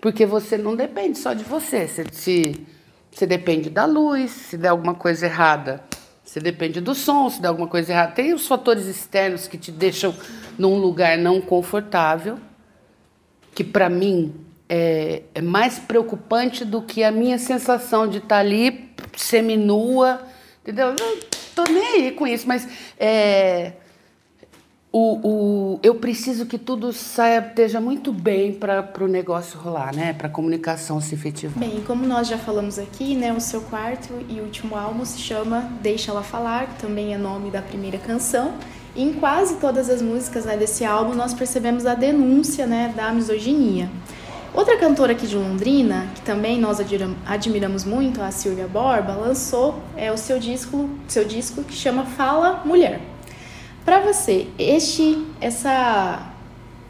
Porque 0.00 0.26
você 0.26 0.58
não 0.58 0.74
depende 0.74 1.18
só 1.18 1.32
de 1.32 1.44
você. 1.44 1.86
Você, 1.86 2.06
se, 2.12 2.66
você 3.10 3.26
depende 3.26 3.70
da 3.70 3.84
luz, 3.84 4.30
se 4.30 4.56
der 4.56 4.68
alguma 4.68 4.94
coisa 4.94 5.26
errada, 5.26 5.82
você 6.24 6.40
depende 6.40 6.80
do 6.80 6.94
som, 6.94 7.28
se 7.28 7.40
der 7.40 7.48
alguma 7.48 7.68
coisa 7.68 7.92
errada. 7.92 8.12
Tem 8.12 8.32
os 8.32 8.46
fatores 8.46 8.86
externos 8.86 9.46
que 9.46 9.58
te 9.58 9.70
deixam 9.70 10.14
num 10.58 10.76
lugar 10.76 11.18
não 11.18 11.40
confortável, 11.40 12.38
que 13.54 13.62
para 13.62 13.88
mim 13.90 14.34
é, 14.68 15.24
é, 15.34 15.42
mais 15.42 15.78
preocupante 15.78 16.64
do 16.64 16.80
que 16.80 17.04
a 17.04 17.12
minha 17.12 17.38
sensação 17.38 18.08
de 18.08 18.16
estar 18.16 18.28
tá 18.28 18.38
ali 18.38 18.90
seminua, 19.14 20.22
entendeu? 20.62 20.88
Eu 20.88 21.20
tô 21.54 21.64
nem 21.64 22.04
aí 22.04 22.12
com 22.12 22.26
isso, 22.26 22.46
mas 22.48 22.66
é, 22.98 23.72
o, 24.92 25.20
o, 25.26 25.80
eu 25.82 25.94
preciso 25.94 26.44
que 26.44 26.58
tudo 26.58 26.92
saia, 26.92 27.38
esteja 27.38 27.80
muito 27.80 28.12
bem 28.12 28.52
para 28.52 28.92
o 29.00 29.08
negócio 29.08 29.58
rolar, 29.58 29.94
né? 29.94 30.12
Para 30.12 30.26
a 30.26 30.30
comunicação 30.30 31.00
se 31.00 31.14
efetivar. 31.14 31.58
Bem, 31.58 31.82
como 31.86 32.06
nós 32.06 32.28
já 32.28 32.36
falamos 32.36 32.78
aqui, 32.78 33.16
né? 33.16 33.32
O 33.32 33.40
seu 33.40 33.62
quarto 33.62 34.12
e 34.28 34.40
último 34.40 34.76
álbum 34.76 35.02
se 35.06 35.18
chama 35.18 35.72
Deixa 35.80 36.10
Ela 36.10 36.22
Falar, 36.22 36.66
que 36.66 36.80
também 36.82 37.14
é 37.14 37.18
nome 37.18 37.50
da 37.50 37.62
primeira 37.62 37.96
canção. 37.96 38.54
E 38.94 39.02
em 39.02 39.14
quase 39.14 39.56
todas 39.56 39.88
as 39.88 40.02
músicas 40.02 40.44
né, 40.44 40.58
desse 40.58 40.84
álbum 40.84 41.14
nós 41.14 41.32
percebemos 41.32 41.86
a 41.86 41.94
denúncia 41.94 42.66
né, 42.66 42.92
da 42.94 43.10
misoginia. 43.10 43.88
Outra 44.54 44.76
cantora 44.76 45.12
aqui 45.12 45.26
de 45.26 45.34
Londrina, 45.34 46.08
que 46.14 46.20
também 46.20 46.60
nós 46.60 46.78
admiramos 47.24 47.86
muito, 47.86 48.20
a 48.20 48.30
Silvia 48.30 48.68
Borba, 48.68 49.14
lançou 49.14 49.82
é, 49.96 50.12
o 50.12 50.18
seu 50.18 50.38
disco, 50.38 50.90
seu 51.08 51.24
disco 51.24 51.64
que 51.64 51.72
chama 51.72 52.04
Fala 52.04 52.60
Mulher. 52.62 53.00
Para 53.82 54.00
você, 54.00 54.48
este, 54.58 55.26
essa, 55.40 56.30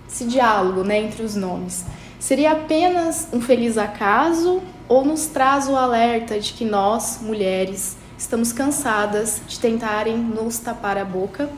esse 0.09 0.25
diálogo 0.25 0.83
né, 0.83 1.03
entre 1.03 1.23
os 1.23 1.37
nomes 1.37 1.85
seria 2.19 2.51
apenas 2.51 3.29
um 3.33 3.41
feliz 3.41 3.79
acaso 3.79 4.61
ou 4.89 5.05
nos 5.05 5.27
traz 5.27 5.69
o 5.69 5.77
alerta 5.77 6.41
de 6.41 6.55
que 6.55 6.65
nós, 6.65 7.21
mulheres, 7.23 7.97
estamos 8.19 8.53
cansadas 8.53 9.41
de 9.47 9.61
tentarem 9.61 10.19
nos 10.19 10.59
tapar 10.59 10.99
a 10.99 11.05
boca? 11.05 11.49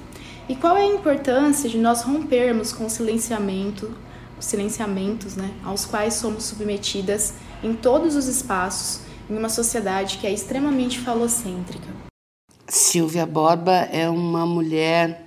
E 0.51 0.55
qual 0.55 0.77
é 0.77 0.83
a 0.83 0.95
importância 0.95 1.67
de 1.67 1.79
nós 1.79 2.03
rompermos 2.03 2.75
com 2.75 2.85
o 2.85 2.91
silenciamento, 2.91 3.91
silenciamentos 4.45 5.37
né, 5.37 5.51
aos 5.65 5.85
quais 5.85 6.15
somos 6.15 6.45
submetidas 6.45 7.35
em 7.63 7.75
todos 7.75 8.17
os 8.17 8.27
espaços 8.27 9.01
em 9.29 9.37
uma 9.37 9.49
sociedade 9.49 10.19
que 10.19 10.27
é 10.27 10.33
extremamente 10.33 11.01
falocêntrica? 11.01 11.89
Silvia 12.69 13.27
Borba 13.27 13.73
é 13.73 14.09
uma 14.09 14.47
mulher 14.47 15.27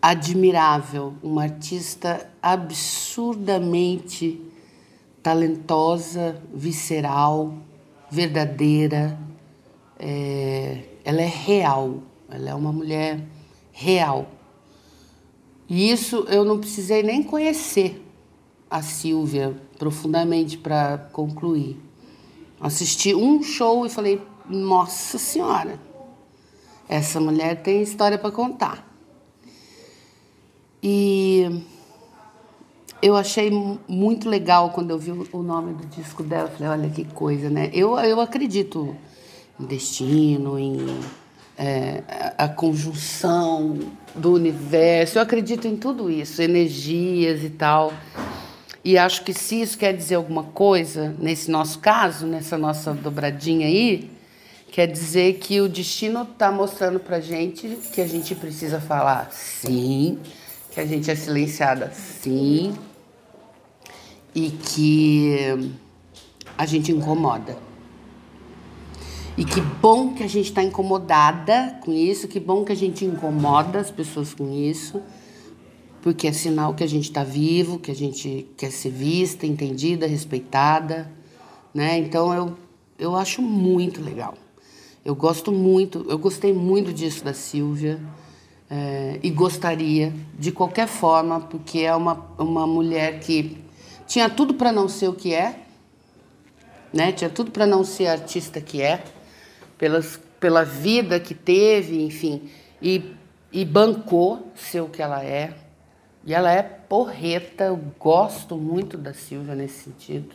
admirável, 0.00 1.14
uma 1.22 1.44
artista 1.44 2.30
absurdamente 2.42 4.40
talentosa, 5.22 6.42
visceral, 6.52 7.54
verdadeira. 8.10 9.18
É, 9.98 10.82
ela 11.02 11.22
é 11.22 11.26
real, 11.26 12.02
ela 12.28 12.50
é 12.50 12.54
uma 12.54 12.70
mulher 12.70 13.24
real. 13.72 14.28
E 15.68 15.90
isso 15.90 16.26
eu 16.28 16.44
não 16.44 16.58
precisei 16.58 17.02
nem 17.02 17.22
conhecer 17.22 18.02
a 18.70 18.82
Silvia 18.82 19.56
profundamente 19.78 20.58
para 20.58 20.98
concluir. 21.12 21.80
Assisti 22.60 23.14
um 23.14 23.42
show 23.42 23.86
e 23.86 23.88
falei: 23.88 24.20
Nossa 24.48 25.18
Senhora, 25.18 25.78
essa 26.88 27.20
mulher 27.20 27.62
tem 27.62 27.82
história 27.82 28.18
para 28.18 28.30
contar. 28.30 28.90
E 30.82 31.62
eu 33.00 33.16
achei 33.16 33.50
muito 33.88 34.28
legal 34.28 34.70
quando 34.70 34.90
eu 34.90 34.98
vi 34.98 35.10
o 35.10 35.42
nome 35.42 35.72
do 35.74 35.86
disco 35.86 36.22
dela. 36.22 36.48
Falei, 36.48 36.68
olha 36.68 36.90
que 36.90 37.04
coisa, 37.04 37.48
né? 37.48 37.70
Eu, 37.72 37.98
eu 37.98 38.20
acredito 38.20 38.96
em 39.58 39.64
destino, 39.64 40.58
em 40.58 40.76
é, 41.56 42.02
a 42.36 42.48
conjunção 42.48 43.78
do 44.14 44.32
universo. 44.32 45.18
Eu 45.18 45.22
acredito 45.22 45.66
em 45.66 45.76
tudo 45.76 46.10
isso, 46.10 46.42
energias 46.42 47.42
e 47.42 47.50
tal. 47.50 47.92
E 48.84 48.98
acho 48.98 49.24
que 49.24 49.32
se 49.32 49.62
isso 49.62 49.78
quer 49.78 49.94
dizer 49.94 50.16
alguma 50.16 50.44
coisa, 50.44 51.14
nesse 51.18 51.50
nosso 51.50 51.78
caso, 51.78 52.26
nessa 52.26 52.58
nossa 52.58 52.92
dobradinha 52.92 53.66
aí, 53.66 54.10
quer 54.70 54.86
dizer 54.86 55.34
que 55.34 55.60
o 55.60 55.68
destino 55.68 56.22
está 56.22 56.50
mostrando 56.52 57.00
para 57.00 57.20
gente 57.20 57.78
que 57.92 58.00
a 58.00 58.06
gente 58.06 58.34
precisa 58.34 58.80
falar 58.80 59.30
sim 59.30 60.18
que 60.74 60.80
a 60.80 60.84
gente 60.84 61.08
é 61.08 61.14
silenciada 61.14 61.92
sim 61.92 62.74
e 64.34 64.50
que 64.50 65.70
a 66.58 66.66
gente 66.66 66.90
incomoda. 66.90 67.56
E 69.36 69.44
que 69.44 69.60
bom 69.60 70.14
que 70.14 70.22
a 70.22 70.28
gente 70.28 70.46
está 70.46 70.62
incomodada 70.62 71.76
com 71.84 71.92
isso, 71.92 72.28
que 72.28 72.38
bom 72.38 72.64
que 72.64 72.70
a 72.70 72.76
gente 72.76 73.04
incomoda 73.04 73.80
as 73.80 73.90
pessoas 73.90 74.32
com 74.32 74.52
isso, 74.52 75.02
porque 76.00 76.28
é 76.28 76.32
sinal 76.32 76.72
que 76.72 76.84
a 76.84 76.86
gente 76.86 77.04
está 77.04 77.24
vivo, 77.24 77.80
que 77.80 77.90
a 77.90 77.94
gente 77.94 78.46
quer 78.56 78.70
ser 78.70 78.90
vista, 78.90 79.44
entendida, 79.44 80.06
respeitada, 80.06 81.10
né? 81.74 81.98
Então 81.98 82.32
eu, 82.32 82.56
eu 82.96 83.16
acho 83.16 83.42
muito 83.42 84.00
legal. 84.00 84.34
Eu 85.04 85.16
gosto 85.16 85.50
muito, 85.50 86.06
eu 86.08 86.16
gostei 86.16 86.52
muito 86.52 86.92
disso 86.92 87.24
da 87.24 87.34
Silvia. 87.34 88.00
É, 88.70 89.18
e 89.22 89.30
gostaria, 89.30 90.12
de 90.38 90.50
qualquer 90.50 90.86
forma, 90.86 91.40
porque 91.40 91.80
é 91.80 91.94
uma, 91.94 92.26
uma 92.38 92.66
mulher 92.66 93.20
que 93.20 93.58
tinha 94.06 94.30
tudo 94.30 94.54
para 94.54 94.72
não 94.72 94.88
ser 94.88 95.08
o 95.08 95.12
que 95.12 95.34
é, 95.34 95.60
né? 96.92 97.12
tinha 97.12 97.28
tudo 97.28 97.50
para 97.50 97.66
não 97.66 97.84
ser 97.84 98.06
a 98.06 98.12
artista 98.12 98.60
que 98.60 98.80
é, 98.80 99.04
pelas, 99.78 100.20
pela 100.40 100.64
vida 100.64 101.18
que 101.18 101.34
teve, 101.34 102.02
enfim, 102.02 102.48
e, 102.80 103.14
e 103.52 103.64
bancou 103.64 104.52
ser 104.54 104.80
o 104.80 104.88
que 104.88 105.02
ela 105.02 105.24
é. 105.24 105.54
E 106.26 106.32
ela 106.32 106.50
é 106.50 106.62
porreta, 106.62 107.64
eu 107.64 107.76
gosto 107.98 108.56
muito 108.56 108.96
da 108.96 109.12
Silvia 109.12 109.54
nesse 109.54 109.84
sentido. 109.84 110.34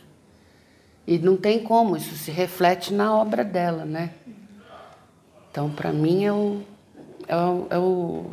E 1.06 1.18
não 1.18 1.36
tem 1.36 1.62
como, 1.64 1.96
isso 1.96 2.14
se 2.14 2.30
reflete 2.30 2.94
na 2.94 3.16
obra 3.16 3.44
dela, 3.44 3.84
né? 3.84 4.10
Então, 5.50 5.68
para 5.68 5.92
mim, 5.92 6.24
é 6.24 6.32
o, 6.32 6.62
é 7.26 7.36
o, 7.36 7.66
é 7.70 7.78
o, 7.78 8.30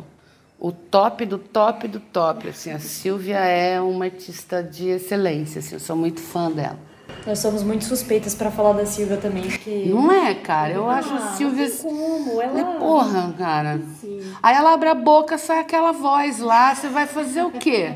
o 0.60 0.72
top 0.72 1.26
do 1.26 1.38
top 1.38 1.88
do 1.88 1.98
top. 1.98 2.48
Assim, 2.48 2.70
a 2.70 2.78
Silvia 2.78 3.38
é 3.38 3.80
uma 3.80 4.04
artista 4.04 4.62
de 4.62 4.88
excelência, 4.88 5.58
assim, 5.58 5.74
eu 5.74 5.80
sou 5.80 5.96
muito 5.96 6.20
fã 6.20 6.50
dela. 6.50 6.87
Nós 7.26 7.38
somos 7.38 7.62
muito 7.62 7.84
suspeitas 7.84 8.34
para 8.34 8.50
falar 8.50 8.72
da 8.72 8.86
Silvia 8.86 9.16
também. 9.16 9.44
Porque... 9.44 9.86
Não 9.86 10.10
é, 10.10 10.34
cara? 10.34 10.72
Eu 10.72 10.88
ah, 10.88 10.96
acho 10.96 11.12
a 11.14 11.20
Silvia. 11.32 11.70
como? 11.82 12.40
Ela... 12.40 12.60
É 12.60 12.64
porra, 12.78 13.34
cara. 13.36 13.80
Sim. 14.00 14.20
Aí 14.42 14.56
ela 14.56 14.72
abre 14.72 14.88
a 14.88 14.94
boca, 14.94 15.36
sai 15.38 15.60
aquela 15.60 15.92
voz 15.92 16.38
lá. 16.38 16.74
Você 16.74 16.88
vai 16.88 17.06
fazer 17.06 17.42
o 17.42 17.50
quê? 17.50 17.92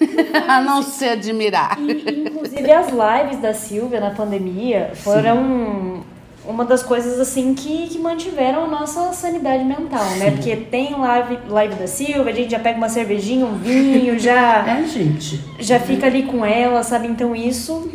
a 0.48 0.60
não 0.60 0.82
se 0.82 1.06
admirar. 1.06 1.78
E, 1.80 2.26
inclusive, 2.26 2.72
as 2.72 2.88
lives 2.88 3.40
da 3.40 3.54
Silvia 3.54 4.00
na 4.00 4.10
pandemia 4.10 4.92
foram 4.94 6.02
Sim 6.02 6.14
uma 6.46 6.64
das 6.64 6.82
coisas 6.82 7.18
assim 7.18 7.54
que, 7.54 7.88
que 7.88 7.98
mantiveram 7.98 8.64
a 8.64 8.66
nossa 8.66 9.12
sanidade 9.12 9.64
mental, 9.64 10.04
né? 10.04 10.10
Sim. 10.10 10.18
né? 10.18 10.30
Porque 10.32 10.56
tem 10.56 10.94
live, 10.94 11.38
live 11.48 11.74
da 11.74 11.86
Silvia, 11.86 12.32
a 12.32 12.34
gente 12.34 12.50
já 12.50 12.58
pega 12.58 12.76
uma 12.76 12.88
cervejinha, 12.88 13.46
um 13.46 13.56
vinho, 13.56 14.18
já. 14.18 14.66
é, 14.68 14.84
gente. 14.86 15.40
Já 15.58 15.80
fica 15.80 16.06
ali 16.06 16.24
com 16.24 16.44
ela, 16.44 16.82
sabe? 16.82 17.08
Então 17.08 17.34
isso. 17.34 17.90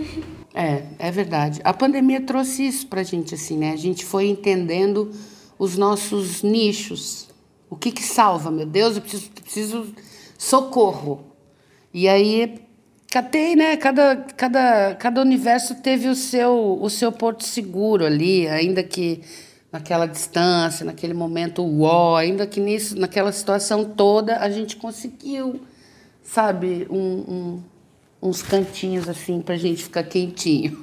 É, 0.53 0.83
é 0.97 1.11
verdade. 1.11 1.61
A 1.63 1.73
pandemia 1.73 2.21
trouxe 2.21 2.67
isso 2.67 2.87
pra 2.87 3.03
gente, 3.03 3.35
assim, 3.35 3.57
né? 3.57 3.71
A 3.71 3.77
gente 3.77 4.05
foi 4.05 4.27
entendendo 4.27 5.11
os 5.57 5.77
nossos 5.77 6.41
nichos. 6.41 7.29
O 7.69 7.75
que 7.75 7.91
que 7.91 8.03
salva, 8.03 8.49
meu 8.49 8.65
Deus? 8.65 8.95
Eu 8.95 9.01
preciso, 9.01 9.29
preciso 9.31 9.93
socorro. 10.37 11.25
E 11.93 12.07
aí 12.07 12.59
catei, 13.11 13.55
né? 13.55 13.77
Cada, 13.77 14.15
cada, 14.15 14.95
cada 14.95 15.21
universo 15.21 15.75
teve 15.75 16.07
o 16.07 16.15
seu, 16.15 16.79
o 16.81 16.89
seu 16.89 17.11
porto 17.11 17.43
seguro 17.43 18.05
ali, 18.05 18.47
ainda 18.47 18.83
que 18.83 19.21
naquela 19.71 20.07
distância, 20.07 20.85
naquele 20.85 21.13
momento 21.13 21.61
uó, 21.61 22.15
ainda 22.15 22.47
que 22.47 22.59
nisso, 22.59 22.97
naquela 22.97 23.31
situação 23.31 23.85
toda, 23.85 24.37
a 24.37 24.49
gente 24.49 24.75
conseguiu, 24.77 25.61
sabe, 26.23 26.87
um, 26.89 26.97
um 26.97 27.63
uns 28.21 28.41
cantinhos 28.41 29.07
assim 29.07 29.41
pra 29.41 29.55
gente 29.55 29.83
ficar 29.83 30.03
quentinho. 30.03 30.77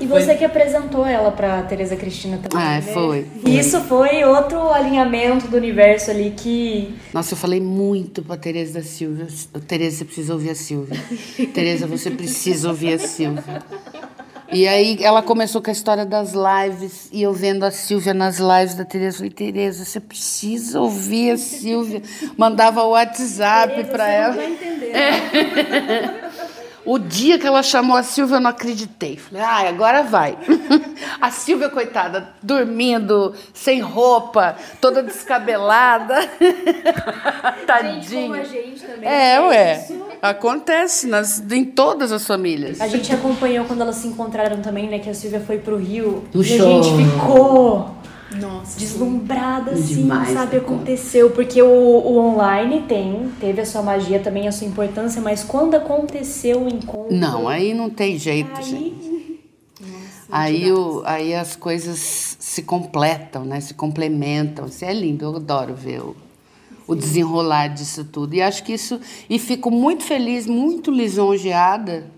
E 0.00 0.06
você 0.06 0.26
foi. 0.26 0.34
que 0.36 0.44
apresentou 0.44 1.06
ela 1.06 1.30
pra 1.30 1.62
Tereza 1.62 1.94
Cristina 1.96 2.38
também. 2.38 2.66
Ah, 2.66 2.74
né? 2.74 2.82
foi, 2.82 3.26
foi. 3.40 3.50
Isso 3.50 3.80
foi 3.82 4.24
outro 4.24 4.68
alinhamento 4.70 5.46
do 5.46 5.56
universo 5.56 6.10
ali 6.10 6.34
que. 6.36 6.92
Nossa, 7.12 7.34
eu 7.34 7.38
falei 7.38 7.60
muito 7.60 8.22
pra 8.22 8.36
Tereza 8.36 8.74
da 8.74 8.82
Silvia. 8.82 9.26
Tereza, 9.66 9.98
você 9.98 10.04
precisa 10.04 10.32
ouvir 10.32 10.50
a 10.50 10.54
Silvia. 10.54 11.00
Tereza, 11.54 11.86
você 11.86 12.10
precisa 12.10 12.68
ouvir 12.68 12.94
a 12.94 12.98
Silvia. 12.98 13.62
E 14.52 14.68
aí 14.68 14.98
ela 15.00 15.22
começou 15.22 15.62
com 15.62 15.70
a 15.70 15.72
história 15.72 16.04
das 16.04 16.34
lives 16.34 17.08
e 17.10 17.22
eu 17.22 17.32
vendo 17.32 17.64
a 17.64 17.70
Silvia 17.70 18.12
nas 18.12 18.38
lives 18.38 18.74
da 18.74 18.84
Tereza, 18.84 19.16
falei, 19.16 19.30
Tereza, 19.30 19.82
você 19.82 19.98
precisa 19.98 20.78
ouvir 20.78 21.30
a 21.30 21.38
Silvia. 21.38 22.02
Mandava 22.36 22.82
o 22.82 22.90
WhatsApp 22.90 23.84
para 23.84 24.10
ela. 24.10 24.34
Não 24.34 24.42
vai 24.42 24.52
entender. 24.52 24.90
É. 24.90 26.31
O 26.84 26.98
dia 26.98 27.38
que 27.38 27.46
ela 27.46 27.62
chamou 27.62 27.96
a 27.96 28.02
Silvia, 28.02 28.36
eu 28.36 28.40
não 28.40 28.50
acreditei. 28.50 29.16
Falei, 29.16 29.42
ai, 29.42 29.68
agora 29.68 30.02
vai. 30.02 30.36
A 31.20 31.30
Silvia, 31.30 31.68
coitada, 31.68 32.30
dormindo, 32.42 33.34
sem 33.54 33.80
roupa, 33.80 34.56
toda 34.80 35.02
descabelada. 35.02 36.16
Tadinha. 37.66 38.02
Gente 38.02 38.22
como 38.22 38.34
a 38.34 38.44
gente 38.44 38.82
também. 38.82 39.08
É, 39.08 39.40
ué. 39.40 39.76
isso. 39.76 40.02
Acontece 40.20 41.06
nas, 41.06 41.40
em 41.50 41.64
todas 41.64 42.10
as 42.10 42.26
famílias. 42.26 42.80
A 42.80 42.88
gente 42.88 43.12
acompanhou 43.14 43.64
quando 43.64 43.82
elas 43.82 43.96
se 43.96 44.08
encontraram 44.08 44.60
também, 44.60 44.88
né? 44.88 44.98
Que 44.98 45.10
a 45.10 45.14
Silvia 45.14 45.40
foi 45.40 45.58
pro 45.58 45.76
Rio. 45.76 46.24
No 46.34 46.42
e 46.42 46.54
a 46.54 46.58
show. 46.58 46.82
gente 46.82 47.10
ficou 47.10 48.01
Nossa. 48.40 48.78
deslumbrada, 48.78 49.72
assim, 49.72 50.02
Demais, 50.02 50.30
sabe? 50.30 50.56
né? 50.56 50.62
Aconteceu. 50.62 51.30
Porque 51.30 51.62
o, 51.62 51.68
o 51.68 52.18
online 52.18 52.82
tem, 52.82 53.30
teve 53.40 53.60
a 53.60 53.66
sua 53.66 53.82
magia 53.82 54.20
também, 54.20 54.48
a 54.48 54.52
sua 54.52 54.66
importância, 54.66 55.20
mas 55.20 55.42
quando 55.42 55.74
aconteceu 55.74 56.62
o 56.62 56.68
encontro. 56.68 57.14
Não, 57.14 57.48
aí 57.48 57.74
não 57.74 57.90
tem 57.90 58.18
jeito, 58.18 58.62
gente. 58.62 58.76
aí. 58.76 59.12
Aí, 60.34 60.72
o, 60.72 61.02
aí 61.04 61.34
as 61.34 61.54
coisas 61.54 62.38
se 62.40 62.62
completam, 62.62 63.44
né? 63.44 63.60
Se 63.60 63.74
complementam. 63.74 64.64
Isso 64.64 64.82
é 64.82 64.92
lindo, 64.94 65.26
eu 65.26 65.36
adoro 65.36 65.74
ver 65.74 66.00
o, 66.00 66.16
o 66.86 66.94
desenrolar 66.94 67.68
disso 67.68 68.02
tudo. 68.02 68.32
E 68.34 68.40
acho 68.40 68.64
que 68.64 68.72
isso. 68.72 68.98
E 69.28 69.38
fico 69.38 69.70
muito 69.70 70.04
feliz, 70.04 70.46
muito 70.46 70.90
lisonjeada 70.90 72.10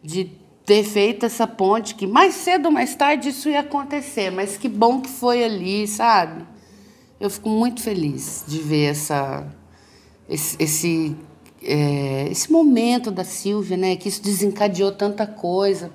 de 0.00 0.30
ter 0.70 0.84
feito 0.84 1.26
essa 1.26 1.48
ponte, 1.48 1.96
que 1.96 2.06
mais 2.06 2.32
cedo 2.32 2.66
ou 2.66 2.70
mais 2.70 2.94
tarde 2.94 3.30
isso 3.30 3.48
ia 3.48 3.58
acontecer, 3.58 4.30
mas 4.30 4.56
que 4.56 4.68
bom 4.68 5.00
que 5.00 5.08
foi 5.08 5.42
ali, 5.42 5.84
sabe? 5.88 6.44
Eu 7.18 7.28
fico 7.28 7.48
muito 7.48 7.82
feliz 7.82 8.44
de 8.46 8.60
ver 8.60 8.84
essa, 8.84 9.44
esse, 10.28 10.56
esse, 10.62 11.16
é, 11.60 12.28
esse 12.30 12.52
momento 12.52 13.10
da 13.10 13.24
Silvia, 13.24 13.76
né? 13.76 13.96
Que 13.96 14.08
isso 14.08 14.22
desencadeou 14.22 14.92
tanta 14.92 15.26
coisa, 15.26 15.90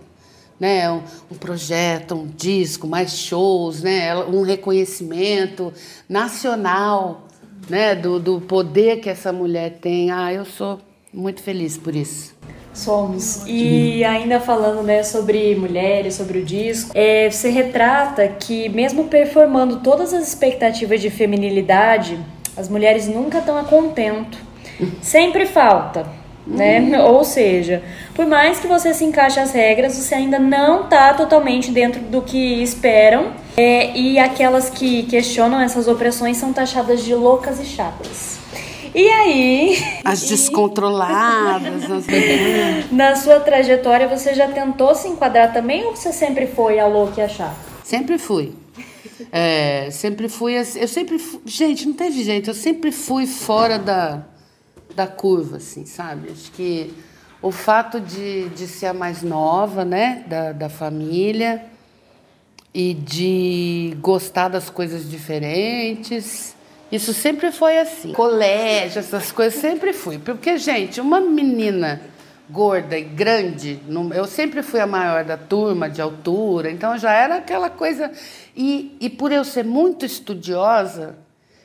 né? 0.59 0.91
Um, 0.91 1.01
um 1.31 1.35
projeto, 1.35 2.13
um 2.13 2.27
disco, 2.27 2.85
mais 2.85 3.17
shows, 3.17 3.81
né? 3.81 4.13
Um 4.25 4.41
reconhecimento 4.41 5.71
nacional, 6.09 7.29
né? 7.69 7.95
Do, 7.95 8.19
do 8.19 8.41
poder 8.41 8.99
que 8.99 9.09
essa 9.09 9.31
mulher 9.31 9.79
tem. 9.79 10.11
Ah, 10.11 10.33
eu 10.33 10.43
sou 10.43 10.81
muito 11.13 11.41
feliz 11.41 11.77
por 11.77 11.95
isso. 11.95 12.35
Somos. 12.75 13.41
E 13.47 14.03
ainda 14.03 14.39
falando 14.39 14.83
né, 14.83 15.01
sobre 15.01 15.55
mulheres, 15.55 16.15
sobre 16.15 16.39
o 16.39 16.45
disco, 16.45 16.91
é, 16.93 17.29
você 17.31 17.49
retrata 17.49 18.27
que 18.27 18.67
mesmo 18.69 19.05
performando 19.05 19.77
todas 19.77 20.13
as 20.13 20.27
expectativas 20.27 20.99
de 21.01 21.09
feminilidade, 21.09 22.19
as 22.55 22.67
mulheres 22.67 23.07
nunca 23.07 23.39
estão 23.39 23.57
a 23.57 23.63
contento. 23.63 24.37
Sempre 25.01 25.45
falta. 25.45 26.05
Né? 26.45 27.01
Ou 27.01 27.23
seja, 27.23 27.81
por 28.13 28.27
mais 28.27 28.59
que 28.59 28.67
você 28.67 28.93
se 28.93 29.03
encaixe 29.03 29.39
as 29.39 29.51
regras, 29.51 29.95
você 29.95 30.13
ainda 30.13 30.37
não 30.37 30.83
está 30.83 31.11
totalmente 31.15 31.71
dentro 31.71 31.99
do 32.01 32.21
que 32.21 32.61
esperam. 32.61 33.31
É, 33.57 33.97
e 33.97 34.19
aquelas 34.19 34.69
que 34.69 35.03
questionam 35.03 35.59
essas 35.59 35.87
opressões 35.87 36.37
são 36.37 36.53
taxadas 36.53 37.03
de 37.03 37.15
loucas 37.15 37.59
e 37.59 37.65
chatas. 37.65 38.37
E 38.95 39.09
aí, 39.09 39.77
As 40.05 40.23
descontroladas, 40.23 41.83
as... 41.83 42.05
na 42.89 43.13
sua 43.17 43.41
trajetória, 43.41 44.07
você 44.07 44.33
já 44.33 44.47
tentou 44.47 44.95
se 44.95 45.09
enquadrar 45.09 45.51
também 45.51 45.83
ou 45.83 45.93
você 45.93 46.13
sempre 46.13 46.47
foi 46.47 46.79
a 46.79 46.87
louca 46.87 47.19
e 47.19 47.23
a 47.25 47.27
chata? 47.27 47.57
Sempre 47.83 48.17
fui. 48.17 48.53
É, 49.33 49.89
sempre 49.91 50.29
fui 50.29 50.57
assim. 50.57 50.79
Eu 50.79 50.87
sempre 50.87 51.19
fui, 51.19 51.41
Gente, 51.45 51.85
não 51.85 51.93
teve 51.93 52.23
jeito. 52.23 52.49
Eu 52.49 52.53
sempre 52.53 52.89
fui 52.89 53.27
fora 53.27 53.77
da, 53.77 54.23
da 54.95 55.05
curva, 55.05 55.57
assim, 55.57 55.85
sabe? 55.85 56.31
Acho 56.31 56.49
que 56.53 56.93
o 57.41 57.51
fato 57.51 57.99
de, 57.99 58.47
de 58.49 58.65
ser 58.65 58.85
a 58.87 58.93
mais 58.93 59.21
nova, 59.21 59.83
né, 59.83 60.23
da, 60.25 60.53
da 60.53 60.69
família 60.69 61.65
e 62.73 62.93
de 62.93 63.97
gostar 63.99 64.47
das 64.47 64.69
coisas 64.69 65.09
diferentes. 65.09 66.54
Isso 66.91 67.13
sempre 67.13 67.51
foi 67.51 67.79
assim. 67.79 68.13
Colégio, 68.13 68.99
essas 68.99 69.31
coisas, 69.31 69.59
sempre 69.59 69.91
fui. 69.93 70.19
Porque, 70.19 70.57
gente, 70.57 71.01
uma 71.01 71.19
menina 71.19 72.01
gorda 72.49 72.97
e 72.97 73.03
grande, 73.03 73.79
eu 74.13 74.25
sempre 74.25 74.61
fui 74.61 74.79
a 74.79 74.85
maior 74.85 75.23
da 75.23 75.35
turma, 75.35 75.89
de 75.89 75.99
altura, 75.99 76.69
então 76.69 76.95
já 76.97 77.11
era 77.11 77.37
aquela 77.37 77.69
coisa. 77.69 78.11
E, 78.55 78.95
e 78.99 79.09
por 79.09 79.31
eu 79.31 79.43
ser 79.43 79.65
muito 79.65 80.05
estudiosa, 80.05 81.17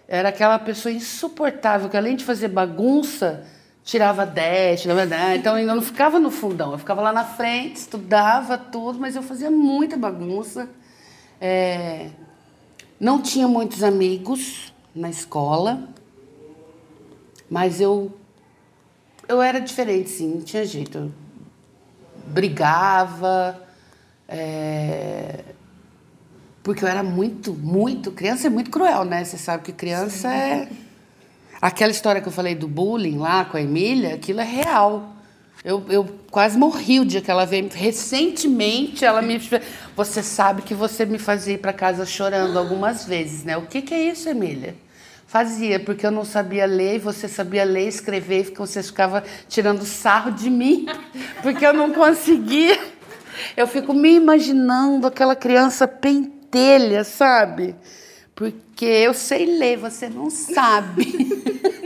era 0.09 0.31
aquela 0.31 0.59
pessoa 0.59 0.93
insuportável 0.93 1.89
que, 1.89 1.97
além 1.97 2.17
de 2.17 2.25
fazer 2.25 2.49
bagunça, 2.49 3.45
tirava 3.85 4.25
10, 4.25 4.83
tirava 4.83 5.07
10. 5.07 5.39
Então 5.39 5.59
eu 5.59 5.67
não 5.67 5.83
ficava 5.83 6.19
no 6.19 6.31
fundão, 6.31 6.73
eu 6.73 6.79
ficava 6.79 7.03
lá 7.03 7.13
na 7.13 7.25
frente, 7.25 7.77
estudava 7.77 8.57
tudo, 8.57 8.99
mas 8.99 9.15
eu 9.15 9.23
fazia 9.23 9.51
muita 9.51 9.97
bagunça. 9.97 10.69
É, 11.41 12.09
não 12.99 13.21
tinha 13.21 13.47
muitos 13.47 13.83
amigos 13.83 14.73
na 14.95 15.11
escola, 15.11 15.89
mas 17.49 17.81
eu 17.81 18.13
eu 19.29 19.41
era 19.41 19.61
diferente, 19.61 20.11
sim, 20.11 20.29
não 20.29 20.41
tinha 20.41 20.65
jeito. 20.65 20.99
Eu 20.99 21.13
brigava, 22.27 23.63
é, 24.29 25.45
porque 26.63 26.85
eu 26.85 26.89
era 26.89 27.03
muito, 27.03 27.53
muito. 27.53 28.11
Criança 28.11 28.49
é 28.49 28.51
muito 28.51 28.71
cruel, 28.71 29.05
né? 29.05 29.25
Você 29.25 29.39
sabe 29.39 29.63
que 29.63 29.73
criança 29.73 30.33
é. 30.33 30.69
Aquela 31.61 31.91
história 31.91 32.21
que 32.21 32.29
eu 32.29 32.33
falei 32.33 32.55
do 32.55 32.67
bullying 32.67 33.19
lá 33.19 33.45
com 33.45 33.57
a 33.57 33.63
Emília, 33.63 34.15
aquilo 34.15 34.41
é 34.41 34.45
real. 34.45 35.15
Eu, 35.63 35.85
eu 35.91 36.09
quase 36.31 36.57
morri 36.57 37.01
o 37.01 37.05
dia 37.05 37.21
que 37.21 37.31
ela 37.31 37.45
veio. 37.45 37.69
Recentemente, 37.71 39.05
ela 39.05 39.21
me. 39.21 39.39
Você 39.95 40.23
sabe 40.23 40.63
que 40.63 40.73
você 40.73 41.05
me 41.05 41.19
fazia 41.19 41.55
ir 41.55 41.59
para 41.59 41.73
casa 41.73 42.07
chorando 42.07 42.59
algumas 42.59 43.05
vezes, 43.05 43.45
né? 43.45 43.57
O 43.59 43.67
que, 43.67 43.83
que 43.83 43.93
é 43.93 44.03
isso, 44.05 44.29
Emília? 44.29 44.75
Fazia, 45.27 45.79
porque 45.79 46.05
eu 46.05 46.11
não 46.11 46.25
sabia 46.25 46.67
ler, 46.67 46.97
e 46.97 46.99
você 46.99 47.29
sabia 47.29 47.63
ler 47.63 47.87
escrever, 47.87 48.51
e 48.51 48.55
você 48.55 48.83
ficava 48.83 49.23
tirando 49.49 49.85
sarro 49.85 50.33
de 50.33 50.51
mim, 50.51 50.87
porque 51.43 51.65
eu 51.65 51.75
não 51.75 51.93
conseguia. 51.93 52.81
Eu 53.57 53.67
fico 53.67 53.93
me 53.93 54.15
imaginando 54.15 55.07
aquela 55.07 55.37
criança 55.37 55.87
pentelha, 55.87 57.05
sabe? 57.05 57.77
Porque 58.35 58.87
eu 58.87 59.13
sei 59.13 59.45
ler, 59.59 59.77
você 59.77 60.09
não 60.09 60.31
sabe. 60.31 61.29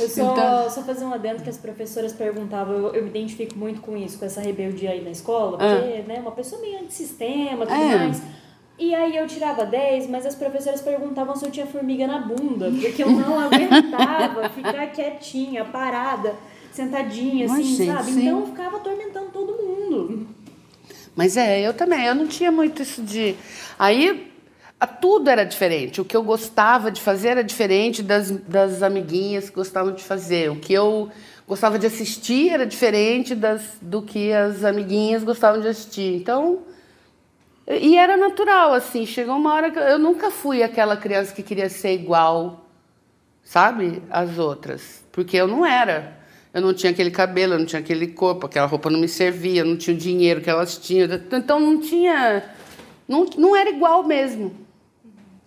Eu 0.00 0.08
só, 0.08 0.32
Então- 0.32 0.70
só 0.70 0.82
fazer 0.82 1.04
um 1.04 1.12
adendo 1.12 1.42
que 1.42 1.50
as 1.50 1.56
professoras 1.58 2.12
perguntavam, 2.12 2.74
eu, 2.74 2.94
eu 2.94 3.02
me 3.02 3.08
identifico 3.10 3.56
muito 3.58 3.80
com 3.80 3.96
isso, 3.96 4.18
com 4.18 4.24
essa 4.24 4.40
rebeldia 4.40 4.90
aí 4.90 5.02
na 5.02 5.10
escola, 5.10 5.58
porque, 5.58 6.02
né, 6.02 6.18
uma 6.20 6.32
pessoa 6.32 6.60
meio 6.62 6.78
antissistema 6.80 7.66
tudo 7.66 7.80
É. 7.80 7.96
mais. 7.96 8.22
E 8.78 8.94
aí 8.94 9.14
eu 9.14 9.26
tirava 9.26 9.66
10, 9.66 10.08
mas 10.08 10.24
as 10.24 10.34
professoras 10.34 10.80
perguntavam 10.80 11.36
se 11.36 11.44
eu 11.44 11.50
tinha 11.50 11.66
formiga 11.66 12.06
na 12.06 12.18
bunda, 12.18 12.70
porque 12.70 13.02
eu 13.02 13.10
não 13.10 13.38
aguentava 13.40 14.48
ficar 14.48 14.86
quietinha, 14.86 15.64
parada, 15.66 16.34
sentadinha, 16.72 17.46
Mas, 17.46 17.60
assim, 17.60 17.76
gente, 17.76 17.92
sabe? 17.92 18.10
sim. 18.12 18.26
Então 18.26 18.40
eu 18.40 18.46
ficava 18.46 18.76
atormentando 18.78 19.30
todo 19.30 19.52
mundo. 19.52 20.26
Mas 21.14 21.36
é, 21.36 21.60
eu 21.66 21.74
também, 21.74 22.06
eu 22.06 22.14
não 22.14 22.26
tinha 22.26 22.50
muito 22.50 22.80
isso 22.82 23.02
de. 23.02 23.34
Aí 23.78 24.29
tudo 24.86 25.28
era 25.28 25.44
diferente. 25.44 26.00
O 26.00 26.04
que 26.04 26.16
eu 26.16 26.22
gostava 26.22 26.90
de 26.90 27.00
fazer 27.00 27.28
era 27.28 27.44
diferente 27.44 28.02
das, 28.02 28.30
das 28.30 28.82
amiguinhas 28.82 29.50
que 29.50 29.56
gostavam 29.56 29.92
de 29.92 30.02
fazer. 30.02 30.50
O 30.50 30.56
que 30.56 30.72
eu 30.72 31.10
gostava 31.46 31.78
de 31.78 31.86
assistir 31.86 32.48
era 32.48 32.64
diferente 32.64 33.34
das, 33.34 33.76
do 33.82 34.00
que 34.00 34.32
as 34.32 34.64
amiguinhas 34.64 35.22
gostavam 35.22 35.60
de 35.60 35.68
assistir. 35.68 36.14
Então. 36.14 36.60
E 37.68 37.96
era 37.96 38.16
natural, 38.16 38.72
assim. 38.72 39.04
Chegou 39.04 39.36
uma 39.36 39.52
hora 39.52 39.70
que 39.70 39.78
eu, 39.78 39.98
nunca 39.98 40.30
fui 40.30 40.62
aquela 40.62 40.96
criança 40.96 41.34
que 41.34 41.42
queria 41.42 41.68
ser 41.68 41.92
igual, 41.92 42.66
sabe, 43.44 44.02
às 44.10 44.38
outras. 44.38 45.04
Porque 45.12 45.36
eu 45.36 45.46
não 45.46 45.66
era. 45.66 46.18
Eu 46.54 46.62
não 46.62 46.72
tinha 46.72 46.90
aquele 46.90 47.10
cabelo, 47.10 47.52
eu 47.54 47.58
não 47.58 47.66
tinha 47.66 47.80
aquele 47.80 48.08
corpo, 48.08 48.46
aquela 48.46 48.66
roupa 48.66 48.88
não 48.88 48.98
me 48.98 49.06
servia, 49.08 49.60
eu 49.60 49.66
não 49.66 49.76
tinha 49.76 49.94
o 49.94 49.98
dinheiro 49.98 50.40
que 50.40 50.48
elas 50.48 50.78
tinham. 50.78 51.06
Então 51.32 51.60
não 51.60 51.80
tinha. 51.80 52.44
Não, 53.06 53.26
não 53.36 53.54
era 53.54 53.70
igual 53.70 54.02
mesmo. 54.04 54.59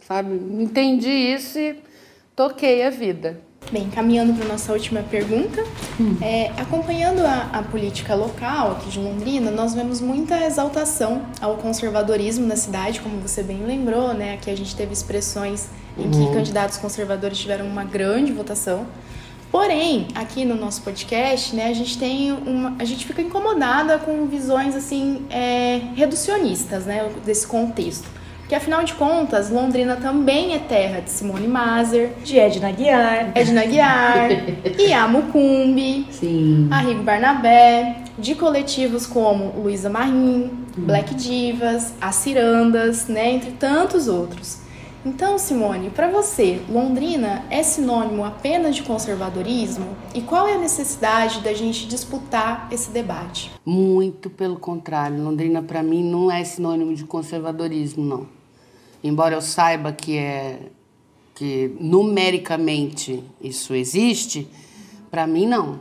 Sabe? 0.08 0.36
Entendi 0.62 1.10
isso 1.10 1.58
e 1.58 1.76
toquei 2.36 2.84
a 2.86 2.90
vida. 2.90 3.40
Bem, 3.72 3.90
caminhando 3.90 4.34
para 4.34 4.46
nossa 4.46 4.74
última 4.74 5.02
pergunta, 5.02 5.64
é, 6.22 6.52
acompanhando 6.58 7.26
a, 7.26 7.50
a 7.54 7.64
política 7.64 8.14
local 8.14 8.74
aqui 8.74 8.90
de 8.90 9.00
Londrina, 9.00 9.50
nós 9.50 9.74
vemos 9.74 10.02
muita 10.02 10.46
exaltação 10.46 11.26
ao 11.42 11.56
conservadorismo 11.58 12.46
na 12.46 12.56
cidade, 12.56 13.00
como 13.00 13.20
você 13.20 13.42
bem 13.42 13.66
lembrou, 13.66 14.14
né? 14.14 14.34
Aqui 14.34 14.50
a 14.52 14.58
gente 14.58 14.76
teve 14.76 14.92
expressões 14.92 15.70
em 15.98 16.10
que 16.12 16.34
candidatos 16.34 16.78
conservadores 16.78 17.38
tiveram 17.38 17.66
uma 17.66 17.84
grande 17.84 18.32
votação. 18.34 18.86
Porém, 19.52 20.08
aqui 20.16 20.44
no 20.44 20.56
nosso 20.56 20.82
podcast, 20.82 21.56
né, 21.56 21.68
a 21.68 21.74
gente 21.74 21.98
tem 21.98 22.32
uma, 22.32 22.76
a 22.80 22.84
gente 22.84 23.06
fica 23.06 23.22
incomodada 23.22 24.00
com 24.00 24.26
visões 24.26 24.76
assim 24.76 25.26
é, 25.30 25.80
reducionistas, 25.96 26.86
né, 26.86 27.10
desse 27.24 27.46
contexto. 27.46 28.08
Porque 28.54 28.66
afinal 28.66 28.84
de 28.84 28.94
contas, 28.94 29.50
Londrina 29.50 29.96
também 29.96 30.54
é 30.54 30.60
terra 30.60 31.00
de 31.00 31.10
Simone 31.10 31.48
Mazer, 31.48 32.12
De 32.24 32.38
Edna 32.38 32.72
Guiar. 32.72 33.32
Edna 33.34 33.66
Guiar, 33.66 34.30
Iamucumbi, 34.78 36.06
Sim. 36.12 36.68
Arrigo 36.70 37.02
Barnabé, 37.02 38.04
de 38.16 38.36
coletivos 38.36 39.08
como 39.08 39.60
Luísa 39.60 39.90
Marim, 39.90 40.52
Black 40.78 41.16
Divas, 41.16 41.96
As 42.00 42.14
Cirandas, 42.18 43.08
né, 43.08 43.32
entre 43.32 43.54
tantos 43.54 44.08
outros. 44.08 44.60
Então, 45.04 45.40
Simone, 45.40 45.90
para 45.90 46.08
você, 46.10 46.62
Londrina 46.70 47.44
é 47.50 47.64
sinônimo 47.64 48.24
apenas 48.24 48.76
de 48.76 48.84
conservadorismo? 48.84 49.88
E 50.14 50.22
qual 50.22 50.48
é 50.48 50.54
a 50.54 50.60
necessidade 50.60 51.42
da 51.42 51.54
gente 51.54 51.88
disputar 51.88 52.70
esse 52.72 52.92
debate? 52.92 53.52
Muito 53.66 54.30
pelo 54.30 54.58
contrário. 54.58 55.22
Londrina, 55.22 55.62
para 55.62 55.82
mim, 55.82 56.04
não 56.04 56.32
é 56.32 56.44
sinônimo 56.44 56.94
de 56.94 57.04
conservadorismo, 57.04 58.06
não. 58.06 58.28
Embora 59.04 59.36
eu 59.36 59.42
saiba 59.42 59.92
que 59.92 60.18
é 60.18 60.72
que 61.36 61.76
numericamente 61.80 63.24
isso 63.42 63.74
existe, 63.74 64.48
para 65.10 65.26
mim 65.28 65.48
não. 65.48 65.80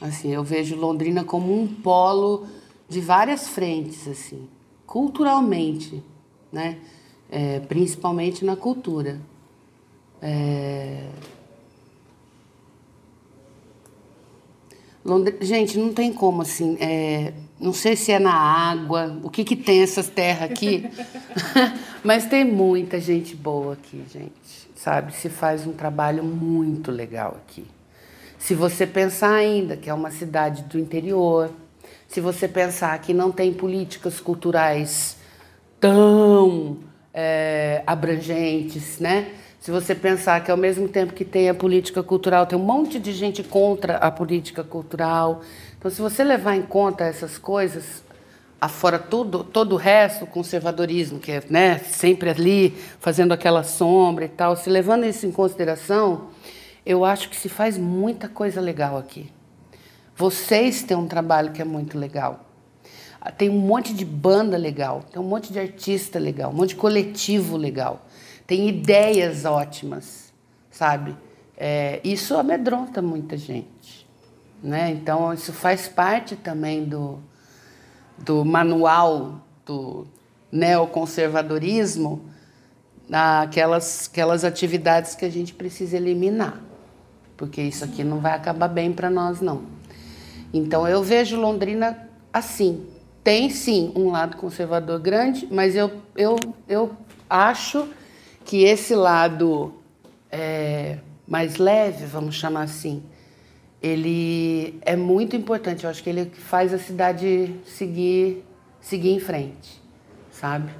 Assim, 0.00 0.28
eu 0.28 0.44
vejo 0.44 0.76
Londrina 0.76 1.24
como 1.24 1.52
um 1.58 1.66
polo 1.66 2.46
de 2.88 3.00
várias 3.00 3.48
frentes, 3.48 4.06
assim, 4.06 4.46
culturalmente, 4.86 6.02
né? 6.52 6.78
É, 7.30 7.60
principalmente 7.60 8.44
na 8.44 8.56
cultura. 8.56 9.20
É, 10.20 11.08
Gente, 15.40 15.78
não 15.78 15.92
tem 15.92 16.12
como 16.12 16.42
assim. 16.42 16.76
é, 16.78 17.32
Não 17.60 17.74
sei 17.74 17.94
se 17.94 18.10
é 18.10 18.18
na 18.18 18.32
água, 18.32 19.18
o 19.22 19.28
que, 19.28 19.44
que 19.44 19.54
tem 19.54 19.82
essas 19.82 20.08
terras 20.08 20.50
aqui, 20.50 20.88
mas 22.02 22.24
tem 22.24 22.42
muita 22.42 22.98
gente 22.98 23.36
boa 23.36 23.74
aqui, 23.74 24.02
gente. 24.10 24.70
Sabe? 24.74 25.14
Se 25.14 25.28
faz 25.28 25.66
um 25.66 25.72
trabalho 25.72 26.24
muito 26.24 26.90
legal 26.90 27.36
aqui. 27.46 27.66
Se 28.38 28.54
você 28.54 28.86
pensar 28.86 29.34
ainda 29.34 29.76
que 29.76 29.90
é 29.90 29.94
uma 29.94 30.10
cidade 30.10 30.62
do 30.62 30.78
interior, 30.78 31.50
se 32.08 32.18
você 32.18 32.48
pensar 32.48 32.98
que 32.98 33.12
não 33.12 33.30
tem 33.30 33.52
políticas 33.52 34.18
culturais 34.18 35.18
tão 35.78 36.78
é, 37.12 37.82
abrangentes, 37.86 38.98
né? 38.98 39.32
Se 39.60 39.70
você 39.70 39.94
pensar 39.94 40.42
que 40.42 40.50
ao 40.50 40.56
mesmo 40.56 40.88
tempo 40.88 41.12
que 41.12 41.24
tem 41.24 41.50
a 41.50 41.54
política 41.54 42.02
cultural, 42.02 42.46
tem 42.46 42.58
um 42.58 42.64
monte 42.64 42.98
de 42.98 43.12
gente 43.12 43.42
contra 43.42 43.98
a 43.98 44.10
política 44.10 44.64
cultural. 44.64 45.42
Então, 45.80 45.90
se 45.90 46.02
você 46.02 46.22
levar 46.22 46.56
em 46.56 46.60
conta 46.60 47.04
essas 47.04 47.38
coisas, 47.38 48.04
afora 48.60 48.98
tudo, 48.98 49.42
todo 49.42 49.72
o 49.72 49.76
resto, 49.76 50.24
o 50.24 50.26
conservadorismo, 50.26 51.18
que 51.18 51.32
é 51.32 51.42
né, 51.48 51.78
sempre 51.78 52.28
ali, 52.28 52.76
fazendo 52.98 53.32
aquela 53.32 53.62
sombra 53.64 54.26
e 54.26 54.28
tal, 54.28 54.54
se 54.56 54.68
levando 54.68 55.06
isso 55.06 55.24
em 55.24 55.32
consideração, 55.32 56.28
eu 56.84 57.02
acho 57.02 57.30
que 57.30 57.36
se 57.36 57.48
faz 57.48 57.78
muita 57.78 58.28
coisa 58.28 58.60
legal 58.60 58.98
aqui. 58.98 59.32
Vocês 60.14 60.82
têm 60.82 60.98
um 60.98 61.08
trabalho 61.08 61.50
que 61.50 61.62
é 61.62 61.64
muito 61.64 61.96
legal. 61.96 62.44
Tem 63.38 63.48
um 63.48 63.58
monte 63.58 63.94
de 63.94 64.04
banda 64.04 64.58
legal, 64.58 65.02
tem 65.10 65.18
um 65.18 65.24
monte 65.24 65.50
de 65.50 65.58
artista 65.58 66.18
legal, 66.18 66.50
um 66.50 66.54
monte 66.56 66.70
de 66.70 66.76
coletivo 66.76 67.56
legal, 67.56 68.06
tem 68.46 68.68
ideias 68.68 69.46
ótimas, 69.46 70.30
sabe? 70.70 71.16
É, 71.56 72.00
isso 72.04 72.34
amedronta 72.36 73.00
muita 73.00 73.36
gente, 73.38 73.99
né? 74.62 74.90
Então 74.90 75.32
isso 75.32 75.52
faz 75.52 75.88
parte 75.88 76.36
também 76.36 76.84
do, 76.84 77.18
do 78.18 78.44
manual 78.44 79.40
do 79.64 80.06
neoconservadorismo, 80.52 82.24
aquelas, 83.10 84.08
aquelas 84.10 84.44
atividades 84.44 85.14
que 85.14 85.24
a 85.24 85.30
gente 85.30 85.54
precisa 85.54 85.96
eliminar, 85.96 86.60
porque 87.36 87.62
isso 87.62 87.84
aqui 87.84 88.04
não 88.04 88.20
vai 88.20 88.32
acabar 88.32 88.68
bem 88.68 88.92
para 88.92 89.08
nós 89.08 89.40
não. 89.40 89.62
Então 90.52 90.86
eu 90.86 91.02
vejo 91.02 91.40
Londrina 91.40 92.08
assim. 92.32 92.86
Tem 93.22 93.50
sim 93.50 93.92
um 93.94 94.10
lado 94.10 94.38
conservador 94.38 94.98
grande, 94.98 95.46
mas 95.50 95.76
eu, 95.76 95.90
eu, 96.16 96.36
eu 96.66 96.96
acho 97.28 97.86
que 98.46 98.64
esse 98.64 98.94
lado 98.94 99.74
é, 100.30 100.98
mais 101.28 101.56
leve, 101.58 102.06
vamos 102.06 102.34
chamar 102.34 102.62
assim, 102.62 103.02
ele 103.82 104.78
é 104.82 104.96
muito 104.96 105.36
importante. 105.36 105.84
Eu 105.84 105.90
acho 105.90 106.02
que 106.02 106.10
ele 106.10 106.26
faz 106.26 106.72
a 106.74 106.78
cidade 106.78 107.54
seguir, 107.64 108.44
seguir 108.80 109.10
em 109.10 109.20
frente, 109.20 109.80
sabe? 110.30 110.70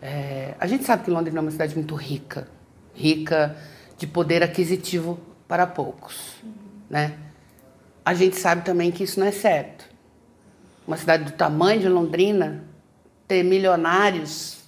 É, 0.00 0.54
a 0.58 0.66
gente 0.66 0.84
sabe 0.84 1.04
que 1.04 1.10
Londrina 1.10 1.38
é 1.38 1.42
uma 1.42 1.50
cidade 1.50 1.74
muito 1.74 1.94
rica, 1.94 2.48
rica 2.94 3.56
de 3.96 4.06
poder 4.06 4.42
aquisitivo 4.42 5.18
para 5.46 5.66
poucos, 5.66 6.36
né? 6.88 7.14
A 8.04 8.14
gente 8.14 8.36
sabe 8.36 8.64
também 8.64 8.90
que 8.90 9.04
isso 9.04 9.20
não 9.20 9.26
é 9.26 9.32
certo. 9.32 9.84
Uma 10.86 10.96
cidade 10.96 11.24
do 11.24 11.32
tamanho 11.32 11.80
de 11.80 11.88
Londrina 11.88 12.64
ter 13.26 13.42
milionários, 13.42 14.58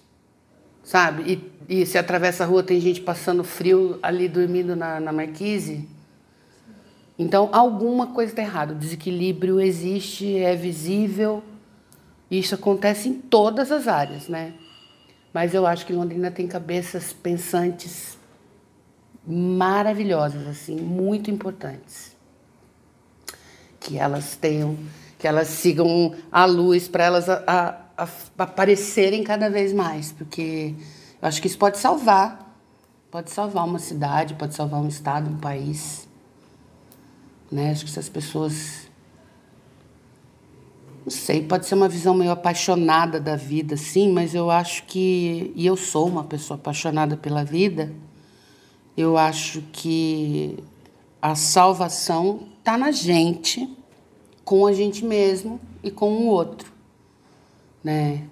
sabe? 0.82 1.40
E, 1.68 1.80
e 1.82 1.86
se 1.86 1.96
atravessa 1.96 2.44
a 2.44 2.46
rua 2.46 2.62
tem 2.62 2.78
gente 2.78 3.00
passando 3.00 3.42
frio 3.42 3.98
ali 4.02 4.28
dormindo 4.28 4.76
na, 4.76 5.00
na 5.00 5.12
marquise. 5.12 5.88
Então 7.20 7.50
alguma 7.52 8.06
coisa 8.06 8.32
está 8.32 8.40
errada. 8.40 8.72
O 8.72 8.76
desequilíbrio 8.76 9.60
existe, 9.60 10.38
é 10.38 10.56
visível. 10.56 11.42
Isso 12.30 12.54
acontece 12.54 13.10
em 13.10 13.12
todas 13.12 13.70
as 13.70 13.86
áreas, 13.86 14.26
né? 14.26 14.54
Mas 15.30 15.52
eu 15.52 15.66
acho 15.66 15.84
que 15.84 15.92
Londrina 15.92 16.30
tem 16.30 16.46
cabeças 16.48 17.12
pensantes 17.12 18.16
maravilhosas, 19.26 20.48
assim, 20.48 20.76
muito 20.76 21.30
importantes. 21.30 22.16
Que 23.78 23.98
elas 23.98 24.34
tenham, 24.34 24.78
que 25.18 25.28
elas 25.28 25.48
sigam 25.48 26.14
a 26.32 26.46
luz 26.46 26.88
para 26.88 27.04
elas 27.04 27.28
a- 27.28 27.44
a- 27.46 28.02
a- 28.04 28.08
aparecerem 28.38 29.22
cada 29.22 29.50
vez 29.50 29.74
mais, 29.74 30.10
porque 30.10 30.74
eu 31.20 31.28
acho 31.28 31.38
que 31.42 31.48
isso 31.48 31.58
pode 31.58 31.76
salvar, 31.76 32.56
pode 33.10 33.30
salvar 33.30 33.66
uma 33.66 33.78
cidade, 33.78 34.32
pode 34.36 34.54
salvar 34.54 34.80
um 34.80 34.88
estado, 34.88 35.28
um 35.28 35.36
país. 35.36 36.08
Né? 37.50 37.70
Acho 37.70 37.84
que 37.84 37.90
se 37.90 37.98
as 37.98 38.08
pessoas 38.08 38.90
não 41.04 41.10
sei, 41.10 41.42
pode 41.42 41.66
ser 41.66 41.74
uma 41.74 41.88
visão 41.88 42.14
meio 42.14 42.30
apaixonada 42.30 43.18
da 43.18 43.34
vida, 43.34 43.76
sim, 43.76 44.12
mas 44.12 44.34
eu 44.34 44.50
acho 44.50 44.84
que. 44.84 45.50
E 45.56 45.66
eu 45.66 45.76
sou 45.76 46.06
uma 46.06 46.24
pessoa 46.24 46.58
apaixonada 46.58 47.16
pela 47.16 47.42
vida. 47.42 47.92
Eu 48.96 49.16
acho 49.16 49.62
que 49.72 50.58
a 51.22 51.34
salvação 51.34 52.48
está 52.58 52.76
na 52.76 52.90
gente, 52.90 53.68
com 54.44 54.66
a 54.66 54.72
gente 54.72 55.04
mesmo 55.04 55.58
e 55.82 55.90
com 55.90 56.12
o 56.12 56.26
outro. 56.26 56.70
Né? 57.82 58.24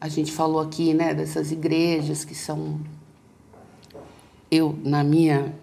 A 0.00 0.08
gente 0.08 0.32
falou 0.32 0.60
aqui 0.60 0.94
né, 0.94 1.12
dessas 1.12 1.52
igrejas 1.52 2.24
que 2.24 2.34
são. 2.34 2.80
Eu, 4.50 4.76
na 4.82 5.04
minha 5.04 5.54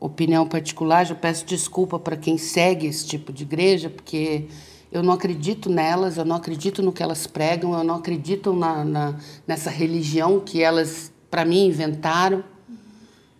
opinião 0.00 0.48
particular, 0.48 1.04
já 1.04 1.14
peço 1.14 1.44
desculpa 1.44 1.98
para 1.98 2.16
quem 2.16 2.38
segue 2.38 2.86
esse 2.86 3.06
tipo 3.06 3.32
de 3.32 3.42
igreja, 3.44 3.90
porque 3.90 4.46
eu 4.90 5.02
não 5.02 5.12
acredito 5.12 5.68
nelas, 5.68 6.16
eu 6.16 6.24
não 6.24 6.36
acredito 6.36 6.82
no 6.82 6.90
que 6.90 7.02
elas 7.02 7.26
pregam, 7.26 7.74
eu 7.74 7.84
não 7.84 7.96
acredito 7.96 8.52
na, 8.52 8.84
na- 8.84 9.20
nessa 9.46 9.68
religião 9.70 10.40
que 10.40 10.62
elas, 10.62 11.12
para 11.30 11.44
mim, 11.44 11.66
inventaram. 11.66 12.42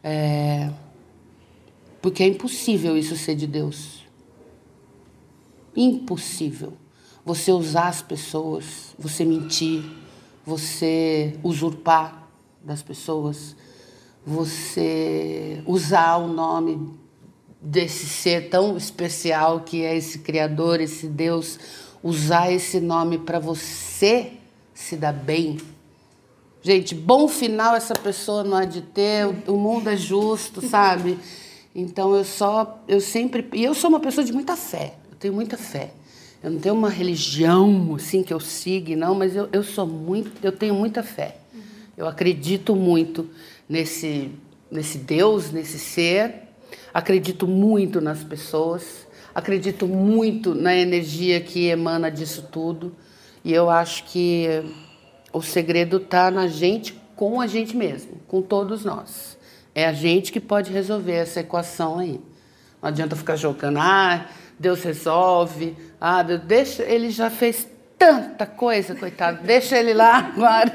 É, 0.05 0.71
porque 2.01 2.23
é 2.23 2.27
impossível 2.27 2.97
isso 2.97 3.17
ser 3.17 3.35
de 3.35 3.47
Deus. 3.47 4.05
Impossível. 5.75 6.75
Você 7.25 7.53
usar 7.53 7.89
as 7.89 8.03
pessoas, 8.03 8.95
você 8.99 9.25
mentir, 9.25 9.83
você 10.45 11.37
usurpar 11.43 12.29
das 12.65 12.83
pessoas, 12.83 13.55
você 14.27 15.63
usar 15.67 16.17
o 16.19 16.29
nome 16.29 16.95
desse 17.61 18.07
ser 18.07 18.49
tão 18.49 18.77
especial 18.77 19.61
que 19.61 19.83
é 19.85 19.97
esse 19.97 20.19
Criador, 20.21 20.81
esse 20.81 21.07
Deus, 21.07 21.59
usar 22.03 22.51
esse 22.51 22.81
nome 22.81 23.19
para 23.19 23.39
você 23.39 24.33
se 24.75 24.97
dar 24.97 25.13
bem. 25.13 25.59
Gente, 26.63 26.95
bom 26.95 27.27
final 27.29 27.75
essa 27.75 27.95
pessoa 27.95 28.45
não 28.45 28.57
há 28.57 28.65
de 28.65 28.83
ter, 28.83 29.27
o- 29.47 29.57
mundo 29.57 29.89
é 29.89 29.97
justo, 29.97 30.67
sabe? 30.67 31.19
Então 31.75 32.15
eu 32.15 32.25
só, 32.25 32.83
eu 32.89 33.01
sempre, 33.01 33.47
e 33.55 33.65
eu 33.65 33.75
sou 33.75 33.89
uma 33.91 34.01
pessoa 34.01 34.25
de 34.25 34.33
muita 34.33 34.57
fé, 34.57 34.95
eu 35.11 35.17
tenho 35.17 35.35
muita 35.35 35.57
fé. 35.57 35.93
Eu 36.43 36.51
não 36.51 36.59
tenho 36.59 36.75
uma 36.75 36.89
religião 36.89 37.95
assim 37.95 38.23
que 38.23 38.33
eu 38.33 38.41
siga, 38.41 38.97
não, 38.97 39.15
mas 39.15 39.37
eu, 39.37 39.49
eu 39.53 39.63
sou 39.63 39.87
muito, 39.87 40.33
eu 40.43 40.53
tenho 40.53 40.75
muita 40.75 41.03
fé. 41.03 41.37
Eu 41.97 42.09
acredito 42.09 42.75
muito 42.75 43.29
nesse, 43.71 44.33
nesse 44.69 44.99
Deus, 44.99 45.53
nesse 45.53 45.79
ser. 45.79 46.49
Acredito 46.93 47.47
muito 47.47 48.01
nas 48.01 48.25
pessoas. 48.25 49.07
Acredito 49.33 49.87
muito 49.87 50.57
na 50.57 50.75
energia 50.75 51.41
que 51.41 51.69
emana 51.69 52.11
disso 52.11 52.49
tudo. 52.51 52.93
E 53.45 53.53
eu 53.53 53.71
acho 53.71 54.05
que 54.05 54.49
o 55.33 55.41
segredo 55.41 55.99
está 55.99 56.33
na 56.33 56.49
gente 56.49 57.01
com 57.15 57.41
a 57.41 57.47
gente 57.47 57.77
mesmo, 57.77 58.21
com 58.27 58.43
todos 58.43 58.85
nós. 58.85 59.39
É 59.73 59.87
a 59.87 59.93
gente 59.93 60.33
que 60.33 60.41
pode 60.41 60.73
resolver 60.73 61.13
essa 61.13 61.41
equação 61.41 62.01
aí. 62.01 62.21
Não 62.83 62.89
adianta 62.89 63.15
ficar 63.15 63.37
jogando, 63.37 63.79
ah, 63.79 64.27
Deus 64.59 64.83
resolve, 64.83 65.77
ah, 66.01 66.23
Deus, 66.23 66.41
deixa, 66.41 66.83
ele 66.83 67.11
já 67.11 67.31
fez 67.31 67.69
tanta 67.97 68.47
coisa, 68.47 68.95
coitado, 68.95 69.45
deixa 69.45 69.79
ele 69.79 69.95
lá 69.95 70.17
agora. 70.35 70.73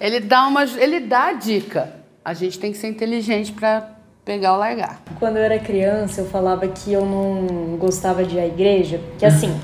Ele 0.00 0.20
dá 0.20 0.46
uma, 0.46 0.62
ele 0.64 1.00
dá 1.00 1.28
a 1.28 1.32
dica. 1.32 1.99
A 2.30 2.32
gente 2.32 2.60
tem 2.60 2.70
que 2.70 2.78
ser 2.78 2.86
inteligente 2.86 3.50
para 3.50 3.88
pegar 4.24 4.52
ou 4.52 4.60
largar. 4.60 5.02
Quando 5.18 5.36
eu 5.36 5.42
era 5.42 5.58
criança, 5.58 6.20
eu 6.20 6.26
falava 6.26 6.68
que 6.68 6.92
eu 6.92 7.04
não 7.04 7.76
gostava 7.76 8.22
de 8.22 8.36
ir 8.36 8.38
à 8.38 8.46
igreja, 8.46 9.00
que 9.18 9.26
assim, 9.26 9.60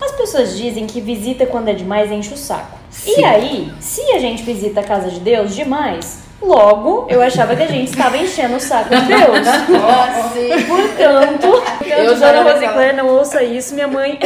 as 0.00 0.12
pessoas 0.12 0.56
dizem 0.56 0.86
que 0.86 1.00
visita 1.00 1.46
quando 1.46 1.66
é 1.66 1.72
demais 1.72 2.12
enche 2.12 2.32
o 2.32 2.36
saco. 2.36 2.78
Sim. 2.90 3.12
E 3.18 3.24
aí, 3.24 3.72
se 3.80 4.02
a 4.12 4.20
gente 4.20 4.44
visita 4.44 4.78
a 4.78 4.84
casa 4.84 5.10
de 5.10 5.18
Deus 5.18 5.52
demais, 5.52 6.20
logo 6.40 7.08
eu 7.10 7.20
achava 7.20 7.56
que 7.56 7.64
a 7.64 7.66
gente 7.66 7.88
estava 7.88 8.16
enchendo 8.16 8.54
o 8.54 8.60
saco 8.60 8.90
de 8.94 9.04
Deus. 9.04 9.48
Portanto, 10.68 11.46
Eu 11.84 12.14
Dona 12.14 12.52
Rosicléia, 12.52 12.92
não 12.92 13.08
ouça 13.08 13.42
isso, 13.42 13.74
minha 13.74 13.88
mãe. 13.88 14.16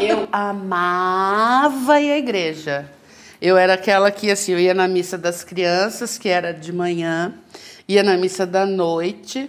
Eu 0.00 0.26
amava 0.32 2.00
ir 2.00 2.12
à 2.12 2.16
igreja. 2.16 2.95
Eu 3.46 3.56
era 3.56 3.74
aquela 3.74 4.10
que, 4.10 4.28
assim, 4.28 4.54
eu 4.54 4.58
ia 4.58 4.74
na 4.74 4.88
missa 4.88 5.16
das 5.16 5.44
crianças, 5.44 6.18
que 6.18 6.28
era 6.28 6.52
de 6.52 6.72
manhã, 6.72 7.32
ia 7.86 8.02
na 8.02 8.16
missa 8.16 8.44
da 8.44 8.66
noite, 8.66 9.48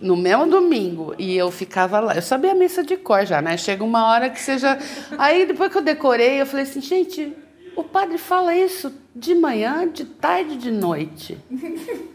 no 0.00 0.16
mesmo 0.16 0.46
domingo, 0.46 1.12
e 1.18 1.36
eu 1.36 1.50
ficava 1.50 1.98
lá. 1.98 2.14
Eu 2.14 2.22
sabia 2.22 2.52
a 2.52 2.54
missa 2.54 2.84
de 2.84 2.96
cor 2.96 3.26
já, 3.26 3.42
né? 3.42 3.56
Chega 3.56 3.82
uma 3.82 4.06
hora 4.12 4.30
que 4.30 4.58
já. 4.58 4.78
Aí, 5.18 5.44
depois 5.44 5.72
que 5.72 5.78
eu 5.78 5.82
decorei, 5.82 6.40
eu 6.40 6.46
falei 6.46 6.62
assim, 6.62 6.80
gente, 6.80 7.36
o 7.74 7.82
padre 7.82 8.16
fala 8.16 8.54
isso 8.54 8.94
de 9.12 9.34
manhã, 9.34 9.88
de 9.88 10.04
tarde, 10.04 10.56
de 10.56 10.70
noite. 10.70 11.36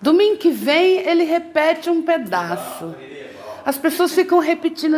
Domingo 0.00 0.36
que 0.36 0.52
vem, 0.52 1.00
ele 1.00 1.24
repete 1.24 1.90
um 1.90 2.00
pedaço. 2.00 2.94
As 3.64 3.78
pessoas 3.78 4.12
ficam 4.12 4.38
repetindo 4.40 4.96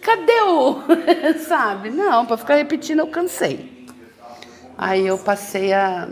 cadê 0.00 0.40
o. 0.42 0.78
Sabe? 1.46 1.90
Não, 1.90 2.24
para 2.24 2.36
ficar 2.36 2.54
repetindo 2.54 3.00
eu 3.00 3.06
cansei. 3.08 3.86
Aí 4.76 5.06
eu 5.06 5.18
passei 5.18 5.72
a. 5.72 6.08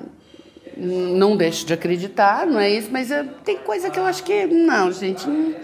Não 0.77 1.37
deixo 1.37 1.65
de 1.65 1.73
acreditar, 1.73 2.47
não 2.47 2.61
é 2.61 2.69
isso, 2.69 2.89
mas 2.93 3.11
eu- 3.11 3.25
tem 3.45 3.57
coisa 3.57 3.89
que 3.89 3.99
eu 3.99 4.05
acho 4.05 4.23
que. 4.23 4.47
Não, 4.47 4.93
gente. 4.93 5.27
Não... 5.27 5.55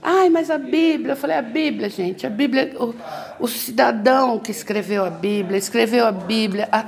Ai, 0.00 0.28
mas 0.28 0.50
a 0.50 0.58
Bíblia, 0.58 1.12
eu 1.12 1.16
falei, 1.16 1.36
a 1.36 1.42
Bíblia, 1.42 1.88
gente, 1.88 2.26
a 2.26 2.30
Bíblia, 2.30 2.76
o, 2.78 2.94
o 3.40 3.48
cidadão 3.48 4.38
que 4.38 4.50
escreveu 4.50 5.04
a 5.04 5.10
Bíblia, 5.10 5.56
escreveu 5.56 6.06
a 6.06 6.12
Bíblia 6.12 6.68
há 6.70 6.84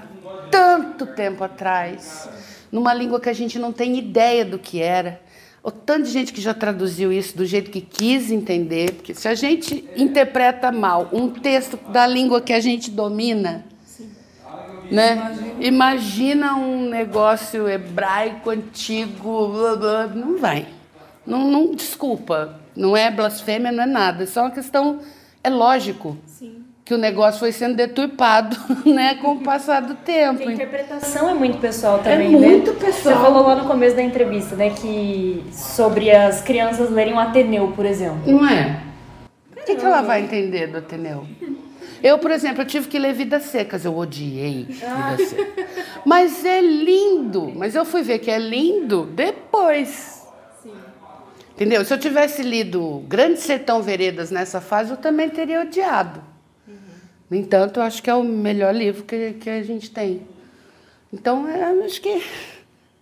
tanto 0.51 1.07
tempo 1.07 1.43
atrás, 1.43 2.29
numa 2.71 2.93
língua 2.93 3.19
que 3.19 3.31
a 3.31 3.33
gente 3.33 3.59
não 3.59 3.73
tem 3.73 3.97
ideia 3.99 4.45
do 4.45 4.59
que 4.59 4.81
era. 4.83 5.21
O 5.67 5.71
tanto 5.73 6.05
de 6.05 6.13
gente 6.13 6.33
que 6.33 6.41
já 6.41 6.55
traduziu 6.55 7.13
isso 7.13 7.37
do 7.37 7.45
jeito 7.45 7.73
que 7.73 7.81
quis 7.81 8.31
entender, 8.31 8.93
porque 8.93 9.13
se 9.13 9.27
a 9.27 9.35
gente 9.35 9.85
interpreta 9.97 10.71
mal 10.71 11.09
um 11.13 11.29
texto 11.29 11.77
da 11.89 12.07
língua 12.07 12.41
que 12.41 12.53
a 12.53 12.61
gente 12.61 12.89
domina, 12.89 13.67
né? 14.93 15.57
Imagina 15.59 16.55
um 16.55 16.89
negócio 16.89 17.69
hebraico 17.69 18.51
antigo, 18.51 19.49
blá, 19.49 19.75
blá, 19.75 20.07
não 20.07 20.39
vai. 20.39 20.69
Não, 21.27 21.51
não 21.51 21.75
desculpa, 21.75 22.61
não 22.77 22.97
é 22.97 23.11
blasfêmia, 23.11 23.73
não 23.73 23.83
é 23.83 23.87
nada. 23.87 24.23
É 24.23 24.27
só 24.27 24.43
uma 24.43 24.53
questão, 24.53 25.01
é 25.43 25.51
lógico 25.51 26.17
que 26.87 26.95
o 26.95 26.99
negócio 26.99 27.41
foi 27.41 27.51
sendo 27.51 27.75
deturpado, 27.75 28.57
né, 28.87 29.17
com 29.17 29.33
o 29.33 29.41
passar 29.41 29.83
do 29.83 29.97
tempo. 29.97 30.49
A 30.49 30.53
interpretação 30.53 31.29
é 31.29 31.35
muito 31.35 31.59
pessoal 31.59 31.99
também, 31.99 32.29
É 32.29 32.31
muito 32.31 32.73
né? 32.73 32.79
pessoal. 32.79 33.17
Você 33.17 33.21
falou 33.23 33.43
lá 33.43 33.57
no 33.57 33.65
começo 33.69 33.97
da 33.97 34.03
entrevista, 34.03 34.55
né, 34.55 34.71
que 34.71 35.45
sobre 35.51 36.13
as 36.13 36.41
crianças 36.43 36.89
lerem 36.89 37.13
o 37.13 37.19
Ateneu, 37.19 37.73
por 37.75 37.85
exemplo. 37.85 38.21
Não 38.25 38.49
é? 38.49 38.81
O 39.51 39.65
que, 39.67 39.75
que 39.75 39.85
ela 39.85 40.01
vai 40.01 40.23
entender 40.23 40.69
do 40.69 40.79
Ateneu? 40.79 41.27
Eu, 42.01 42.19
por 42.21 42.31
exemplo, 42.31 42.63
eu 42.63 42.67
tive 42.67 42.87
que 42.87 43.01
ler 43.01 43.13
Vidas 43.15 43.43
Secas, 43.43 43.85
eu 43.85 43.97
odiei 43.99 44.67
Vidas 44.69 45.29
Secas. 45.29 45.87
Mas 46.05 46.45
é 46.45 46.61
lindo, 46.61 47.53
mas 47.57 47.75
eu 47.75 47.85
fui 47.85 48.03
ver 48.03 48.21
que 48.21 48.31
é 48.31 48.39
lindo 48.39 49.07
depois. 49.07 50.25
Entendeu? 51.51 51.85
Se 51.85 51.93
eu 51.93 51.99
tivesse 51.99 52.43
lido 52.43 53.03
Grande 53.09 53.41
Sertão 53.41 53.83
Veredas 53.83 54.31
nessa 54.31 54.61
fase, 54.61 54.93
eu 54.93 54.97
também 54.97 55.29
teria 55.29 55.63
odiado. 55.63 56.36
No 57.31 57.37
entanto, 57.37 57.81
eu 57.81 57.83
acho 57.85 58.03
que 58.03 58.09
é 58.11 58.15
o 58.15 58.23
melhor 58.23 58.75
livro 58.75 59.03
que, 59.05 59.33
que 59.35 59.51
a 59.51 59.63
gente 59.63 59.91
tem. 59.91 60.23
Então, 61.13 61.49
é, 61.49 61.85
acho 61.85 62.01
que 62.01 62.23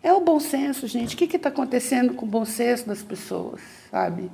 é 0.03 0.13
o 0.13 0.21
bom 0.21 0.41
senso, 0.41 0.87
gente. 0.87 1.15
O 1.15 1.19
que 1.19 1.37
está 1.37 1.49
acontecendo 1.49 2.15
com 2.15 2.25
o 2.25 2.29
bom 2.29 2.45
senso 2.45 2.87
das 2.87 3.03
pessoas, 3.03 3.61
sabe? 3.91 4.31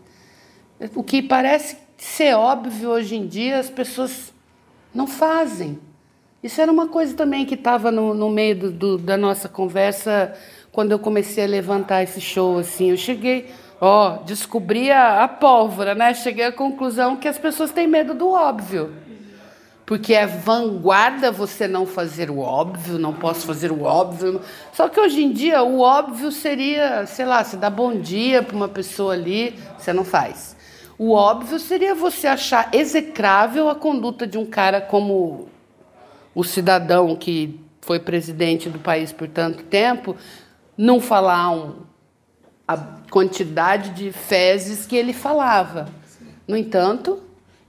O 0.95 1.03
que 1.03 1.23
parece 1.23 1.77
ser 1.99 2.35
óbvio 2.35 2.89
hoje 2.91 3.17
em 3.17 3.27
dia, 3.27 3.59
as 3.59 3.69
pessoas 3.69 4.33
não 4.95 5.07
fazem. 5.07 5.79
Isso 6.43 6.61
era 6.61 6.73
uma 6.73 6.89
coisa 6.89 7.15
também 7.15 7.45
que 7.45 7.55
estava 7.55 7.91
no, 7.91 8.15
no 8.15 8.31
meio 8.31 8.57
do, 8.59 8.71
do- 8.71 8.99
da 8.99 9.17
nossa 9.17 9.49
conversa 9.49 10.35
quando 10.73 10.93
eu 10.93 10.99
comecei 10.99 11.45
a 11.45 11.47
levantar 11.49 12.03
esse 12.03 12.21
show. 12.21 12.59
Assim, 12.59 12.91
eu 12.91 12.97
cheguei, 12.97 13.51
ó, 13.81 14.19
descobri 14.19 14.91
a, 14.91 15.23
a 15.25 15.29
pólvora, 15.29 15.95
né? 15.95 16.15
Cheguei 16.15 16.47
à 16.47 16.53
conclusão 16.53 17.17
que 17.17 17.29
as 17.29 17.39
pessoas 17.39 17.73
têm 17.73 17.87
medo 17.87 18.15
do 18.15 18.31
óbvio. 18.31 18.95
Porque 19.91 20.15
é 20.15 20.25
vanguarda 20.25 21.33
você 21.33 21.67
não 21.67 21.85
fazer 21.85 22.31
o 22.31 22.39
óbvio, 22.39 22.97
não 22.97 23.13
posso 23.13 23.45
fazer 23.45 23.73
o 23.73 23.83
óbvio. 23.83 24.41
Só 24.73 24.89
que 24.89 25.01
hoje 25.01 25.21
em 25.21 25.33
dia 25.33 25.65
o 25.65 25.81
óbvio 25.81 26.31
seria, 26.31 27.05
sei 27.07 27.27
lá, 27.27 27.43
você 27.43 27.57
dá 27.57 27.69
bom 27.69 27.99
dia 27.99 28.41
para 28.41 28.55
uma 28.55 28.69
pessoa 28.69 29.15
ali, 29.15 29.59
você 29.77 29.93
não 29.93 30.05
faz. 30.05 30.57
O 30.97 31.11
óbvio 31.11 31.59
seria 31.59 31.93
você 31.93 32.29
achar 32.29 32.73
execrável 32.73 33.69
a 33.69 33.75
conduta 33.75 34.29
de 34.29 34.39
um 34.39 34.47
cara 34.47 34.81
como 34.81 35.49
o 36.37 36.45
cidadão 36.45 37.17
que 37.17 37.59
foi 37.81 37.99
presidente 37.99 38.69
do 38.69 38.79
país 38.79 39.11
por 39.11 39.27
tanto 39.27 39.65
tempo, 39.65 40.15
não 40.79 41.01
falar 41.01 41.51
um, 41.51 41.79
a 42.69 42.77
quantidade 43.11 43.91
de 43.91 44.13
fezes 44.13 44.87
que 44.87 44.95
ele 44.95 45.13
falava. 45.13 45.89
No 46.47 46.57
entanto, 46.57 47.21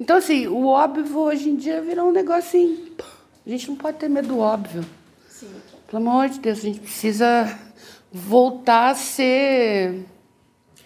então 0.02 0.18
assim, 0.18 0.48
o 0.48 0.66
óbvio 0.66 1.16
hoje 1.16 1.48
em 1.48 1.56
dia 1.56 1.80
virou 1.80 2.10
um 2.10 2.12
negócio 2.12 2.40
assim, 2.40 2.88
a 3.46 3.50
gente 3.52 3.70
não 3.70 3.76
pode 3.76 3.98
ter 3.98 4.10
medo 4.10 4.30
do 4.30 4.40
óbvio. 4.40 4.84
Pelo 5.86 6.10
amor 6.10 6.28
de 6.28 6.40
Deus, 6.40 6.58
a 6.58 6.62
gente 6.64 6.80
precisa 6.80 7.56
voltar 8.12 8.90
a 8.90 8.96
ser 8.96 10.04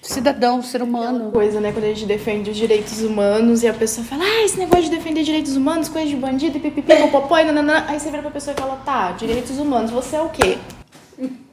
cidadão, 0.01 0.61
ser 0.61 0.81
humano. 0.81 1.31
Coisa, 1.31 1.61
né? 1.61 1.71
Quando 1.71 1.85
a 1.85 1.87
gente 1.87 2.05
defende 2.05 2.49
os 2.49 2.57
direitos 2.57 3.01
humanos 3.01 3.63
e 3.63 3.69
a 3.69 3.73
pessoa 3.73 4.05
fala, 4.05 4.25
ah, 4.25 4.43
esse 4.43 4.57
negócio 4.57 4.83
de 4.83 4.89
defender 4.89 5.23
direitos 5.23 5.55
humanos, 5.55 5.87
coisa 5.87 6.09
de 6.09 6.15
bandido, 6.17 6.59
pipipi, 6.59 6.93
popopó, 6.97 7.37
e 7.37 7.45
nananã. 7.45 7.85
Aí 7.87 7.97
você 7.97 8.09
vira 8.09 8.21
pra 8.21 8.31
pessoa 8.31 8.53
e 8.53 8.59
fala, 8.59 8.75
tá, 8.83 9.13
direitos 9.13 9.57
humanos, 9.57 9.91
você 9.91 10.17
é 10.17 10.21
o 10.21 10.27
quê? 10.27 10.57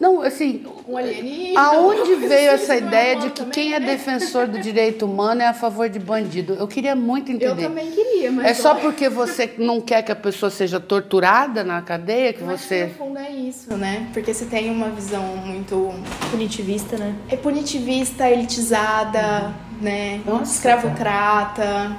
Não, 0.00 0.22
assim, 0.22 0.64
Um? 0.88 1.58
Aonde 1.58 2.14
veio 2.16 2.50
essa 2.50 2.76
ideia 2.76 3.16
de 3.16 3.30
que 3.30 3.44
quem 3.46 3.74
é 3.74 3.80
defensor 3.80 4.46
do 4.48 4.58
direito 4.60 5.06
humano 5.06 5.42
é 5.42 5.46
a 5.46 5.54
favor 5.54 5.88
de 5.88 5.98
bandido? 5.98 6.54
Eu 6.54 6.66
queria 6.66 6.96
muito 6.96 7.30
Eu 7.30 7.36
entender. 7.36 7.62
também 7.62 7.90
queria, 7.90 8.32
mas. 8.32 8.46
É 8.46 8.54
só 8.54 8.74
porque 8.74 9.08
você 9.08 9.54
não 9.58 9.80
quer 9.80 10.02
que 10.02 10.10
a 10.10 10.16
pessoa 10.16 10.50
seja 10.50 10.80
torturada 10.80 11.62
na 11.62 11.80
cadeia 11.82 12.32
que 12.32 12.40
eu 12.40 12.48
que 12.48 12.52
você. 12.58 12.86
no 12.86 12.94
fundo 12.94 13.18
é 13.18 13.30
isso, 13.30 13.76
né? 13.76 14.08
Porque 14.12 14.34
você 14.34 14.44
tem 14.44 14.70
uma 14.70 14.88
visão 14.90 15.22
muito 15.36 15.90
Punitivista, 16.30 16.96
né? 16.96 17.14
é 17.28 17.36
punitivista, 17.36 18.28
elitizada, 18.28 19.52
né? 19.80 20.20
Nossa, 20.26 20.52
Escravocrata. 20.54 21.96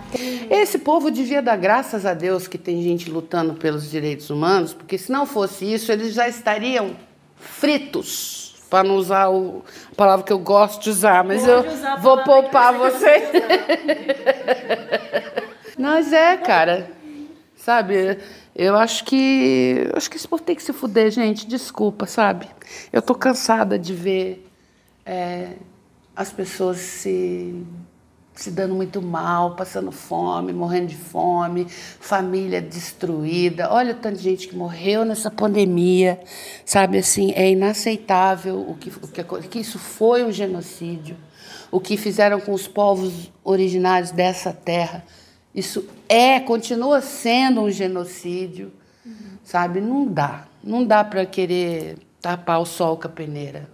Esse 0.50 0.78
povo 0.80 1.10
devia 1.10 1.42
dar 1.42 1.56
graças 1.58 2.06
a 2.06 2.14
Deus 2.14 2.48
que 2.48 2.58
tem 2.58 2.82
gente 2.82 3.10
lutando 3.10 3.54
pelos 3.54 3.90
direitos 3.90 4.30
humanos, 4.30 4.74
porque 4.74 4.98
se 4.98 5.12
não 5.12 5.26
fosse 5.26 5.72
isso, 5.72 5.92
eles 5.92 6.14
já 6.14 6.28
estariam 6.28 6.92
fritos. 7.44 8.42
Para 8.70 8.88
não 8.88 8.96
usar 8.96 9.30
o, 9.30 9.64
a 9.92 9.96
palavra 9.96 10.26
que 10.26 10.34
eu 10.34 10.40
gosto 10.40 10.82
de 10.82 10.90
usar, 10.90 11.24
mas 11.24 11.48
eu 11.48 11.60
usar 11.60 11.94
a 11.94 11.96
vou 11.98 12.24
poupar 12.24 12.74
você. 12.74 13.30
Mas 15.78 16.14
é, 16.14 16.38
cara. 16.38 16.92
Sabe? 17.56 18.20
Eu 18.56 18.76
acho 18.76 19.04
que. 19.06 19.88
eu 19.90 19.98
acho 19.98 20.10
que 20.10 20.18
esse 20.18 20.28
povo 20.28 20.44
tem 20.44 20.56
que 20.56 20.64
se 20.64 20.74
fuder, 20.74 21.12
gente. 21.12 21.48
Desculpa, 21.48 22.06
sabe? 22.06 22.48
Eu 22.92 23.02
tô 23.02 23.16
cansada 23.16 23.80
de 23.80 23.94
ver 23.94 24.48
é, 25.06 25.54
as 26.16 26.32
pessoas 26.32 26.78
se, 26.78 27.66
se 28.36 28.50
dando 28.50 28.74
muito 28.74 29.02
mal, 29.02 29.56
passando 29.56 29.92
fome, 29.92 30.52
morrendo 30.54 30.88
de 30.88 30.96
fome, 30.96 31.68
família 31.68 32.62
destruída. 32.62 33.72
Olha 33.72 33.94
o 33.94 33.96
tanto 33.96 34.18
de 34.18 34.24
gente 34.24 34.48
que 34.48 34.56
morreu 34.56 35.06
nessa 35.06 35.30
pandemia, 35.30 36.20
sabe? 36.66 36.98
Assim, 36.98 37.32
é 37.34 37.52
inaceitável 37.52 38.60
o 38.60 38.76
que, 38.76 38.90
o 38.90 39.08
que, 39.08 39.48
que 39.48 39.60
isso 39.60 39.78
foi 39.78 40.24
um 40.24 40.32
genocídio. 40.32 41.16
O 41.72 41.80
que 41.80 41.98
fizeram 41.98 42.40
com 42.40 42.54
os 42.54 42.68
povos 42.68 43.32
originários 43.44 44.12
dessa 44.12 44.54
terra. 44.54 45.04
Isso 45.54 45.88
é, 46.10 46.40
continua 46.40 47.02
sendo 47.02 47.62
um 47.62 47.72
genocídio, 47.72 48.72
sabe? 49.44 49.82
Não 49.82 50.06
dá. 50.06 50.48
Não 50.64 50.86
dá 50.86 51.04
para 51.04 51.26
querer 51.26 51.98
tapar 52.22 52.60
o 52.60 52.66
sol 52.66 52.98
com 52.98 53.08
a 53.08 53.12
peneira. 53.12 53.70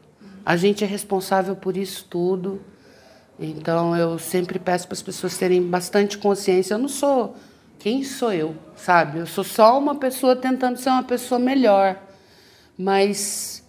A 0.45 0.56
gente 0.56 0.84
é 0.84 0.88
responsável 0.88 1.56
por 1.56 1.77
isso 1.77 2.06
tudo. 2.10 2.61
Então 3.40 3.95
eu 3.95 4.20
sempre 4.20 4.60
peço 4.60 4.88
para 4.88 4.94
as 4.94 5.02
pessoas 5.02 5.38
terem 5.38 5.61
bastante 5.64 6.18
consciência. 6.18 6.74
Eu 6.74 6.80
não 6.80 6.90
sou 6.90 7.36
quem 7.80 8.03
sou 8.03 8.34
eu, 8.34 8.56
sabe? 8.76 9.20
Eu 9.20 9.26
sou 9.26 9.44
só 9.44 9.80
uma 9.80 9.95
pessoa 9.95 10.36
tentando 10.36 10.78
ser 10.78 10.90
uma 10.90 11.03
pessoa 11.03 11.40
melhor. 11.40 11.98
Mas 12.78 13.64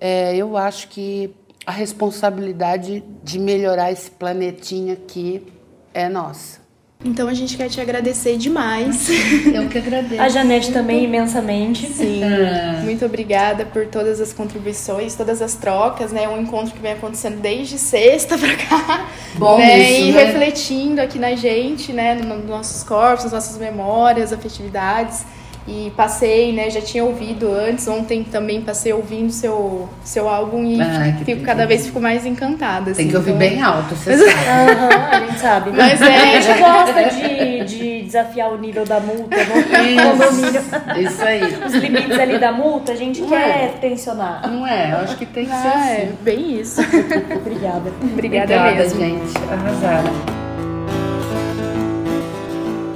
é, 0.00 0.34
eu 0.34 0.56
acho 0.56 0.88
que 0.88 1.34
a 1.66 1.70
responsabilidade 1.70 3.04
de 3.22 3.38
melhorar 3.38 3.92
esse 3.92 4.10
planetinha 4.10 4.94
aqui 4.94 5.46
é 5.92 6.08
nossa. 6.08 6.59
Então 7.02 7.28
a 7.28 7.34
gente 7.34 7.56
quer 7.56 7.70
te 7.70 7.80
agradecer 7.80 8.36
demais. 8.36 9.08
Eu 9.54 9.68
que 9.68 9.78
agradeço. 9.78 10.20
A 10.20 10.28
Janete 10.28 10.70
também 10.70 11.04
imensamente. 11.04 11.86
Sim. 11.86 12.20
Muito 12.84 13.04
obrigada 13.06 13.64
por 13.64 13.86
todas 13.86 14.20
as 14.20 14.34
contribuições, 14.34 15.14
todas 15.14 15.40
as 15.40 15.54
trocas, 15.54 16.12
né? 16.12 16.28
Um 16.28 16.38
encontro 16.42 16.74
que 16.74 16.80
vem 16.80 16.92
acontecendo 16.92 17.40
desde 17.40 17.78
sexta 17.78 18.36
pra 18.36 18.54
cá. 18.54 19.06
Bom 19.36 19.58
né? 19.58 19.78
isso, 19.80 20.02
e 20.08 20.12
né? 20.12 20.24
refletindo 20.24 21.00
aqui 21.00 21.18
na 21.18 21.34
gente, 21.34 21.90
né? 21.92 22.14
no- 22.14 22.36
Nos 22.36 22.46
nossos 22.48 22.82
corpos, 22.82 23.24
nas 23.24 23.32
nossas 23.32 23.56
memórias, 23.56 24.30
afetividades. 24.32 25.24
E 25.68 25.92
passei, 25.96 26.52
né? 26.52 26.68
Já 26.70 26.80
tinha 26.80 27.04
ouvido 27.04 27.52
antes, 27.52 27.86
ontem 27.86 28.24
também 28.24 28.60
passei 28.60 28.92
ouvindo 28.92 29.30
seu, 29.30 29.88
seu 30.02 30.28
álbum 30.28 30.64
e 30.64 30.78
que 31.18 31.24
fico 31.24 31.42
cada 31.42 31.66
vez 31.66 31.86
fico 31.86 32.00
mais 32.00 32.24
encantada. 32.26 32.86
Tem 32.86 32.92
assim, 32.92 33.08
que 33.08 33.16
ouvir 33.16 33.30
então- 33.30 33.38
bem 33.38 33.62
alto, 33.62 33.94
você 33.94 34.16
sabe. 34.16 34.70
Aham, 34.72 35.08
a 35.10 35.20
gente 35.26 35.38
sabe. 35.38 35.70
Mas 35.76 36.00
é- 36.02 36.36
A 36.36 36.40
gente 36.40 36.58
gosta 36.58 37.04
de, 37.14 37.64
de 37.66 38.02
desafiar 38.02 38.50
o 38.52 38.58
nível 38.58 38.84
da 38.84 38.98
multa 39.00 39.36
no 39.36 39.62
condomínio. 39.62 40.62
Isso 41.08 41.22
aí. 41.22 41.42
Os 41.64 41.74
limites 41.74 42.18
ali 42.18 42.38
da 42.38 42.50
multa, 42.52 42.92
a 42.92 42.96
gente 42.96 43.22
quer 43.22 43.74
tensionar. 43.80 44.50
Não 44.50 44.66
é? 44.66 44.92
Eu 44.92 44.96
acho 44.98 45.16
que 45.16 45.26
tem 45.26 45.44
que 45.44 45.52
ser 45.52 45.68
Ah, 45.68 45.90
é, 45.90 45.96
assim. 46.04 46.12
bem 46.22 46.60
isso. 46.60 46.80
Obrigada. 46.80 47.92
Obrigada, 48.02 48.54
Obrigada, 48.56 48.74
mesmo. 48.74 49.00
gente. 49.00 49.36
Arrasaram. 49.52 50.49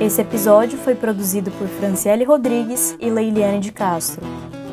Esse 0.05 0.21
episódio 0.21 0.77
foi 0.77 0.95
produzido 0.95 1.51
por 1.53 1.67
Franciele 1.67 2.25
Rodrigues 2.25 2.95
e 3.01 3.09
Leiliane 3.09 3.59
de 3.59 3.73
Castro. 3.73 4.21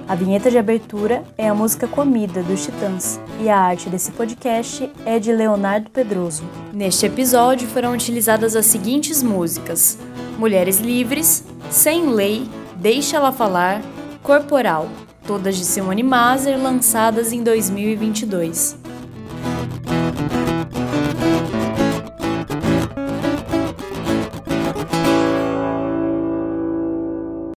A 0.05 0.13
vinheta 0.13 0.51
de 0.51 0.57
abertura 0.57 1.23
é 1.37 1.47
a 1.47 1.55
música 1.55 1.87
Comida 1.87 2.43
dos 2.43 2.65
Titãs 2.65 3.17
e 3.39 3.47
a 3.47 3.57
arte 3.57 3.87
desse 3.87 4.11
podcast 4.11 4.91
é 5.05 5.19
de 5.19 5.31
Leonardo 5.31 5.89
Pedroso. 5.89 6.43
Neste 6.73 7.05
episódio 7.05 7.65
foram 7.69 7.93
utilizadas 7.93 8.57
as 8.57 8.65
seguintes 8.65 9.23
músicas: 9.23 9.97
Mulheres 10.37 10.81
Livres, 10.81 11.45
Sem 11.69 12.09
Lei, 12.09 12.45
Deixa 12.75 13.15
Ela 13.15 13.31
Falar, 13.31 13.81
Corporal, 14.21 14.89
todas 15.25 15.55
de 15.55 15.63
Simone 15.63 16.03
Mazer 16.03 16.61
lançadas 16.61 17.31
em 17.31 17.41
2022. 17.41 18.80